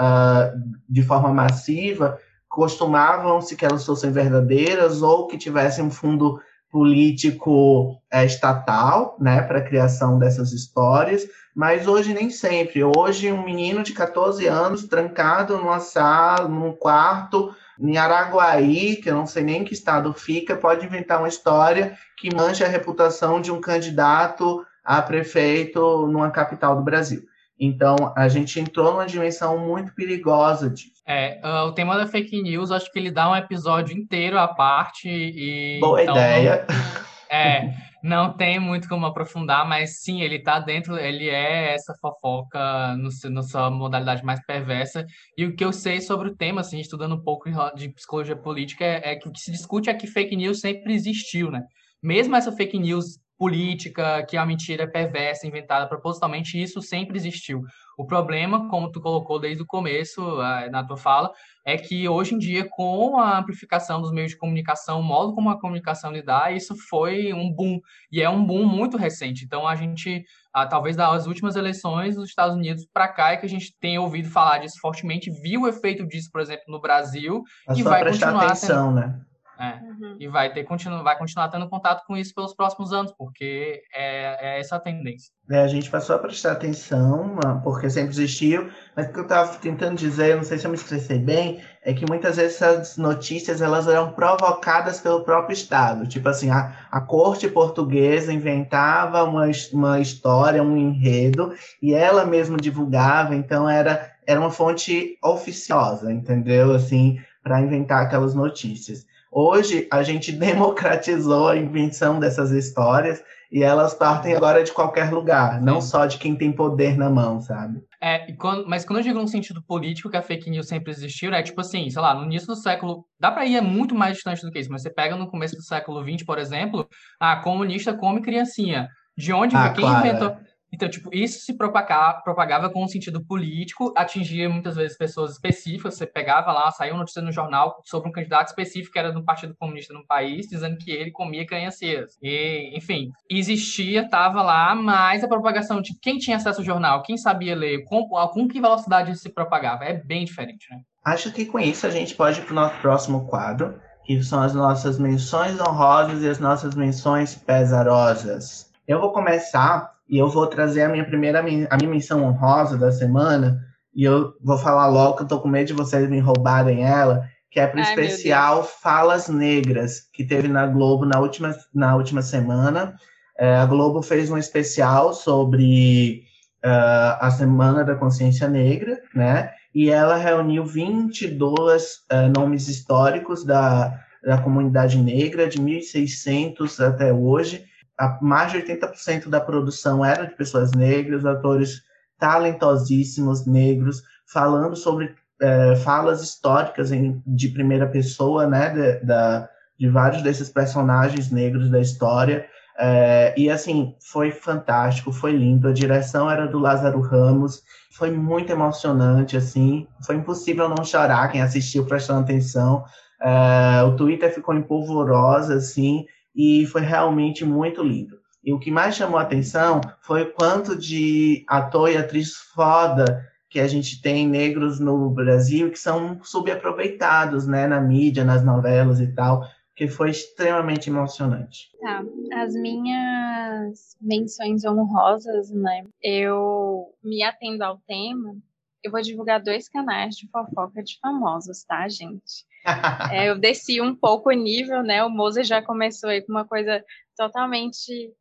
de 0.89 1.01
forma 1.01 1.31
massiva, 1.31 2.19
costumavam-se 2.49 3.55
que 3.55 3.65
elas 3.65 3.85
fossem 3.85 4.11
verdadeiras 4.11 5.01
ou 5.01 5.27
que 5.27 5.37
tivessem 5.37 5.85
um 5.85 5.89
fundo 5.89 6.41
político 6.71 7.99
é, 8.11 8.25
estatal, 8.25 9.17
né, 9.19 9.41
para 9.41 9.59
a 9.59 9.63
criação 9.63 10.19
dessas 10.19 10.51
histórias, 10.51 11.27
mas 11.55 11.87
hoje 11.87 12.13
nem 12.13 12.29
sempre. 12.29 12.83
Hoje, 12.83 13.31
um 13.31 13.43
menino 13.43 13.83
de 13.83 13.93
14 13.93 14.45
anos 14.47 14.87
trancado 14.87 15.57
numa 15.57 15.79
sala, 15.79 16.47
num 16.47 16.71
quarto, 16.71 17.53
em 17.79 17.97
Araguaí, 17.97 18.97
que 18.97 19.09
eu 19.09 19.15
não 19.15 19.25
sei 19.25 19.43
nem 19.43 19.63
que 19.63 19.73
estado 19.73 20.13
fica, 20.13 20.55
pode 20.55 20.85
inventar 20.85 21.19
uma 21.19 21.27
história 21.27 21.97
que 22.17 22.33
mancha 22.35 22.65
a 22.65 22.69
reputação 22.69 23.41
de 23.41 23.51
um 23.51 23.61
candidato 23.61 24.65
a 24.83 25.01
prefeito 25.01 26.07
numa 26.07 26.31
capital 26.31 26.75
do 26.75 26.81
Brasil. 26.83 27.23
Então, 27.59 28.13
a 28.15 28.29
gente 28.29 28.59
entrou 28.59 28.91
numa 28.91 29.05
dimensão 29.05 29.57
muito 29.59 29.93
perigosa 29.93 30.69
disso. 30.69 30.93
É, 31.05 31.41
uh, 31.43 31.67
o 31.67 31.73
tema 31.73 31.97
da 31.97 32.07
fake 32.07 32.41
news, 32.41 32.71
acho 32.71 32.91
que 32.91 32.97
ele 32.97 33.11
dá 33.11 33.29
um 33.29 33.35
episódio 33.35 33.97
inteiro 33.97 34.39
à 34.39 34.47
parte 34.47 35.09
e... 35.09 35.79
Boa 35.79 36.01
então, 36.01 36.15
ideia. 36.15 36.65
É, 37.31 37.75
não 38.01 38.35
tem 38.35 38.59
muito 38.59 38.89
como 38.89 39.05
aprofundar, 39.05 39.67
mas 39.67 40.01
sim, 40.01 40.21
ele 40.21 40.37
está 40.37 40.59
dentro, 40.59 40.97
ele 40.97 41.29
é 41.29 41.75
essa 41.75 41.93
fofoca 42.01 42.95
no, 42.95 43.09
na 43.29 43.43
sua 43.43 43.69
modalidade 43.69 44.25
mais 44.25 44.43
perversa. 44.43 45.05
E 45.37 45.45
o 45.45 45.55
que 45.55 45.63
eu 45.63 45.71
sei 45.71 46.01
sobre 46.01 46.29
o 46.29 46.35
tema, 46.35 46.61
assim, 46.61 46.79
estudando 46.79 47.13
um 47.13 47.21
pouco 47.21 47.49
de 47.75 47.89
psicologia 47.89 48.35
política, 48.35 48.83
é, 48.83 49.11
é 49.11 49.15
que 49.15 49.27
o 49.27 49.31
que 49.31 49.39
se 49.39 49.51
discute 49.51 49.91
é 49.91 49.93
que 49.93 50.07
fake 50.07 50.35
news 50.35 50.59
sempre 50.59 50.91
existiu, 50.91 51.51
né? 51.51 51.63
Mesmo 52.01 52.35
essa 52.35 52.51
fake 52.51 52.79
news 52.79 53.19
política, 53.39 54.21
que 54.25 54.35
é 54.35 54.39
uma 54.39 54.45
mentira 54.45 54.85
perversa, 54.85 55.47
inventada 55.47 55.87
propositalmente, 55.87 56.61
isso 56.61 56.81
sempre 56.81 57.17
existiu. 57.17 57.63
O 57.97 58.05
problema, 58.05 58.67
como 58.69 58.91
tu 58.91 58.99
colocou 58.99 59.39
desde 59.39 59.63
o 59.63 59.65
começo 59.65 60.21
na 60.69 60.83
tua 60.83 60.97
fala, 60.97 61.31
é 61.65 61.77
que 61.77 62.07
hoje 62.07 62.35
em 62.35 62.37
dia, 62.37 62.67
com 62.69 63.17
a 63.17 63.39
amplificação 63.39 64.01
dos 64.01 64.11
meios 64.11 64.31
de 64.31 64.37
comunicação, 64.37 64.99
o 64.99 65.03
modo 65.03 65.33
como 65.33 65.49
a 65.49 65.59
comunicação 65.59 66.11
lidar, 66.11 66.53
isso 66.53 66.75
foi 66.89 67.33
um 67.33 67.49
boom. 67.49 67.79
E 68.11 68.21
é 68.21 68.29
um 68.29 68.45
boom 68.45 68.65
muito 68.65 68.97
recente. 68.97 69.45
Então, 69.45 69.65
a 69.65 69.75
gente, 69.75 70.23
talvez 70.69 70.97
das 70.97 71.25
últimas 71.25 71.55
eleições 71.55 72.15
dos 72.15 72.27
Estados 72.27 72.55
Unidos 72.55 72.85
para 72.93 73.07
cá, 73.07 73.31
é 73.31 73.37
que 73.37 73.45
a 73.45 73.49
gente 73.49 73.73
tem 73.79 73.97
ouvido 73.97 74.29
falar 74.29 74.57
disso 74.57 74.79
fortemente, 74.81 75.31
viu 75.41 75.61
o 75.61 75.67
efeito 75.67 76.05
disso, 76.05 76.29
por 76.29 76.41
exemplo, 76.41 76.65
no 76.67 76.81
Brasil, 76.81 77.41
é 77.69 77.73
e 77.73 77.83
vai 77.83 78.03
continuar. 78.03 78.47
Atenção, 78.47 78.93
tendo... 78.93 78.95
né? 78.95 79.21
É. 79.59 79.73
Uhum. 79.83 80.15
E 80.17 80.27
vai 80.29 80.53
ter 80.53 80.63
continu, 80.63 81.03
vai 81.03 81.17
continuar 81.17 81.49
tendo 81.49 81.67
contato 81.67 82.05
com 82.07 82.15
isso 82.15 82.33
pelos 82.33 82.53
próximos 82.53 82.93
anos, 82.93 83.11
porque 83.11 83.81
é, 83.93 84.55
é 84.55 84.59
essa 84.61 84.77
a 84.77 84.79
tendência. 84.79 85.33
É, 85.49 85.59
a 85.59 85.67
gente 85.67 85.89
passou 85.89 86.15
a 86.15 86.19
prestar 86.19 86.53
atenção, 86.53 87.37
porque 87.61 87.89
sempre 87.89 88.11
existiu, 88.11 88.69
mas 88.95 89.07
o 89.07 89.11
que 89.11 89.19
eu 89.19 89.23
estava 89.23 89.57
tentando 89.57 89.97
dizer, 89.97 90.37
não 90.37 90.43
sei 90.43 90.57
se 90.57 90.65
eu 90.65 90.71
me 90.71 90.77
expressei 90.77 91.19
bem, 91.19 91.61
é 91.83 91.91
que 91.91 92.05
muitas 92.07 92.37
vezes 92.37 92.61
essas 92.61 92.95
notícias 92.95 93.61
elas 93.61 93.85
eram 93.85 94.13
provocadas 94.13 95.01
pelo 95.01 95.25
próprio 95.25 95.53
Estado. 95.53 96.07
Tipo 96.07 96.29
assim, 96.29 96.49
a, 96.49 96.87
a 96.89 97.01
corte 97.01 97.49
portuguesa 97.49 98.31
inventava 98.31 99.23
uma, 99.25 99.45
uma 99.73 99.99
história, 99.99 100.63
um 100.63 100.77
enredo, 100.77 101.53
e 101.81 101.93
ela 101.93 102.25
mesma 102.25 102.55
divulgava, 102.55 103.35
então 103.35 103.67
era, 103.69 104.09
era 104.25 104.39
uma 104.39 104.51
fonte 104.51 105.17
oficiosa, 105.21 106.13
entendeu? 106.13 106.73
Assim, 106.73 107.19
para 107.43 107.61
inventar 107.61 108.05
aquelas 108.05 108.33
notícias. 108.33 109.08
Hoje 109.31 109.87
a 109.91 110.03
gente 110.03 110.31
democratizou 110.33 111.47
a 111.47 111.57
invenção 111.57 112.19
dessas 112.19 112.51
histórias 112.51 113.23
e 113.51 113.63
elas 113.63 113.93
partem 113.93 114.35
agora 114.35 114.63
de 114.63 114.71
qualquer 114.71 115.11
lugar, 115.11 115.59
não 115.59 115.81
só 115.81 116.05
de 116.05 116.17
quem 116.17 116.35
tem 116.35 116.51
poder 116.51 116.95
na 116.95 117.09
mão, 117.09 117.41
sabe? 117.41 117.81
É, 118.01 118.31
quando, 118.33 118.67
mas 118.67 118.85
quando 118.85 118.99
eu 118.99 119.03
digo 119.03 119.19
no 119.19 119.27
sentido 119.27 119.61
político 119.63 120.09
que 120.09 120.17
a 120.17 120.21
fake 120.21 120.49
news 120.49 120.67
sempre 120.67 120.91
existiu, 120.91 121.33
é 121.33 121.41
tipo 121.41 121.59
assim, 121.59 121.89
sei 121.89 122.01
lá, 122.01 122.13
no 122.13 122.25
início 122.25 122.47
do 122.47 122.55
século, 122.55 123.05
dá 123.19 123.31
para 123.31 123.45
ir 123.45 123.59
muito 123.61 123.95
mais 123.95 124.13
distante 124.13 124.45
do 124.45 124.51
que 124.51 124.59
isso, 124.59 124.71
mas 124.71 124.83
você 124.83 124.89
pega 124.89 125.15
no 125.15 125.29
começo 125.29 125.55
do 125.55 125.63
século 125.63 126.03
XX, 126.03 126.23
por 126.23 126.37
exemplo, 126.37 126.87
a 127.19 127.37
comunista 127.37 127.93
come 127.93 128.21
criancinha. 128.21 128.87
De 129.17 129.33
onde 129.33 129.53
ah, 129.53 129.73
quem 129.73 129.83
claro. 129.83 130.07
inventou 130.07 130.37
então, 130.71 130.89
tipo, 130.89 131.09
isso 131.13 131.39
se 131.39 131.57
propagava, 131.57 132.69
com 132.69 132.83
um 132.83 132.87
sentido 132.87 133.23
político, 133.23 133.93
atingia 133.97 134.49
muitas 134.49 134.75
vezes 134.75 134.97
pessoas 134.97 135.31
específicas. 135.31 135.95
Você 135.95 136.05
pegava 136.05 136.51
lá, 136.51 136.71
saiu 136.71 136.93
uma 136.93 136.99
notícia 136.99 137.21
no 137.21 137.31
jornal 137.31 137.81
sobre 137.83 138.09
um 138.09 138.11
candidato 138.11 138.47
específico 138.47 138.93
que 138.93 138.99
era 138.99 139.11
do 139.11 139.23
Partido 139.23 139.55
Comunista 139.55 139.93
no 139.93 140.05
país, 140.05 140.47
dizendo 140.47 140.77
que 140.77 140.91
ele 140.91 141.11
comia 141.11 141.45
crianças. 141.45 142.17
E, 142.21 142.71
enfim, 142.75 143.11
existia, 143.29 144.03
estava 144.03 144.41
lá, 144.41 144.75
mas 144.75 145.23
a 145.23 145.27
propagação 145.27 145.81
de 145.81 145.97
quem 145.99 146.17
tinha 146.17 146.37
acesso 146.37 146.59
ao 146.59 146.65
jornal, 146.65 147.01
quem 147.01 147.17
sabia 147.17 147.55
ler, 147.55 147.83
com, 147.85 148.07
com 148.07 148.47
que 148.47 148.61
velocidade 148.61 149.11
isso 149.11 149.23
se 149.23 149.29
propagava, 149.29 149.85
é 149.85 149.93
bem 149.93 150.23
diferente, 150.25 150.67
né? 150.69 150.81
Acho 151.03 151.31
que 151.31 151.45
com 151.45 151.59
isso 151.59 151.87
a 151.87 151.89
gente 151.89 152.13
pode 152.13 152.39
ir 152.39 152.43
para 152.43 152.51
o 152.51 152.55
nosso 152.55 152.79
próximo 152.81 153.25
quadro, 153.27 153.79
que 154.05 154.21
são 154.21 154.41
as 154.41 154.53
nossas 154.53 154.99
menções 154.99 155.59
honrosas 155.59 156.21
e 156.21 156.29
as 156.29 156.39
nossas 156.39 156.75
menções 156.75 157.35
pesarosas. 157.35 158.71
Eu 158.87 158.99
vou 158.99 159.11
começar 159.11 159.98
e 160.09 160.17
eu 160.17 160.27
vou 160.27 160.47
trazer 160.47 160.83
a 160.83 160.89
minha 160.89 161.05
primeira 161.05 161.39
a 161.39 161.43
minha 161.43 161.89
missão 161.89 162.23
honrosa 162.23 162.77
da 162.77 162.91
semana 162.91 163.59
e 163.93 164.03
eu 164.03 164.33
vou 164.41 164.57
falar 164.57 164.87
logo 164.87 165.17
que 165.17 165.23
eu 165.23 165.27
tô 165.27 165.39
com 165.39 165.47
medo 165.47 165.67
de 165.67 165.73
vocês 165.73 166.09
me 166.09 166.19
roubarem 166.19 166.83
ela, 166.83 167.23
que 167.51 167.59
é 167.59 167.67
para 167.67 167.79
o 167.79 167.83
especial 167.83 168.63
Falas 168.63 169.27
Negras, 169.27 170.01
que 170.13 170.23
teve 170.23 170.47
na 170.47 170.65
Globo 170.67 171.05
na 171.05 171.19
última, 171.19 171.55
na 171.73 171.95
última 171.95 172.21
semana. 172.21 172.95
É, 173.37 173.55
a 173.55 173.65
Globo 173.65 174.01
fez 174.01 174.29
um 174.29 174.37
especial 174.37 175.13
sobre 175.13 176.23
uh, 176.63 177.17
a 177.19 177.31
Semana 177.31 177.83
da 177.83 177.95
Consciência 177.95 178.47
Negra, 178.47 178.99
né? 179.15 179.51
E 179.73 179.89
ela 179.89 180.15
reuniu 180.17 180.65
22 180.65 181.83
uh, 182.11 182.29
nomes 182.35 182.67
históricos 182.67 183.43
da, 183.43 183.99
da 184.23 184.37
comunidade 184.37 184.97
negra, 184.97 185.47
de 185.47 185.59
1.600 185.59 186.85
até 186.85 187.13
hoje, 187.13 187.65
a, 187.99 188.17
mais 188.21 188.51
de 188.51 188.59
80% 188.59 189.27
da 189.27 189.41
produção 189.41 190.03
era 190.03 190.25
de 190.25 190.33
pessoas 190.35 190.71
negras, 190.71 191.25
atores 191.25 191.83
talentosíssimos 192.17 193.45
negros, 193.45 194.01
falando 194.25 194.75
sobre 194.75 195.13
é, 195.41 195.75
falas 195.77 196.21
históricas 196.21 196.91
em, 196.91 197.21
de 197.27 197.49
primeira 197.49 197.87
pessoa, 197.87 198.47
né, 198.47 198.69
de, 198.69 199.05
da, 199.05 199.49
de 199.77 199.89
vários 199.89 200.21
desses 200.21 200.49
personagens 200.49 201.29
negros 201.29 201.69
da 201.69 201.79
história. 201.79 202.47
É, 202.77 203.33
e 203.37 203.49
assim, 203.49 203.93
foi 203.99 204.31
fantástico, 204.31 205.11
foi 205.11 205.33
lindo. 205.33 205.67
A 205.67 205.73
direção 205.73 206.31
era 206.31 206.47
do 206.47 206.59
Lázaro 206.59 207.01
Ramos, 207.01 207.61
foi 207.91 208.11
muito 208.11 208.49
emocionante, 208.51 209.35
assim. 209.35 209.85
Foi 210.05 210.15
impossível 210.15 210.69
não 210.69 210.85
chorar 210.85 211.29
quem 211.29 211.41
assistiu 211.41 211.85
prestando 211.85 212.21
atenção. 212.21 212.85
É, 213.21 213.83
o 213.83 213.97
Twitter 213.97 214.33
ficou 214.33 214.55
em 214.55 214.61
polvorosa, 214.61 215.55
assim 215.55 216.05
e 216.39 216.65
foi 216.67 216.79
realmente 216.79 217.43
muito 217.43 217.83
lindo. 217.83 218.17
E 218.41 218.53
o 218.53 218.59
que 218.59 218.71
mais 218.71 218.95
chamou 218.95 219.19
a 219.19 219.23
atenção 219.23 219.81
foi 219.99 220.23
o 220.23 220.31
quanto 220.31 220.73
de 220.73 221.43
ator 221.49 221.91
e 221.91 221.97
atriz 221.97 222.33
foda 222.55 223.27
que 223.49 223.59
a 223.59 223.67
gente 223.67 224.01
tem 224.01 224.25
negros 224.25 224.79
no 224.79 225.09
Brasil 225.09 225.69
que 225.69 225.77
são 225.77 226.23
subaproveitados, 226.23 227.45
né, 227.45 227.67
na 227.67 227.81
mídia, 227.81 228.23
nas 228.23 228.41
novelas 228.41 229.01
e 229.01 229.07
tal, 229.13 229.43
que 229.75 229.89
foi 229.89 230.11
extremamente 230.11 230.89
emocionante. 230.89 231.71
Tá, 231.81 232.05
as 232.35 232.53
minhas 232.53 233.97
menções 233.99 234.63
honrosas, 234.63 235.51
né, 235.51 235.83
eu 236.01 236.93
me 237.03 237.21
atendo 237.21 237.65
ao 237.65 237.79
tema, 237.79 238.37
eu 238.81 238.91
vou 238.91 239.01
divulgar 239.01 239.43
dois 239.43 239.67
canais 239.67 240.15
de 240.15 240.25
fofoca 240.29 240.81
de 240.81 240.97
famosos, 241.01 241.65
tá, 241.65 241.85
gente? 241.89 242.47
é, 243.13 243.29
eu 243.29 243.37
desci 243.37 243.81
um 243.81 243.95
pouco 243.95 244.29
o 244.29 244.33
nível, 244.33 244.83
né, 244.83 245.03
o 245.03 245.09
Moza 245.09 245.43
já 245.43 245.61
começou 245.61 246.09
aí 246.09 246.21
com 246.21 246.31
uma 246.31 246.45
coisa 246.45 246.83
totalmente 247.15 248.13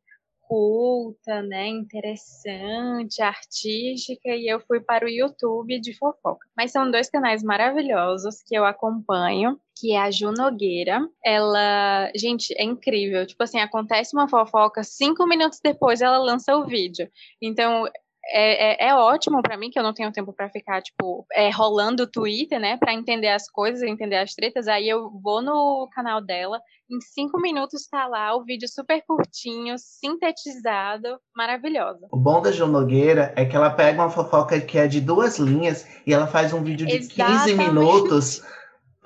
culta, 0.49 1.43
né, 1.43 1.67
interessante, 1.67 3.21
artística, 3.21 4.29
e 4.29 4.47
eu 4.51 4.59
fui 4.59 4.79
para 4.79 5.05
o 5.05 5.09
YouTube 5.09 5.79
de 5.79 5.93
fofoca. 5.93 6.47
Mas 6.57 6.71
são 6.71 6.89
dois 6.89 7.07
canais 7.07 7.43
maravilhosos 7.43 8.41
que 8.41 8.55
eu 8.55 8.65
acompanho, 8.65 9.59
que 9.77 9.91
é 9.93 9.99
a 9.99 10.09
Ju 10.09 10.31
Nogueira. 10.31 11.07
Ela, 11.23 12.11
gente, 12.15 12.51
é 12.57 12.63
incrível. 12.63 13.27
Tipo 13.27 13.43
assim, 13.43 13.59
acontece 13.59 14.15
uma 14.15 14.27
fofoca, 14.27 14.83
cinco 14.83 15.27
minutos 15.27 15.59
depois 15.63 16.01
ela 16.01 16.17
lança 16.17 16.57
o 16.57 16.65
vídeo. 16.65 17.07
Então, 17.39 17.85
é, 18.31 18.85
é, 18.85 18.89
é, 18.89 18.95
ótimo 18.95 19.41
para 19.41 19.57
mim, 19.57 19.69
que 19.69 19.79
eu 19.79 19.83
não 19.83 19.93
tenho 19.93 20.11
tempo 20.11 20.33
para 20.33 20.49
ficar, 20.49 20.81
tipo, 20.81 21.25
é, 21.33 21.49
rolando 21.49 22.03
o 22.03 22.07
Twitter, 22.07 22.59
né, 22.59 22.77
para 22.77 22.93
entender 22.93 23.29
as 23.29 23.49
coisas, 23.49 23.81
entender 23.81 24.17
as 24.17 24.33
tretas. 24.33 24.67
Aí 24.67 24.87
eu 24.87 25.09
vou 25.21 25.41
no 25.41 25.87
canal 25.93 26.21
dela, 26.21 26.59
em 26.89 26.99
cinco 27.01 27.39
minutos 27.39 27.87
tá 27.87 28.07
lá 28.07 28.35
o 28.35 28.43
vídeo 28.43 28.67
super 28.67 29.03
curtinho, 29.05 29.75
sintetizado, 29.77 31.19
maravilhoso. 31.35 32.07
O 32.11 32.17
bom 32.17 32.41
da 32.41 32.51
João 32.51 32.71
Nogueira 32.71 33.33
é 33.35 33.45
que 33.45 33.55
ela 33.55 33.69
pega 33.69 34.01
uma 34.01 34.09
fofoca 34.09 34.59
que 34.59 34.77
é 34.77 34.87
de 34.87 34.99
duas 34.99 35.37
linhas 35.37 35.87
e 36.05 36.13
ela 36.13 36.27
faz 36.27 36.51
um 36.53 36.63
vídeo 36.63 36.87
de 36.87 36.95
Exatamente. 36.95 37.55
15 37.55 37.55
minutos 37.55 38.43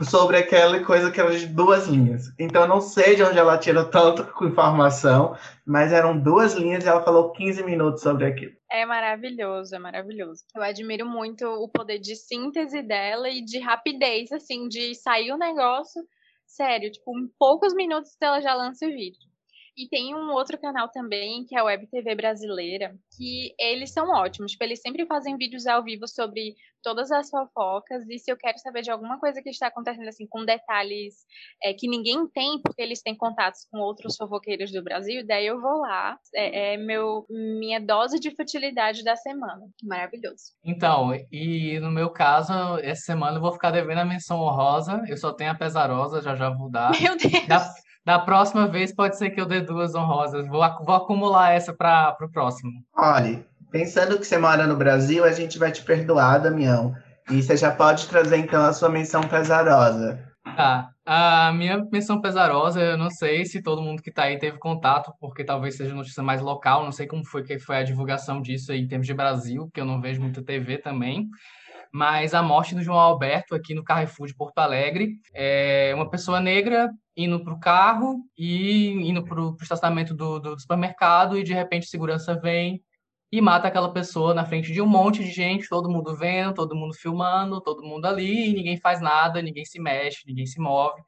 sobre 0.02 0.38
aquela 0.38 0.84
coisa 0.84 1.12
que 1.12 1.20
era 1.20 1.38
de 1.38 1.48
duas 1.48 1.88
linhas. 1.88 2.34
Então 2.40 2.68
não 2.68 2.82
sei 2.82 3.16
de 3.16 3.24
onde 3.24 3.38
ela 3.38 3.58
tirou 3.58 3.86
tanta 3.86 4.24
informação, 4.46 5.38
mas 5.66 5.94
eram 5.94 6.20
duas 6.20 6.54
linhas 6.54 6.84
e 6.84 6.88
ela 6.88 7.04
falou 7.04 7.32
15 7.32 7.64
minutos 7.64 8.02
sobre 8.02 8.26
aquilo. 8.26 8.54
É 8.72 8.86
maravilhoso, 8.86 9.76
é 9.76 9.80
maravilhoso. 9.80 10.44
Eu 10.56 10.64
admiro 10.64 11.06
muito 11.06 11.46
o 11.46 11.70
poder 11.70 12.00
de 12.00 12.16
síntese 12.16 12.82
dela 12.82 13.30
e 13.30 13.44
de 13.44 13.60
rapidez, 13.60 14.32
assim, 14.32 14.68
de 14.68 14.96
sair 14.96 15.32
o 15.32 15.38
negócio 15.38 16.02
Sério, 16.54 16.92
tipo, 16.92 17.18
em 17.18 17.28
poucos 17.40 17.74
minutos 17.74 18.16
ela 18.22 18.40
já 18.40 18.54
lança 18.54 18.86
o 18.86 18.90
vídeo. 18.90 19.28
E 19.76 19.88
tem 19.90 20.14
um 20.14 20.32
outro 20.32 20.56
canal 20.60 20.88
também, 20.90 21.44
que 21.46 21.56
é 21.56 21.60
a 21.60 21.64
Web 21.64 21.88
TV 21.88 22.14
Brasileira, 22.14 22.96
que 23.18 23.56
eles 23.60 23.92
são 23.92 24.08
ótimos. 24.10 24.52
Tipo, 24.52 24.64
eles 24.66 24.80
sempre 24.80 25.04
fazem 25.08 25.36
vídeos 25.36 25.66
ao 25.66 25.84
vivo 25.84 26.08
sobre 26.08 26.56
todas 26.84 27.12
as 27.12 27.30
fofocas. 27.30 28.08
E 28.10 28.20
se 28.20 28.32
eu 28.32 28.38
quero 28.38 28.60
saber 28.60 28.82
de 28.82 28.92
alguma 28.92 29.20
coisa 29.20 29.42
que 29.42 29.50
está 29.50 29.68
acontecendo, 29.68 30.08
assim, 30.08 30.28
com 30.28 30.46
detalhes 30.46 31.16
é, 31.64 31.74
que 31.74 31.88
ninguém 31.88 32.28
tem, 32.28 32.62
porque 32.62 32.82
eles 32.82 33.02
têm 33.02 33.16
contatos 33.16 33.66
com 33.72 33.80
outros 33.80 34.16
fofoqueiros 34.16 34.72
do 34.72 34.84
Brasil, 34.84 35.26
daí 35.26 35.48
eu 35.48 35.60
vou 35.60 35.80
lá. 35.80 36.18
É, 36.36 36.74
é 36.74 36.78
meu, 36.78 37.26
minha 37.30 37.80
dose 37.80 38.20
de 38.20 38.36
futilidade 38.36 39.04
da 39.04 39.16
semana. 39.16 39.62
Maravilhoso. 39.82 40.54
Então, 40.64 41.12
e 41.32 41.80
no 41.80 41.90
meu 41.90 42.10
caso, 42.10 42.54
essa 42.80 43.02
semana 43.02 43.38
eu 43.38 43.42
vou 43.42 43.54
ficar 43.54 43.72
devendo 43.72 44.00
a 44.00 44.06
menção 44.06 44.40
honrosa. 44.40 45.04
Eu 45.08 45.18
só 45.18 45.32
tenho 45.32 45.52
a 45.52 45.56
pesarosa, 45.56 46.22
já 46.22 46.36
já 46.36 46.50
vou 46.50 46.70
dar. 46.70 46.92
Meu 47.00 47.18
Deus! 47.18 47.48
Da 47.48 47.74
da 48.06 48.20
próxima 48.20 48.68
vez 48.68 48.94
pode 48.94 49.18
ser 49.18 49.30
que 49.30 49.40
eu 49.40 49.46
dê 49.46 49.62
duas 49.62 49.96
honrosas. 49.96 50.46
Vou, 50.48 50.62
vou 50.86 50.96
acumular 50.96 51.52
essa 51.52 51.74
para 51.74 52.16
o 52.22 52.30
próximo. 52.30 52.72
Olha, 52.98 53.46
pensando 53.74 54.20
que 54.20 54.26
você 54.26 54.38
mora 54.38 54.68
no 54.68 54.78
Brasil, 54.78 55.26
a 55.26 55.32
gente 55.32 55.58
vai 55.58 55.72
te 55.72 55.82
perdoar, 55.82 56.38
Damião. 56.38 56.96
E 57.32 57.42
você 57.42 57.58
já 57.58 57.72
pode 57.72 58.08
trazer 58.08 58.38
então 58.38 58.64
a 58.64 58.72
sua 58.72 58.88
menção 58.88 59.22
pesarosa. 59.22 60.24
Tá. 60.56 60.90
A 61.06 61.52
minha 61.54 61.84
menção 61.92 62.22
pesarosa, 62.22 62.80
eu 62.80 62.98
não 62.98 63.10
sei 63.10 63.46
se 63.46 63.64
todo 63.64 63.82
mundo 63.82 64.02
que 64.02 64.10
está 64.10 64.24
aí 64.24 64.38
teve 64.38 64.60
contato, 64.60 65.12
porque 65.20 65.44
talvez 65.44 65.76
seja 65.76 65.96
notícia 65.96 66.22
mais 66.22 66.40
local, 66.40 66.84
não 66.84 66.92
sei 66.92 67.08
como 67.08 67.26
foi 67.26 67.44
que 67.44 67.58
foi 67.58 67.78
a 67.78 67.84
divulgação 67.84 68.42
disso 68.42 68.72
aí 68.72 68.82
em 68.82 68.88
termos 68.88 69.08
de 69.08 69.14
Brasil, 69.14 69.70
que 69.74 69.82
eu 69.82 69.86
não 69.86 70.00
vejo 70.00 70.22
muita 70.22 70.44
TV 70.44 70.78
também 70.78 71.28
mas 71.96 72.34
a 72.34 72.42
morte 72.42 72.74
do 72.74 72.82
João 72.82 72.98
Alberto 72.98 73.54
aqui 73.54 73.76
no 73.76 73.84
Carrefour 73.84 74.26
de 74.26 74.34
Porto 74.34 74.58
Alegre. 74.58 75.20
É 75.32 75.92
uma 75.94 76.10
pessoa 76.10 76.40
negra 76.40 76.90
indo 77.16 77.44
para 77.44 77.54
o 77.54 77.60
carro 77.60 78.16
e 78.36 78.90
indo 79.08 79.24
para 79.24 79.40
o 79.40 79.56
estacionamento 79.62 80.16
do, 80.16 80.40
do, 80.40 80.60
supermercado 80.60 81.38
e 81.38 81.44
de 81.44 81.54
repente 81.54 81.86
segurança 81.86 82.34
vem 82.34 82.82
e 83.34 83.42
mata 83.42 83.68
aquela 83.68 83.92
pessoa 83.92 84.32
na 84.32 84.46
frente 84.46 84.72
de 84.72 84.80
um 84.80 84.86
monte 84.86 85.24
de 85.24 85.32
gente, 85.32 85.68
todo 85.68 85.90
mundo 85.90 86.16
vendo, 86.16 86.54
todo 86.54 86.76
mundo 86.76 86.94
filmando, 86.94 87.60
todo 87.60 87.82
mundo 87.82 88.06
ali, 88.06 88.52
e 88.52 88.54
ninguém 88.54 88.78
faz 88.78 89.02
nada, 89.02 89.42
ninguém 89.42 89.66
se 89.66 89.82
mexe, 89.82 90.22
ninguém 90.28 90.46
se 90.46 90.60
move. 90.60 91.02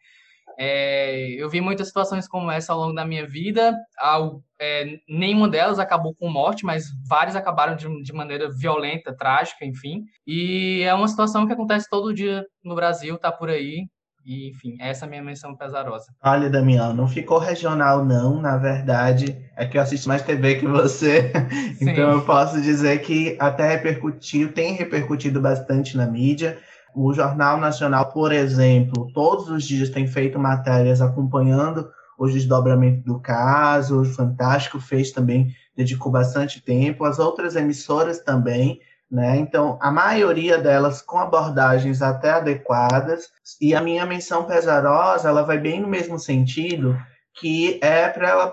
É, 0.57 1.28
eu 1.38 1.47
vi 1.47 1.61
muitas 1.61 1.86
situações 1.86 2.28
como 2.28 2.49
essa 2.49 2.73
ao 2.73 2.80
longo 2.80 2.95
da 2.95 3.05
minha 3.05 3.28
vida. 3.28 3.78
Ao, 3.95 4.41
é, 4.59 4.97
nenhuma 5.07 5.47
delas 5.47 5.78
acabou 5.78 6.15
com 6.15 6.28
morte, 6.28 6.65
mas 6.65 6.88
várias 7.07 7.36
acabaram 7.36 7.76
de, 7.76 8.01
de, 8.01 8.11
maneira 8.11 8.49
violenta, 8.49 9.15
trágica, 9.15 9.63
enfim. 9.63 10.01
E 10.26 10.82
é 10.82 10.95
uma 10.95 11.07
situação 11.07 11.45
que 11.45 11.53
acontece 11.53 11.88
todo 11.88 12.11
dia 12.11 12.43
no 12.63 12.73
Brasil, 12.73 13.19
tá 13.19 13.32
por 13.32 13.51
aí. 13.51 13.86
E, 14.26 14.49
enfim, 14.49 14.76
essa 14.80 15.05
é 15.05 15.07
a 15.07 15.09
minha 15.09 15.21
menção 15.21 15.55
pesarosa. 15.55 16.07
Olha, 16.23 16.49
Damião, 16.49 16.95
não 16.95 17.07
ficou 17.07 17.38
regional, 17.38 18.03
não. 18.03 18.41
Na 18.41 18.57
verdade, 18.57 19.38
é 19.55 19.67
que 19.67 19.78
eu 19.78 19.82
assisto 19.82 20.07
mais 20.07 20.23
TV 20.23 20.55
que 20.55 20.65
você. 20.65 21.32
então 21.80 22.11
eu 22.11 22.26
posso 22.26 22.59
dizer 22.59 22.99
que 23.03 23.38
até 23.39 23.69
repercutiu, 23.69 24.51
tem 24.51 24.73
repercutido 24.73 25.39
bastante 25.39 25.95
na 25.95 26.07
mídia. 26.07 26.57
O 26.95 27.13
Jornal 27.13 27.57
Nacional, 27.59 28.11
por 28.11 28.32
exemplo, 28.32 29.11
todos 29.13 29.47
os 29.49 29.63
dias 29.63 29.91
tem 29.91 30.07
feito 30.07 30.39
matérias 30.39 31.01
acompanhando 31.01 31.88
o 32.17 32.28
desdobramento 32.28 33.03
do 33.03 33.19
caso. 33.19 34.01
O 34.01 34.05
Fantástico 34.05 34.80
fez 34.80 35.11
também, 35.11 35.53
dedicou 35.78 36.11
bastante 36.11 36.59
tempo. 36.63 37.05
As 37.05 37.19
outras 37.19 37.55
emissoras 37.55 38.19
também. 38.19 38.80
Né? 39.10 39.38
Então, 39.38 39.78
a 39.82 39.91
maioria 39.91 40.58
delas 40.58 41.01
com 41.01 41.18
abordagens 41.18 42.01
até 42.01 42.32
adequadas, 42.32 43.30
e 43.62 43.76
a 43.76 43.82
minha 43.82 44.06
menção 44.06 44.45
pesarosa, 44.45 45.30
ela 45.30 45.43
vai 45.43 45.58
bem 45.58 45.80
no 45.80 45.88
mesmo 45.88 46.20
sentido, 46.20 46.97
que 47.39 47.80
é 47.84 48.08
para 48.08 48.43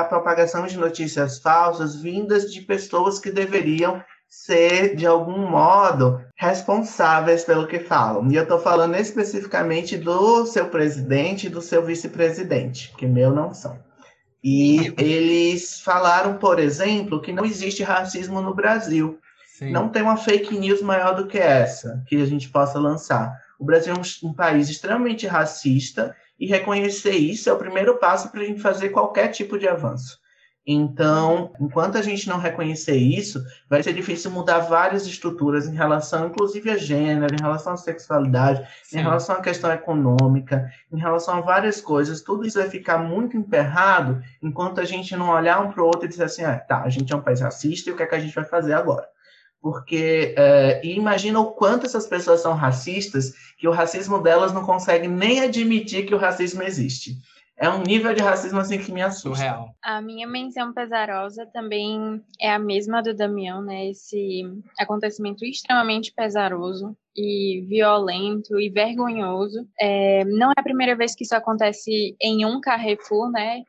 a 0.00 0.04
propagação 0.04 0.66
de 0.66 0.76
notícias 0.76 1.38
falsas 1.38 1.96
vindas 1.96 2.52
de 2.52 2.60
pessoas 2.60 3.18
que 3.18 3.30
deveriam 3.30 4.02
ser, 4.28 4.96
de 4.96 5.06
algum 5.06 5.46
modo, 5.46 6.24
responsáveis 6.36 7.44
pelo 7.44 7.66
que 7.66 7.78
falam. 7.78 8.30
E 8.30 8.36
eu 8.36 8.42
estou 8.42 8.58
falando 8.58 8.96
especificamente 8.96 9.96
do 9.96 10.46
seu 10.46 10.68
presidente 10.70 11.46
e 11.46 11.50
do 11.50 11.60
seu 11.60 11.84
vice-presidente, 11.84 12.94
que 12.96 13.06
meu 13.06 13.30
não 13.30 13.52
são. 13.52 13.78
E 14.42 14.92
eles 14.98 15.80
falaram, 15.80 16.38
por 16.38 16.58
exemplo, 16.58 17.20
que 17.20 17.32
não 17.32 17.44
existe 17.44 17.82
racismo 17.82 18.40
no 18.40 18.54
Brasil. 18.54 19.18
Sim. 19.62 19.70
Não 19.70 19.88
tem 19.88 20.02
uma 20.02 20.16
fake 20.16 20.58
news 20.58 20.82
maior 20.82 21.14
do 21.14 21.28
que 21.28 21.38
essa 21.38 22.02
que 22.08 22.20
a 22.20 22.26
gente 22.26 22.48
possa 22.48 22.80
lançar. 22.80 23.32
O 23.60 23.64
Brasil 23.64 23.94
é 23.94 23.96
um, 23.96 24.30
um 24.30 24.34
país 24.34 24.68
extremamente 24.68 25.24
racista 25.24 26.16
e 26.38 26.46
reconhecer 26.46 27.12
isso 27.12 27.48
é 27.48 27.52
o 27.52 27.58
primeiro 27.58 27.96
passo 27.98 28.28
para 28.30 28.40
a 28.40 28.44
gente 28.44 28.60
fazer 28.60 28.88
qualquer 28.88 29.28
tipo 29.28 29.56
de 29.56 29.68
avanço. 29.68 30.20
Então, 30.66 31.52
enquanto 31.60 31.98
a 31.98 32.02
gente 32.02 32.28
não 32.28 32.38
reconhecer 32.38 32.96
isso, 32.96 33.44
vai 33.68 33.82
ser 33.82 33.92
difícil 33.92 34.30
mudar 34.30 34.60
várias 34.60 35.06
estruturas 35.06 35.66
em 35.66 35.74
relação, 35.74 36.26
inclusive 36.26 36.70
a 36.70 36.76
gênero, 36.76 37.34
em 37.34 37.40
relação 37.40 37.72
à 37.72 37.76
sexualidade, 37.76 38.66
Sim. 38.84 38.98
em 38.98 39.02
relação 39.02 39.36
à 39.36 39.40
questão 39.40 39.72
econômica, 39.72 40.70
em 40.92 40.98
relação 40.98 41.34
a 41.34 41.40
várias 41.40 41.80
coisas. 41.80 42.22
Tudo 42.22 42.46
isso 42.46 42.58
vai 42.58 42.68
ficar 42.68 42.98
muito 42.98 43.36
emperrado 43.36 44.22
enquanto 44.40 44.80
a 44.80 44.84
gente 44.84 45.16
não 45.16 45.30
olhar 45.30 45.60
um 45.60 45.70
para 45.70 45.82
o 45.82 45.86
outro 45.86 46.04
e 46.04 46.08
dizer 46.08 46.24
assim: 46.24 46.44
ah, 46.44 46.56
tá, 46.56 46.82
a 46.82 46.88
gente 46.88 47.12
é 47.12 47.16
um 47.16 47.22
país 47.22 47.40
racista 47.40 47.90
e 47.90 47.92
o 47.92 47.96
que 47.96 48.02
é 48.02 48.06
que 48.06 48.14
a 48.14 48.20
gente 48.20 48.34
vai 48.34 48.44
fazer 48.44 48.72
agora? 48.72 49.06
Porque 49.62 50.34
é, 50.36 50.84
imagina 50.84 51.38
o 51.38 51.52
quanto 51.52 51.86
essas 51.86 52.06
pessoas 52.06 52.40
são 52.40 52.54
racistas 52.54 53.32
que 53.56 53.68
o 53.68 53.72
racismo 53.72 54.20
delas 54.20 54.52
não 54.52 54.64
consegue 54.64 55.06
nem 55.06 55.40
admitir 55.40 56.04
que 56.04 56.14
o 56.14 56.18
racismo 56.18 56.62
existe 56.62 57.16
é 57.62 57.68
um 57.68 57.80
nível 57.80 58.12
de 58.12 58.20
racismo 58.20 58.58
assim 58.58 58.76
que 58.76 58.90
me 58.90 59.00
assusta. 59.00 59.36
Surreal. 59.36 59.72
A 59.80 60.00
minha 60.02 60.26
menção 60.26 60.72
pesarosa 60.72 61.46
também 61.46 62.20
é 62.40 62.52
a 62.52 62.58
mesma 62.58 63.00
do 63.00 63.14
Damião, 63.14 63.62
né? 63.62 63.88
Esse 63.88 64.42
acontecimento 64.76 65.44
extremamente 65.44 66.12
pesaroso 66.12 66.96
e 67.16 67.64
violento 67.68 68.58
e 68.58 68.68
vergonhoso. 68.68 69.64
É, 69.80 70.24
não 70.24 70.50
é 70.50 70.54
a 70.56 70.62
primeira 70.62 70.96
vez 70.96 71.14
que 71.14 71.22
isso 71.22 71.36
acontece 71.36 72.16
em 72.20 72.44
um 72.44 72.60
Carrefour, 72.60 73.30
né? 73.30 73.62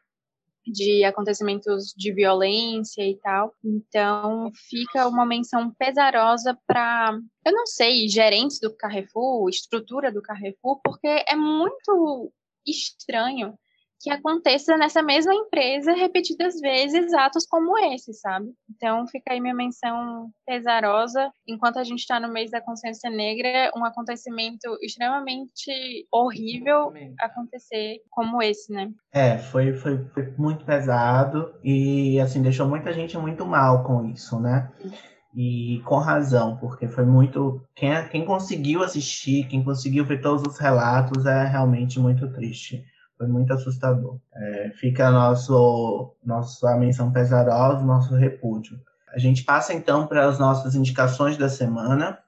De 0.66 1.03
acontecimentos 1.03 1.93
de 1.95 2.11
violência 2.14 3.07
e 3.07 3.16
tal. 3.18 3.53
Então, 3.64 4.51
fica 4.70 5.07
uma 5.07 5.26
menção 5.26 5.72
pesarosa 5.78 6.57
para, 6.66 7.18
eu 7.45 7.51
não 7.51 7.66
sei, 7.66 8.07
gerentes 8.07 8.59
do 8.59 8.76
Carrefour, 8.76 9.49
estrutura 9.49 10.11
do 10.11 10.22
Carrefour, 10.22 10.80
porque 10.84 11.07
é 11.28 11.36
muito 11.36 12.32
estranho 12.66 13.57
que 14.04 14.12
aconteça 14.12 14.76
nessa 14.76 15.01
mesma 15.01 15.34
empresa 15.34 15.93
repetidas 15.93 16.60
vezes 16.60 17.14
atos 17.14 17.45
como 17.47 17.78
esse, 17.78 18.14
sabe? 18.14 18.47
Então 18.70 19.08
fica 19.08 19.32
aí 19.32 19.39
minha 19.39 19.56
menção 19.56 20.30
pesarosa, 20.45 21.32
enquanto 21.47 21.78
a 21.80 21.86
gente 21.86 21.99
está 21.99 22.20
no 22.20 22.28
mês 22.28 22.51
da 22.51 22.60
consciência 22.60 23.10
negra, 23.10 23.72
um 23.78 23.86
acontecimento 23.86 24.78
extremamente 24.82 26.06
horrível 26.12 26.91
acontecer 27.22 27.99
como 28.10 28.43
esse, 28.43 28.74
né? 28.74 28.91
É, 29.14 29.38
foi, 29.38 29.74
foi, 29.74 30.04
foi 30.14 30.34
muito 30.38 30.66
pesado 30.66 31.56
e 31.64 32.20
assim 32.20 32.41
deixou 32.41 32.68
muita 32.68 32.91
gente 32.91 33.18
muito 33.18 33.45
mal 33.45 33.86
com 33.86 34.04
isso, 34.10 34.38
né? 34.38 34.70
E 35.34 35.82
com 35.86 35.97
razão, 35.97 36.58
porque 36.58 36.89
foi 36.89 37.06
muito. 37.06 37.66
Quem, 37.74 37.91
quem 38.10 38.26
conseguiu 38.26 38.84
assistir, 38.84 39.47
quem 39.47 39.64
conseguiu 39.64 40.06
ver 40.06 40.22
todos 40.22 40.43
os 40.43 40.60
relatos, 40.60 41.26
é 41.26 41.45
realmente 41.45 41.99
muito 41.99 42.32
triste. 42.34 42.84
Foi 43.24 43.32
muito 43.32 43.53
assustador. 43.53 44.17
É, 44.36 44.71
fica 44.76 45.09
nosso, 45.09 46.13
nossa 46.26 46.76
menção 46.76 47.09
pesarosa, 47.09 47.82
nosso 47.82 48.13
repúdio. 48.15 48.78
A 49.13 49.17
gente 49.17 49.43
passa 49.43 49.74
então 49.74 50.05
para 50.07 50.28
as 50.28 50.38
nossas 50.38 50.76
indicações 50.76 51.38
da 51.38 51.47
semana. 51.47 52.19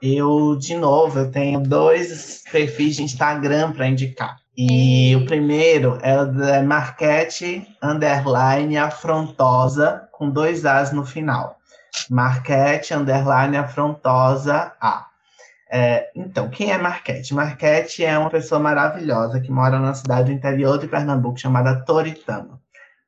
Eu, 0.00 0.56
de 0.56 0.74
novo, 0.74 1.20
eu 1.20 1.30
tenho 1.30 1.60
dois 1.60 2.42
perfis 2.50 2.96
de 2.96 3.04
Instagram 3.04 3.70
para 3.70 3.86
indicar. 3.86 4.36
E 4.56 5.14
o 5.14 5.24
primeiro 5.26 5.96
é 6.02 6.20
o 6.20 6.26
da 6.26 6.60
Marquete 6.60 7.64
Underline 7.80 8.76
Afrontosa, 8.78 10.08
com 10.10 10.28
dois 10.28 10.66
As 10.66 10.92
no 10.92 11.06
final. 11.06 11.56
Marquete 12.10 12.94
underline 12.94 13.56
afrontosa 13.56 14.72
A. 14.80 15.06
É, 15.74 16.10
então, 16.14 16.50
quem 16.50 16.70
é 16.70 16.76
Marquete? 16.76 17.32
Marquete 17.32 18.04
é 18.04 18.18
uma 18.18 18.28
pessoa 18.28 18.60
maravilhosa 18.60 19.40
que 19.40 19.50
mora 19.50 19.78
na 19.78 19.94
cidade 19.94 20.26
do 20.26 20.36
interior 20.36 20.78
de 20.78 20.86
Pernambuco 20.86 21.40
chamada 21.40 21.82
Toritama. 21.82 22.60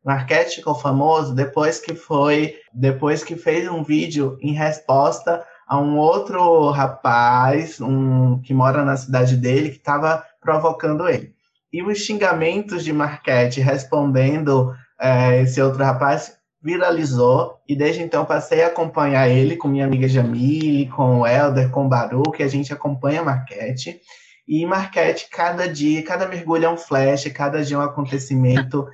Marquete 0.02 0.56
ficou 0.56 0.74
famoso 0.74 1.34
depois 1.34 1.78
que 1.78 1.94
foi, 1.94 2.56
depois 2.72 3.22
que 3.22 3.36
fez 3.36 3.68
um 3.68 3.82
vídeo 3.82 4.38
em 4.40 4.52
resposta 4.52 5.44
a 5.66 5.78
um 5.78 5.98
outro 5.98 6.70
rapaz, 6.70 7.82
um 7.82 8.40
que 8.40 8.54
mora 8.54 8.82
na 8.82 8.96
cidade 8.96 9.36
dele, 9.36 9.68
que 9.68 9.76
estava 9.76 10.24
provocando 10.40 11.06
ele. 11.06 11.34
E 11.70 11.82
os 11.82 11.98
xingamentos 11.98 12.82
de 12.82 12.94
Marquete 12.94 13.60
respondendo 13.60 14.74
é, 14.98 15.42
esse 15.42 15.60
outro 15.60 15.84
rapaz 15.84 16.38
viralizou 16.64 17.60
e 17.68 17.76
desde 17.76 18.02
então 18.02 18.24
passei 18.24 18.64
a 18.64 18.68
acompanhar 18.68 19.28
ele 19.28 19.54
com 19.54 19.68
minha 19.68 19.84
amiga 19.84 20.08
Jamile, 20.08 20.88
com 20.88 21.20
o 21.20 21.26
Helder, 21.26 21.70
com 21.70 21.84
o 21.84 21.88
Baru, 21.88 22.22
que 22.32 22.42
a 22.42 22.48
gente 22.48 22.72
acompanha 22.72 23.20
a 23.20 23.24
Marquete. 23.24 24.00
E 24.48 24.64
Marquete, 24.64 25.28
cada 25.30 25.68
dia, 25.68 26.02
cada 26.02 26.26
mergulho 26.26 26.64
é 26.64 26.70
um 26.70 26.76
flash, 26.76 27.30
cada 27.34 27.62
dia 27.62 27.76
é 27.76 27.78
um 27.78 27.82
acontecimento. 27.82 28.86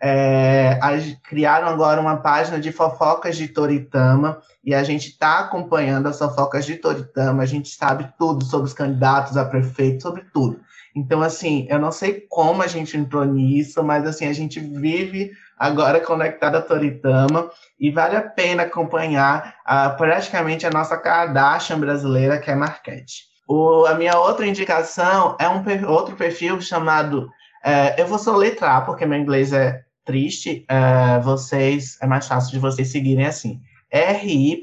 É, 0.00 0.78
criaram 1.26 1.66
agora 1.66 2.00
uma 2.00 2.18
página 2.18 2.60
de 2.60 2.70
fofocas 2.70 3.36
de 3.36 3.48
Toritama 3.48 4.40
e 4.62 4.74
a 4.74 4.84
gente 4.84 5.08
está 5.08 5.40
acompanhando 5.40 6.08
as 6.08 6.18
fofocas 6.18 6.66
de 6.66 6.76
Toritama. 6.76 7.42
A 7.42 7.46
gente 7.46 7.70
sabe 7.70 8.06
tudo 8.18 8.44
sobre 8.44 8.66
os 8.66 8.74
candidatos 8.74 9.38
a 9.38 9.46
prefeito, 9.46 10.02
sobre 10.02 10.24
tudo. 10.32 10.60
Então, 10.94 11.22
assim, 11.22 11.66
eu 11.68 11.78
não 11.78 11.90
sei 11.90 12.24
como 12.28 12.62
a 12.62 12.66
gente 12.66 12.96
entrou 12.96 13.24
nisso, 13.24 13.82
mas 13.82 14.06
assim, 14.06 14.26
a 14.26 14.32
gente 14.32 14.60
vive 14.60 15.32
agora 15.58 16.00
conectada 16.00 16.58
a 16.58 16.62
Toritama, 16.62 17.50
e 17.78 17.90
vale 17.90 18.16
a 18.16 18.22
pena 18.22 18.64
acompanhar 18.64 19.56
uh, 19.64 19.96
praticamente 19.96 20.66
a 20.66 20.70
nossa 20.70 20.96
Kardashian 20.96 21.78
brasileira, 21.78 22.38
que 22.38 22.50
é 22.50 22.54
Marquete. 22.54 23.24
O, 23.46 23.84
a 23.86 23.94
minha 23.94 24.18
outra 24.18 24.46
indicação 24.46 25.36
é 25.38 25.48
um 25.48 25.62
outro 25.88 26.16
perfil 26.16 26.60
chamado. 26.60 27.24
Uh, 27.64 27.94
eu 27.98 28.06
vou 28.06 28.18
soletrar, 28.18 28.84
porque 28.84 29.06
meu 29.06 29.18
inglês 29.18 29.52
é 29.52 29.82
triste, 30.04 30.66
uh, 30.70 31.22
vocês 31.22 31.98
é 32.00 32.06
mais 32.06 32.26
fácil 32.26 32.52
de 32.52 32.58
vocês 32.58 32.90
seguirem 32.90 33.26
assim. 33.26 33.60
R-Y-A-N-O-T-T-L-E-Y. 33.90 34.54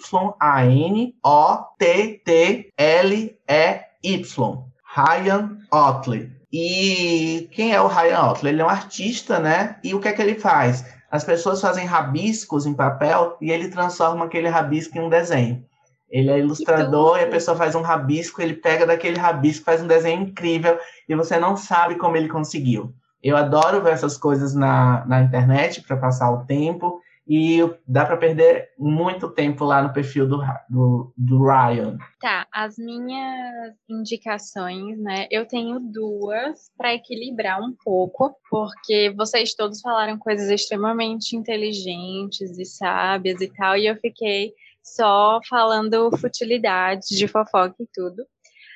Ryan 4.93 5.57
Otley. 5.71 6.40
E 6.52 7.47
quem 7.52 7.74
é 7.74 7.82
o 7.82 7.88
Ryan 7.88 8.32
Otley? 8.32 8.54
Ele 8.54 8.62
é 8.62 8.66
um 8.66 8.70
artista, 8.70 9.39
né? 9.39 9.78
E 9.84 9.93
o 9.93 9.99
que 9.99 10.08
é 10.08 10.14
que 10.14 10.22
ele 10.22 10.36
faz? 10.36 10.86
As 11.10 11.24
pessoas 11.24 11.62
fazem 11.62 11.86
rabiscos 11.86 12.66
em 12.66 12.74
papel 12.74 13.38
e 13.41 13.52
ele 13.52 13.70
transforma 13.70 14.26
aquele 14.26 14.47
rabisco 14.47 14.97
em 14.97 15.02
um 15.02 15.10
desenho. 15.10 15.64
Ele 16.10 16.30
é 16.30 16.39
ilustrador 16.39 17.18
e 17.18 17.24
a 17.24 17.30
pessoa 17.30 17.56
faz 17.56 17.74
um 17.74 17.82
rabisco, 17.82 18.41
ele 18.41 18.54
pega 18.54 18.86
daquele 18.86 19.18
rabisco, 19.18 19.64
faz 19.64 19.82
um 19.82 19.88
desenho 19.88 20.24
incrível 20.24 20.78
e 21.08 21.16
você 21.16 21.39
não 21.39 21.56
sabe 21.56 21.95
como 21.95 22.18
ele 22.18 22.28
conseguiu. 22.28 22.93
Eu 23.24 23.38
adoro 23.38 23.82
ver 23.82 23.93
essas 23.93 24.18
coisas 24.18 24.54
na, 24.54 25.06
na 25.06 25.22
internet 25.22 25.82
para 25.82 25.95
passar 25.95 26.32
o 26.32 26.45
tempo 26.45 27.01
e 27.34 27.59
dá 27.88 28.05
para 28.05 28.17
perder 28.17 28.71
muito 28.77 29.29
tempo 29.29 29.63
lá 29.63 29.82
no 29.82 29.93
perfil 29.93 30.27
do, 30.27 30.41
do, 30.69 31.13
do, 31.15 31.41
Ryan. 31.41 31.97
Tá, 32.19 32.45
as 32.51 32.77
minhas 32.77 33.73
indicações, 33.89 34.99
né? 34.99 35.27
Eu 35.32 35.45
tenho 35.45 35.79
duas 35.79 36.69
para 36.77 36.93
equilibrar 36.93 37.61
um 37.61 37.73
pouco, 37.86 38.36
porque 38.49 39.13
vocês 39.15 39.53
todos 39.53 39.79
falaram 39.79 40.19
coisas 40.19 40.49
extremamente 40.49 41.38
inteligentes 41.38 42.59
e 42.59 42.65
sábias 42.65 43.39
e 43.39 43.47
tal, 43.47 43.77
e 43.77 43.88
eu 43.88 43.95
fiquei 43.95 44.51
só 44.84 45.39
falando 45.47 46.11
futilidades 46.17 47.07
de 47.17 47.29
fofoca 47.29 47.75
e 47.79 47.88
tudo. 47.93 48.25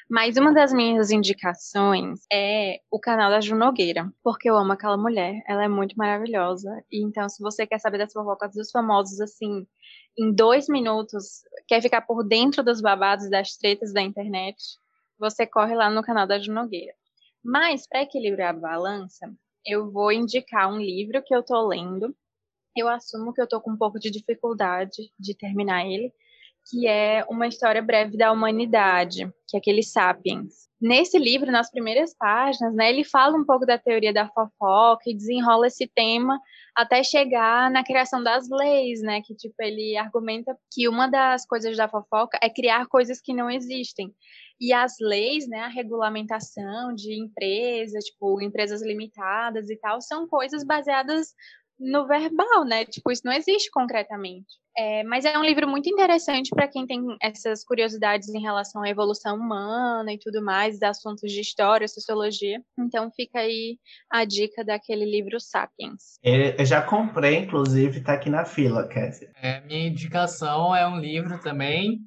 Mas 0.09 0.37
uma 0.37 0.53
das 0.53 0.71
minhas 0.71 1.09
indicações 1.09 2.27
é 2.31 2.79
o 2.91 2.99
canal 2.99 3.31
da 3.31 3.41
Ju 3.41 3.55
Nogueira, 3.55 4.11
porque 4.23 4.47
eu 4.47 4.55
amo 4.55 4.71
aquela 4.73 4.95
mulher, 4.97 5.41
ela 5.47 5.63
é 5.63 5.67
muito 5.67 5.95
maravilhosa. 5.97 6.69
E 6.91 7.03
então, 7.03 7.27
se 7.27 7.41
você 7.41 7.65
quer 7.65 7.79
saber 7.79 7.97
das 7.97 8.13
fofocas 8.13 8.53
dos 8.53 8.69
famosos, 8.69 9.19
assim, 9.19 9.65
em 10.17 10.31
dois 10.31 10.69
minutos, 10.69 11.41
quer 11.67 11.81
ficar 11.81 12.01
por 12.01 12.23
dentro 12.23 12.63
dos 12.63 12.81
babados 12.81 13.29
das 13.31 13.57
tretas 13.57 13.91
da 13.91 14.01
internet, 14.01 14.57
você 15.17 15.47
corre 15.47 15.73
lá 15.73 15.89
no 15.89 16.03
canal 16.03 16.27
da 16.27 16.37
Ju 16.37 16.53
Nogueira. 16.53 16.93
Mas, 17.43 17.87
para 17.87 18.03
equilibrar 18.03 18.49
a 18.51 18.59
balança, 18.59 19.27
eu 19.65 19.91
vou 19.91 20.11
indicar 20.11 20.71
um 20.71 20.77
livro 20.77 21.23
que 21.23 21.33
eu 21.35 21.41
tô 21.41 21.67
lendo. 21.67 22.15
Eu 22.77 22.87
assumo 22.89 23.33
que 23.33 23.41
eu 23.41 23.47
tô 23.47 23.61
com 23.61 23.71
um 23.71 23.77
pouco 23.77 23.99
de 23.99 24.11
dificuldade 24.11 25.11
de 25.19 25.35
terminar 25.35 25.85
ele, 25.85 26.13
que 26.69 26.87
é 26.87 27.23
uma 27.29 27.47
história 27.47 27.81
breve 27.81 28.17
da 28.17 28.31
humanidade, 28.31 29.31
que 29.47 29.55
é 29.55 29.59
aquele 29.59 29.83
Sapiens. 29.83 30.65
Nesse 30.81 31.17
livro, 31.17 31.51
nas 31.51 31.71
primeiras 31.71 32.15
páginas, 32.17 32.73
né, 32.75 32.89
ele 32.89 33.03
fala 33.03 33.37
um 33.37 33.45
pouco 33.45 33.65
da 33.65 33.77
teoria 33.77 34.13
da 34.13 34.27
fofoca 34.27 35.03
e 35.07 35.15
desenrola 35.15 35.67
esse 35.67 35.87
tema 35.87 36.39
até 36.75 37.03
chegar 37.03 37.71
na 37.71 37.83
criação 37.83 38.21
das 38.21 38.49
leis, 38.49 39.01
né, 39.01 39.21
que 39.23 39.33
tipo 39.35 39.55
ele 39.59 39.95
argumenta 39.95 40.55
que 40.71 40.87
uma 40.89 41.07
das 41.07 41.45
coisas 41.45 41.77
da 41.77 41.87
fofoca 41.87 42.37
é 42.41 42.49
criar 42.49 42.87
coisas 42.87 43.21
que 43.21 43.33
não 43.33 43.49
existem. 43.49 44.13
E 44.59 44.73
as 44.73 44.95
leis, 44.99 45.47
né, 45.47 45.59
a 45.59 45.67
regulamentação 45.67 46.93
de 46.93 47.19
empresas, 47.19 48.05
tipo, 48.05 48.41
empresas 48.41 48.81
limitadas 48.81 49.69
e 49.69 49.77
tal, 49.77 50.01
são 50.01 50.27
coisas 50.27 50.63
baseadas 50.63 51.33
no 51.79 52.07
verbal, 52.07 52.65
né? 52.65 52.85
Tipo, 52.85 53.11
isso 53.11 53.21
não 53.25 53.33
existe 53.33 53.69
concretamente. 53.71 54.47
É, 54.77 55.03
mas 55.03 55.23
é 55.23 55.37
um 55.37 55.43
livro 55.43 55.67
muito 55.69 55.89
interessante 55.89 56.49
para 56.49 56.67
quem 56.67 56.85
tem 56.85 57.01
essas 57.21 57.63
curiosidades 57.63 58.27
em 58.29 58.41
relação 58.41 58.83
à 58.83 58.89
evolução 58.89 59.37
humana 59.37 60.11
e 60.11 60.19
tudo 60.19 60.43
mais, 60.43 60.81
assuntos 60.81 61.31
de 61.31 61.39
história, 61.39 61.87
sociologia. 61.87 62.61
Então 62.77 63.09
fica 63.15 63.39
aí 63.39 63.77
a 64.11 64.25
dica 64.25 64.65
daquele 64.65 65.05
livro 65.05 65.39
Sapiens. 65.39 66.19
Eu 66.21 66.65
já 66.65 66.81
comprei, 66.81 67.37
inclusive, 67.37 67.99
está 67.99 68.13
aqui 68.13 68.29
na 68.29 68.43
fila, 68.43 68.87
Cassie. 68.87 69.29
É, 69.41 69.61
minha 69.61 69.87
indicação 69.87 70.75
é 70.75 70.85
um 70.85 70.99
livro 70.99 71.39
também 71.41 72.01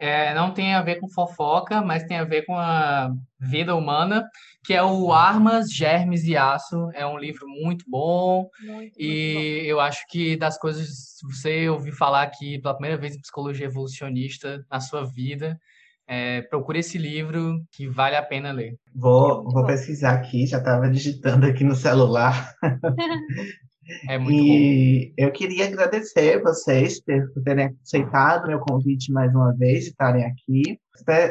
é, 0.00 0.32
não 0.34 0.52
tem 0.52 0.74
a 0.74 0.82
ver 0.82 0.96
com 0.96 1.08
fofoca, 1.08 1.82
mas 1.82 2.04
tem 2.04 2.18
a 2.18 2.24
ver 2.24 2.42
com 2.44 2.56
a 2.56 3.10
vida 3.40 3.74
humana, 3.74 4.24
que 4.64 4.72
é 4.72 4.82
o 4.82 5.12
Armas, 5.12 5.72
Germes 5.72 6.24
e 6.24 6.36
Aço. 6.36 6.88
É 6.94 7.06
um 7.06 7.18
livro 7.18 7.46
muito 7.48 7.84
bom 7.88 8.48
muito, 8.62 8.94
e 8.98 9.34
muito 9.34 9.64
bom. 9.64 9.70
eu 9.70 9.80
acho 9.80 10.06
que 10.08 10.36
das 10.36 10.58
coisas, 10.58 11.16
você 11.22 11.68
ouvir 11.68 11.92
falar 11.92 12.22
aqui 12.22 12.60
pela 12.60 12.74
primeira 12.74 12.96
vez 12.96 13.14
em 13.14 13.20
psicologia 13.20 13.66
evolucionista 13.66 14.64
na 14.70 14.80
sua 14.80 15.04
vida, 15.04 15.58
é, 16.06 16.42
procure 16.42 16.78
esse 16.78 16.96
livro 16.96 17.62
que 17.70 17.86
vale 17.86 18.16
a 18.16 18.22
pena 18.22 18.50
ler. 18.50 18.76
Vou, 18.94 19.44
vou 19.44 19.66
pesquisar 19.66 20.12
aqui, 20.12 20.46
já 20.46 20.58
estava 20.58 20.88
digitando 20.88 21.44
aqui 21.44 21.62
no 21.64 21.74
celular. 21.74 22.54
É 24.08 24.18
muito 24.18 24.36
e 24.36 25.08
bom. 25.08 25.14
eu 25.16 25.32
queria 25.32 25.66
agradecer 25.66 26.40
vocês 26.42 27.00
por 27.00 27.42
terem 27.42 27.74
aceitado 27.82 28.46
meu 28.46 28.60
convite 28.60 29.10
mais 29.10 29.34
uma 29.34 29.52
vez, 29.54 29.86
estarem 29.86 30.24
aqui. 30.24 30.78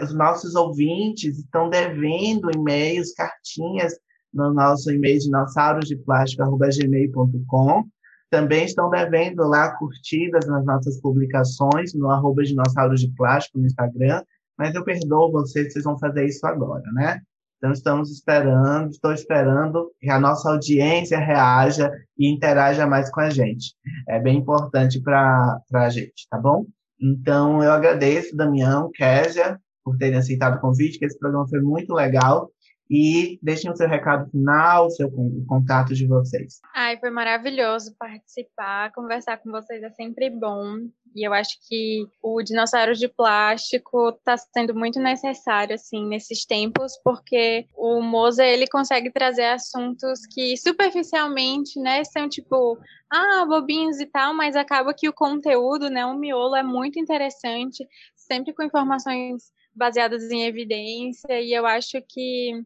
Os 0.02 0.14
nossos 0.14 0.56
ouvintes 0.56 1.38
estão 1.38 1.70
devendo 1.70 2.50
e-mails, 2.56 3.14
cartinhas 3.14 3.94
no 4.34 4.52
nosso 4.54 4.92
e-mail 4.92 5.20
dinossaurodeplástico.gmail.com. 5.20 7.84
Também 8.30 8.66
estão 8.66 8.90
devendo 8.90 9.48
lá 9.48 9.74
curtidas 9.78 10.46
nas 10.48 10.66
nossas 10.66 11.00
publicações 11.00 11.94
no 11.94 12.10
arroba 12.10 12.44
dinossauros 12.44 13.00
de 13.02 13.10
plástico 13.16 13.60
no 13.60 13.66
Instagram, 13.66 14.22
mas 14.58 14.76
eu 14.76 14.84
perdoo 14.84 15.32
vocês, 15.32 15.72
vocês 15.72 15.86
vão 15.86 15.98
fazer 15.98 16.26
isso 16.26 16.46
agora, 16.46 16.84
né? 16.92 17.22
Então, 17.58 17.72
estamos 17.72 18.12
esperando, 18.12 18.92
estou 18.92 19.12
esperando 19.12 19.92
que 20.00 20.10
a 20.12 20.20
nossa 20.20 20.50
audiência 20.52 21.18
reaja 21.18 21.92
e 22.18 22.32
interaja 22.32 22.86
mais 22.86 23.10
com 23.10 23.20
a 23.20 23.30
gente. 23.30 23.74
É 24.08 24.20
bem 24.20 24.38
importante 24.38 25.02
para 25.02 25.60
a 25.74 25.90
gente, 25.90 26.28
tá 26.30 26.38
bom? 26.38 26.66
Então, 27.02 27.64
eu 27.64 27.72
agradeço, 27.72 28.36
Damião, 28.36 28.92
Késia, 28.94 29.60
por 29.84 29.98
terem 29.98 30.20
aceitado 30.20 30.58
o 30.58 30.62
convite, 30.62 31.00
que 31.00 31.06
esse 31.06 31.18
programa 31.18 31.48
foi 31.48 31.62
muito 31.62 31.94
legal. 31.94 32.50
E 32.90 33.38
deixem 33.42 33.70
o 33.70 33.76
seu 33.76 33.88
recado 33.88 34.30
final, 34.32 34.86
o 34.86 34.90
seu 34.90 35.08
o 35.08 35.46
contato 35.46 35.94
de 35.94 36.08
vocês. 36.08 36.62
Ai, 36.74 36.98
foi 36.98 37.10
maravilhoso 37.10 37.96
participar, 37.98 38.92
conversar 38.94 39.38
com 39.38 39.52
vocês 39.52 39.84
é 39.84 39.90
sempre 39.92 40.30
bom. 40.30 40.88
E 41.16 41.28
eu 41.28 41.34
acho 41.34 41.58
que 41.68 42.06
o 42.22 42.42
dinossauro 42.42 42.94
de 42.94 43.08
plástico 43.08 44.10
está 44.10 44.38
sendo 44.38 44.76
muito 44.76 45.00
necessário 45.00 45.76
assim 45.76 46.06
nesses 46.08 46.46
tempos, 46.46 46.94
porque 47.04 47.66
o 47.76 48.02
Moza 48.02 48.46
ele 48.46 48.68
consegue 48.68 49.12
trazer 49.12 49.46
assuntos 49.46 50.22
que 50.32 50.56
superficialmente, 50.58 51.80
né, 51.80 52.04
são 52.04 52.30
tipo, 52.30 52.78
ah, 53.12 53.46
bobinhos 53.46 54.00
e 54.00 54.06
tal, 54.06 54.34
mas 54.34 54.56
acaba 54.56 54.94
que 54.94 55.10
o 55.10 55.14
conteúdo, 55.14 55.90
né, 55.90 56.06
o 56.06 56.18
miolo 56.18 56.56
é 56.56 56.64
muito 56.64 57.00
interessante, 57.00 57.86
sempre 58.16 58.54
com 58.54 58.64
informações 58.64 59.52
baseadas 59.76 60.30
em 60.32 60.44
evidência, 60.44 61.40
e 61.40 61.54
eu 61.54 61.66
acho 61.66 62.02
que 62.08 62.64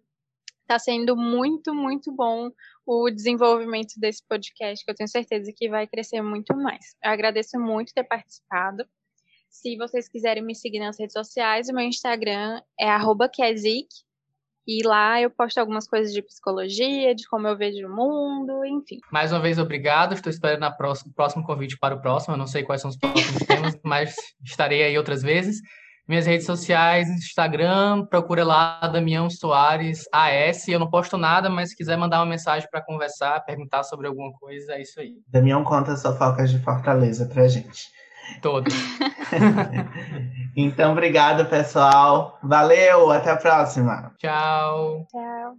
Está 0.71 0.79
sendo 0.79 1.17
muito, 1.17 1.75
muito 1.75 2.15
bom 2.15 2.49
o 2.85 3.09
desenvolvimento 3.09 3.95
desse 3.97 4.25
podcast, 4.25 4.85
que 4.85 4.89
eu 4.89 4.95
tenho 4.95 5.09
certeza 5.09 5.51
que 5.53 5.67
vai 5.67 5.85
crescer 5.85 6.21
muito 6.21 6.55
mais. 6.55 6.95
Eu 7.03 7.11
agradeço 7.11 7.59
muito 7.59 7.93
ter 7.93 8.05
participado. 8.05 8.85
Se 9.49 9.75
vocês 9.75 10.07
quiserem 10.07 10.41
me 10.41 10.55
seguir 10.55 10.79
nas 10.79 10.97
redes 10.97 11.11
sociais, 11.11 11.67
o 11.67 11.73
meu 11.73 11.83
Instagram 11.83 12.61
é 12.79 12.87
@kezik 13.33 13.89
e 14.65 14.81
lá 14.87 15.21
eu 15.21 15.29
posto 15.29 15.57
algumas 15.57 15.85
coisas 15.89 16.13
de 16.13 16.21
psicologia, 16.21 17.13
de 17.13 17.27
como 17.27 17.49
eu 17.49 17.57
vejo 17.57 17.85
o 17.85 17.93
mundo, 17.93 18.63
enfim. 18.63 18.99
Mais 19.11 19.33
uma 19.33 19.41
vez, 19.41 19.59
obrigado. 19.59 20.13
Estou 20.13 20.29
esperando 20.29 20.65
o 20.65 20.77
próximo, 20.77 21.13
próximo 21.13 21.45
convite 21.45 21.77
para 21.77 21.95
o 21.95 22.01
próximo. 22.01 22.35
Eu 22.35 22.37
não 22.37 22.47
sei 22.47 22.63
quais 22.63 22.79
são 22.79 22.91
os 22.91 22.95
próximos 22.95 23.43
temas, 23.45 23.77
mas 23.83 24.15
estarei 24.41 24.83
aí 24.83 24.97
outras 24.97 25.21
vezes. 25.21 25.57
Minhas 26.07 26.25
redes 26.25 26.45
sociais, 26.45 27.09
Instagram, 27.09 28.05
procura 28.05 28.43
lá 28.43 28.79
Damião 28.87 29.29
Soares 29.29 30.05
AS. 30.11 30.67
Eu 30.67 30.79
não 30.79 30.89
posto 30.89 31.17
nada, 31.17 31.49
mas 31.49 31.69
se 31.69 31.77
quiser 31.77 31.97
mandar 31.97 32.19
uma 32.19 32.25
mensagem 32.25 32.67
para 32.69 32.81
conversar, 32.81 33.39
perguntar 33.45 33.83
sobre 33.83 34.07
alguma 34.07 34.31
coisa, 34.33 34.73
é 34.73 34.81
isso 34.81 34.99
aí. 34.99 35.13
Damião 35.27 35.63
conta 35.63 35.93
as 35.93 36.01
fofocas 36.01 36.51
de 36.51 36.59
Fortaleza 36.59 37.25
pra 37.25 37.47
gente. 37.47 37.89
Todas. 38.41 38.73
então, 40.55 40.91
obrigado, 40.91 41.45
pessoal. 41.45 42.39
Valeu, 42.43 43.11
até 43.11 43.31
a 43.31 43.37
próxima. 43.37 44.13
Tchau. 44.17 45.05
Tchau. 45.09 45.55